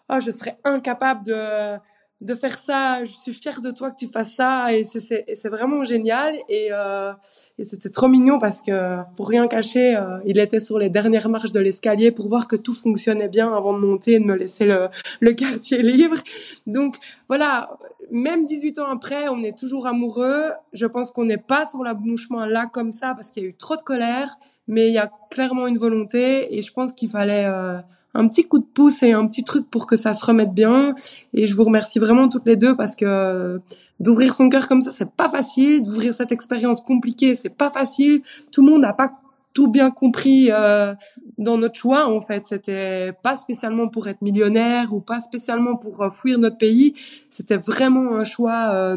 oh, 0.08 0.18
je 0.24 0.30
serais 0.30 0.58
incapable 0.64 1.24
de 1.24 1.78
de 2.20 2.34
faire 2.34 2.58
ça. 2.58 3.04
Je 3.04 3.12
suis 3.12 3.34
fière 3.34 3.60
de 3.60 3.70
toi 3.70 3.90
que 3.90 3.96
tu 3.96 4.08
fasses 4.08 4.34
ça 4.34 4.72
et 4.74 4.84
c'est 4.84 5.48
vraiment 5.48 5.84
génial 5.84 6.36
et, 6.48 6.68
euh, 6.70 7.12
et 7.58 7.64
c'était 7.64 7.90
trop 7.90 8.08
mignon 8.08 8.38
parce 8.38 8.60
que 8.60 8.98
pour 9.16 9.28
rien 9.28 9.48
cacher, 9.48 9.96
euh, 9.96 10.18
il 10.26 10.38
était 10.38 10.60
sur 10.60 10.78
les 10.78 10.90
dernières 10.90 11.28
marches 11.28 11.52
de 11.52 11.60
l'escalier 11.60 12.10
pour 12.10 12.28
voir 12.28 12.46
que 12.46 12.56
tout 12.56 12.74
fonctionnait 12.74 13.28
bien 13.28 13.52
avant 13.52 13.72
de 13.72 13.78
monter 13.78 14.14
et 14.14 14.20
de 14.20 14.24
me 14.24 14.34
laisser 14.34 14.66
le, 14.66 14.88
le 15.20 15.32
quartier 15.32 15.82
libre. 15.82 16.18
Donc 16.66 16.96
voilà, 17.28 17.70
même 18.10 18.44
18 18.44 18.78
ans 18.80 18.90
après, 18.90 19.28
on 19.28 19.42
est 19.42 19.56
toujours 19.56 19.86
amoureux. 19.86 20.52
Je 20.72 20.86
pense 20.86 21.10
qu'on 21.10 21.24
n'est 21.24 21.38
pas 21.38 21.66
sur 21.66 21.82
l'abouchement 21.82 22.44
là 22.44 22.66
comme 22.66 22.92
ça 22.92 23.14
parce 23.14 23.30
qu'il 23.30 23.42
y 23.42 23.46
a 23.46 23.48
eu 23.48 23.54
trop 23.54 23.76
de 23.76 23.82
colère, 23.82 24.36
mais 24.66 24.88
il 24.88 24.94
y 24.94 24.98
a 24.98 25.10
clairement 25.30 25.66
une 25.66 25.78
volonté 25.78 26.54
et 26.56 26.60
je 26.60 26.72
pense 26.72 26.92
qu'il 26.92 27.08
fallait 27.08 27.46
euh, 27.46 27.78
un 28.14 28.28
petit 28.28 28.44
coup 28.44 28.58
de 28.58 28.64
pouce 28.64 29.02
et 29.02 29.12
un 29.12 29.26
petit 29.26 29.44
truc 29.44 29.68
pour 29.70 29.86
que 29.86 29.96
ça 29.96 30.12
se 30.12 30.24
remette 30.24 30.52
bien. 30.52 30.94
Et 31.34 31.46
je 31.46 31.54
vous 31.54 31.64
remercie 31.64 31.98
vraiment 31.98 32.28
toutes 32.28 32.46
les 32.46 32.56
deux 32.56 32.76
parce 32.76 32.96
que 32.96 33.60
d'ouvrir 34.00 34.34
son 34.34 34.48
cœur 34.48 34.66
comme 34.66 34.80
ça, 34.80 34.90
c'est 34.90 35.10
pas 35.10 35.28
facile. 35.28 35.82
D'ouvrir 35.82 36.14
cette 36.14 36.32
expérience 36.32 36.80
compliquée, 36.80 37.36
c'est 37.36 37.54
pas 37.54 37.70
facile. 37.70 38.22
Tout 38.50 38.64
le 38.64 38.72
monde 38.72 38.82
n'a 38.82 38.92
pas 38.92 39.12
tout 39.52 39.68
bien 39.68 39.90
compris 39.90 40.48
euh, 40.50 40.94
dans 41.38 41.58
notre 41.58 41.78
choix 41.78 42.06
en 42.06 42.20
fait. 42.20 42.46
C'était 42.46 43.12
pas 43.22 43.36
spécialement 43.36 43.88
pour 43.88 44.08
être 44.08 44.22
millionnaire 44.22 44.92
ou 44.92 45.00
pas 45.00 45.20
spécialement 45.20 45.76
pour 45.76 46.02
euh, 46.02 46.10
fuir 46.10 46.38
notre 46.38 46.58
pays. 46.58 46.94
C'était 47.28 47.56
vraiment 47.56 48.16
un 48.16 48.24
choix. 48.24 48.70
Euh, 48.72 48.96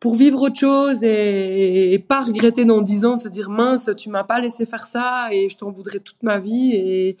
pour 0.00 0.14
vivre 0.14 0.42
autre 0.42 0.60
chose 0.60 1.02
et, 1.02 1.92
et, 1.92 1.98
pas 1.98 2.20
regretter 2.20 2.64
dans 2.64 2.82
dix 2.82 3.04
ans, 3.04 3.16
se 3.16 3.28
dire 3.28 3.50
mince, 3.50 3.90
tu 3.96 4.10
m'as 4.10 4.22
pas 4.22 4.38
laissé 4.38 4.64
faire 4.64 4.86
ça 4.86 5.26
et 5.32 5.48
je 5.48 5.56
t'en 5.56 5.72
voudrais 5.72 5.98
toute 5.98 6.22
ma 6.22 6.38
vie 6.38 6.72
et, 6.74 7.16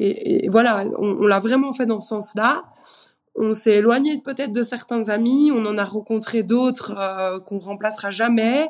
et, 0.00 0.48
voilà, 0.48 0.84
on, 0.98 1.26
l'a 1.26 1.40
vraiment 1.40 1.72
fait 1.72 1.86
dans 1.86 2.00
ce 2.00 2.08
sens-là. 2.08 2.64
On 3.34 3.54
s'est 3.54 3.76
éloigné 3.76 4.18
peut-être 4.18 4.52
de 4.52 4.62
certains 4.62 5.08
amis, 5.08 5.52
on 5.54 5.64
en 5.64 5.78
a 5.78 5.84
rencontré 5.84 6.42
d'autres 6.42 6.94
euh, 6.98 7.38
qu'on 7.38 7.60
remplacera 7.60 8.10
jamais, 8.10 8.66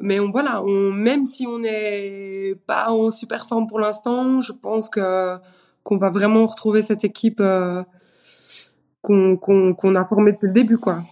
mais 0.00 0.18
on 0.18 0.30
voilà, 0.30 0.62
on, 0.64 0.90
même 0.90 1.24
si 1.24 1.46
on 1.46 1.60
n'est 1.60 2.56
pas 2.66 2.90
en 2.90 3.10
super 3.10 3.46
forme 3.46 3.68
pour 3.68 3.78
l'instant, 3.78 4.40
je 4.40 4.52
pense 4.52 4.88
que 4.88 5.36
qu'on 5.84 5.98
va 5.98 6.10
vraiment 6.10 6.46
retrouver 6.46 6.82
cette 6.82 7.04
équipe 7.04 7.40
euh, 7.40 7.84
qu'on 9.02 9.36
qu'on 9.36 9.94
a 9.94 10.04
formée 10.04 10.32
depuis 10.32 10.48
le 10.48 10.52
début, 10.52 10.78
quoi. 10.78 11.02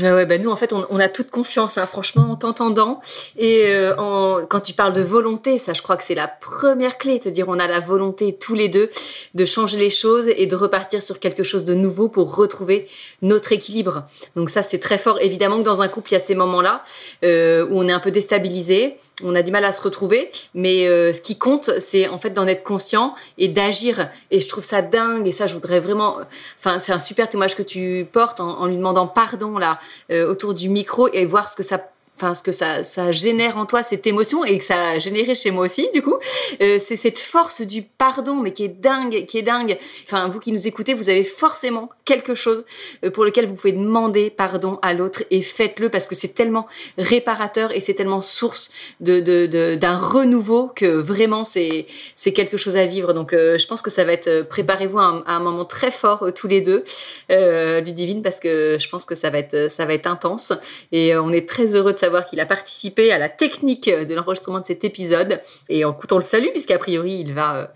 Ah 0.00 0.14
ouais, 0.14 0.26
bah 0.26 0.38
nous 0.38 0.50
en 0.50 0.54
fait 0.54 0.72
on, 0.72 0.86
on 0.90 1.00
a 1.00 1.08
toute 1.08 1.28
confiance, 1.30 1.76
hein, 1.76 1.86
franchement 1.86 2.30
en 2.30 2.36
t'entendant. 2.36 3.00
Et 3.36 3.66
euh, 3.66 3.96
en, 3.96 4.46
quand 4.46 4.60
tu 4.60 4.72
parles 4.72 4.92
de 4.92 5.02
volonté, 5.02 5.58
ça 5.58 5.72
je 5.72 5.82
crois 5.82 5.96
que 5.96 6.04
c'est 6.04 6.14
la 6.14 6.28
première 6.28 6.98
clé, 6.98 7.18
te 7.18 7.28
dire 7.28 7.46
on 7.48 7.58
a 7.58 7.66
la 7.66 7.80
volonté 7.80 8.36
tous 8.36 8.54
les 8.54 8.68
deux 8.68 8.90
de 9.34 9.44
changer 9.44 9.76
les 9.76 9.90
choses 9.90 10.28
et 10.28 10.46
de 10.46 10.54
repartir 10.54 11.02
sur 11.02 11.18
quelque 11.18 11.42
chose 11.42 11.64
de 11.64 11.74
nouveau 11.74 12.08
pour 12.08 12.36
retrouver 12.36 12.86
notre 13.22 13.50
équilibre. 13.50 14.04
Donc 14.36 14.50
ça 14.50 14.62
c'est 14.62 14.78
très 14.78 14.98
fort. 14.98 15.18
Évidemment 15.20 15.58
que 15.58 15.64
dans 15.64 15.82
un 15.82 15.88
couple 15.88 16.10
il 16.10 16.14
y 16.14 16.16
a 16.16 16.20
ces 16.20 16.36
moments-là 16.36 16.84
euh, 17.24 17.66
où 17.66 17.80
on 17.80 17.88
est 17.88 17.92
un 17.92 18.00
peu 18.00 18.12
déstabilisé, 18.12 18.98
on 19.24 19.34
a 19.34 19.42
du 19.42 19.50
mal 19.50 19.64
à 19.64 19.72
se 19.72 19.82
retrouver, 19.82 20.30
mais 20.54 20.86
euh, 20.86 21.12
ce 21.12 21.20
qui 21.20 21.38
compte, 21.38 21.70
c'est 21.80 22.06
en 22.06 22.18
fait 22.18 22.30
d'en 22.30 22.46
être 22.46 22.62
conscient 22.62 23.14
et 23.36 23.48
d'agir. 23.48 24.08
Et 24.30 24.38
je 24.38 24.48
trouve 24.48 24.62
ça 24.62 24.80
dingue. 24.80 25.26
Et 25.26 25.32
ça, 25.32 25.48
je 25.48 25.54
voudrais 25.54 25.80
vraiment. 25.80 26.18
Enfin, 26.60 26.78
c'est 26.78 26.92
un 26.92 27.00
super 27.00 27.28
témoignage 27.28 27.56
que 27.56 27.64
tu 27.64 28.06
portes 28.12 28.38
en, 28.38 28.60
en 28.60 28.66
lui 28.66 28.76
demandant 28.76 29.08
pardon 29.08 29.58
là 29.58 29.80
autour 30.10 30.54
du 30.54 30.68
micro 30.68 31.08
et 31.12 31.24
voir 31.26 31.48
ce 31.48 31.56
que 31.56 31.62
ça 31.62 31.78
enfin 32.18 32.34
ce 32.34 32.42
que 32.42 32.50
ça, 32.50 32.82
ça 32.82 33.12
génère 33.12 33.58
en 33.58 33.66
toi 33.66 33.84
cette 33.84 34.06
émotion 34.06 34.44
et 34.44 34.58
que 34.58 34.64
ça 34.64 34.90
a 34.90 34.98
généré 34.98 35.36
chez 35.36 35.52
moi 35.52 35.64
aussi 35.64 35.88
du 35.94 36.02
coup 36.02 36.16
euh, 36.60 36.80
c'est 36.84 36.96
cette 36.96 37.18
force 37.18 37.62
du 37.62 37.82
pardon 37.82 38.34
mais 38.34 38.52
qui 38.52 38.64
est 38.64 38.68
dingue 38.68 39.24
qui 39.26 39.38
est 39.38 39.42
dingue. 39.42 39.78
Enfin 40.04 40.28
vous 40.28 40.40
qui 40.40 40.50
nous 40.50 40.66
écoutez 40.66 40.94
vous 40.94 41.08
avez 41.08 41.22
forcément 41.22 41.90
quelque 42.04 42.34
chose 42.34 42.64
euh, 43.04 43.10
pour 43.10 43.24
lequel 43.24 43.46
vous 43.46 43.54
pouvez 43.54 43.72
demander 43.72 44.30
pardon 44.30 44.80
à 44.82 44.94
l'autre 44.94 45.22
et 45.30 45.42
faites-le 45.42 45.90
parce 45.90 46.08
que 46.08 46.16
c'est 46.16 46.34
tellement 46.34 46.66
réparateur 46.96 47.70
et 47.70 47.80
c'est 47.80 47.94
tellement 47.94 48.20
source 48.20 48.70
d'un 49.00 49.96
renouveau 49.96 50.72
que 50.74 50.86
vraiment 50.86 51.44
c'est 51.44 51.86
c'est 52.16 52.32
quelque 52.32 52.56
chose 52.56 52.76
à 52.76 52.86
vivre. 52.86 53.12
Donc 53.12 53.32
euh, 53.32 53.58
je 53.58 53.66
pense 53.68 53.80
que 53.80 53.90
ça 53.90 54.02
va 54.02 54.12
être 54.12 54.42
préparez-vous 54.48 54.98
à, 54.98 55.22
un 55.26 55.40
moment 55.40 55.64
très 55.64 55.92
fort 55.92 56.32
tous 56.34 56.48
les 56.48 56.62
deux 56.62 56.82
Ludivine 57.28 58.22
parce 58.22 58.40
que 58.40 58.76
je 58.80 58.88
pense 58.88 59.04
que 59.04 59.14
ça 59.14 59.30
va 59.30 59.38
être 59.38 59.70
ça 59.70 59.84
va 59.84 59.94
être 59.94 60.06
intense 60.06 60.52
et 60.90 61.16
on 61.16 61.32
est 61.32 61.48
très 61.48 61.76
heureux 61.76 61.92
de 61.92 61.98
savoir 61.98 62.07
savoir 62.08 62.24
qu'il 62.24 62.40
a 62.40 62.46
participé 62.46 63.12
à 63.12 63.18
la 63.18 63.28
technique 63.28 63.90
de 63.90 64.14
l'enregistrement 64.14 64.60
de 64.60 64.66
cet 64.66 64.82
épisode. 64.82 65.40
Et 65.68 65.84
en 65.84 65.94
on 66.10 66.16
le 66.16 66.22
salue, 66.22 66.48
puisqu'a 66.48 66.78
priori, 66.78 67.18
il 67.20 67.34
va, 67.34 67.56
euh, 67.56 67.66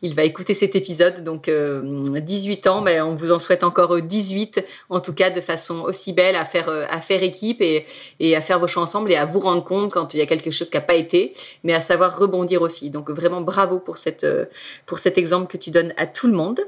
il 0.00 0.14
va 0.14 0.22
écouter 0.22 0.54
cet 0.54 0.76
épisode. 0.76 1.24
Donc, 1.24 1.50
18 1.50 1.50
euh, 1.50 2.70
ans, 2.70 2.80
mais 2.82 3.00
on 3.00 3.16
vous 3.16 3.32
en 3.32 3.40
souhaite 3.40 3.64
encore 3.64 4.00
18, 4.00 4.64
en 4.90 5.00
tout 5.00 5.12
cas, 5.12 5.30
de 5.30 5.40
façon 5.40 5.80
aussi 5.80 6.12
belle 6.12 6.36
à 6.36 6.44
faire, 6.44 6.68
euh, 6.68 6.86
à 6.88 7.00
faire 7.00 7.24
équipe 7.24 7.60
et, 7.62 7.84
et 8.20 8.36
à 8.36 8.40
faire 8.40 8.60
vos 8.60 8.68
choix 8.68 8.84
ensemble 8.84 9.10
et 9.10 9.16
à 9.16 9.24
vous 9.24 9.40
rendre 9.40 9.64
compte 9.64 9.92
quand 9.92 10.14
il 10.14 10.18
y 10.18 10.20
a 10.20 10.26
quelque 10.26 10.52
chose 10.52 10.70
qui 10.70 10.76
n'a 10.76 10.82
pas 10.82 10.94
été, 10.94 11.34
mais 11.64 11.74
à 11.74 11.80
savoir 11.80 12.16
rebondir 12.16 12.62
aussi. 12.62 12.90
Donc, 12.90 13.10
vraiment 13.10 13.40
bravo 13.40 13.80
pour, 13.80 13.98
cette, 13.98 14.24
pour 14.86 15.00
cet 15.00 15.18
exemple 15.18 15.50
que 15.50 15.56
tu 15.56 15.72
donnes 15.72 15.94
à 15.96 16.06
tout 16.06 16.28
le 16.28 16.34
monde. 16.34 16.60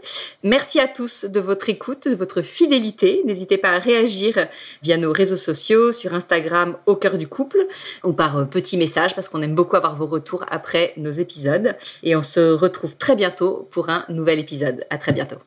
Merci 0.42 0.80
à 0.80 0.88
tous 0.88 1.24
de 1.24 1.38
votre 1.38 1.68
écoute, 1.68 2.08
de 2.08 2.16
votre 2.16 2.42
fidélité. 2.42 3.22
N'hésitez 3.24 3.58
pas 3.58 3.70
à 3.70 3.78
réagir 3.78 4.48
via 4.82 4.96
nos 4.96 5.12
réseaux 5.12 5.36
sociaux, 5.36 5.92
sur 5.92 6.14
Instagram, 6.14 6.76
au 6.86 6.96
cœur 6.96 7.11
du 7.18 7.28
couple 7.28 7.66
ou 8.04 8.12
par 8.12 8.38
euh, 8.38 8.44
petit 8.44 8.76
message 8.76 9.14
parce 9.14 9.28
qu'on 9.28 9.42
aime 9.42 9.54
beaucoup 9.54 9.76
avoir 9.76 9.96
vos 9.96 10.06
retours 10.06 10.44
après 10.48 10.92
nos 10.96 11.10
épisodes. 11.10 11.76
Et 12.02 12.16
on 12.16 12.22
se 12.22 12.52
retrouve 12.52 12.96
très 12.96 13.16
bientôt 13.16 13.68
pour 13.70 13.88
un 13.88 14.04
nouvel 14.08 14.38
épisode. 14.38 14.84
À 14.90 14.98
très 14.98 15.12
bientôt. 15.12 15.38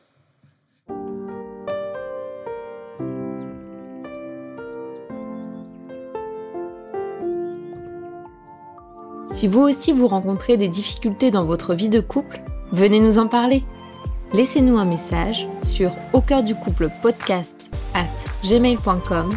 Si 9.36 9.48
vous 9.48 9.60
aussi 9.60 9.92
vous 9.92 10.08
rencontrez 10.08 10.56
des 10.56 10.68
difficultés 10.68 11.30
dans 11.30 11.44
votre 11.44 11.74
vie 11.74 11.90
de 11.90 12.00
couple, 12.00 12.40
venez 12.72 13.00
nous 13.00 13.18
en 13.18 13.26
parler. 13.26 13.64
Laissez-nous 14.32 14.78
un 14.78 14.86
message 14.86 15.46
sur 15.62 15.92
au 16.14 16.22
cœur 16.22 16.42
du 16.42 16.54
couple 16.54 16.88
podcast 17.02 17.70
at 17.94 18.06
gmail.com 18.42 19.36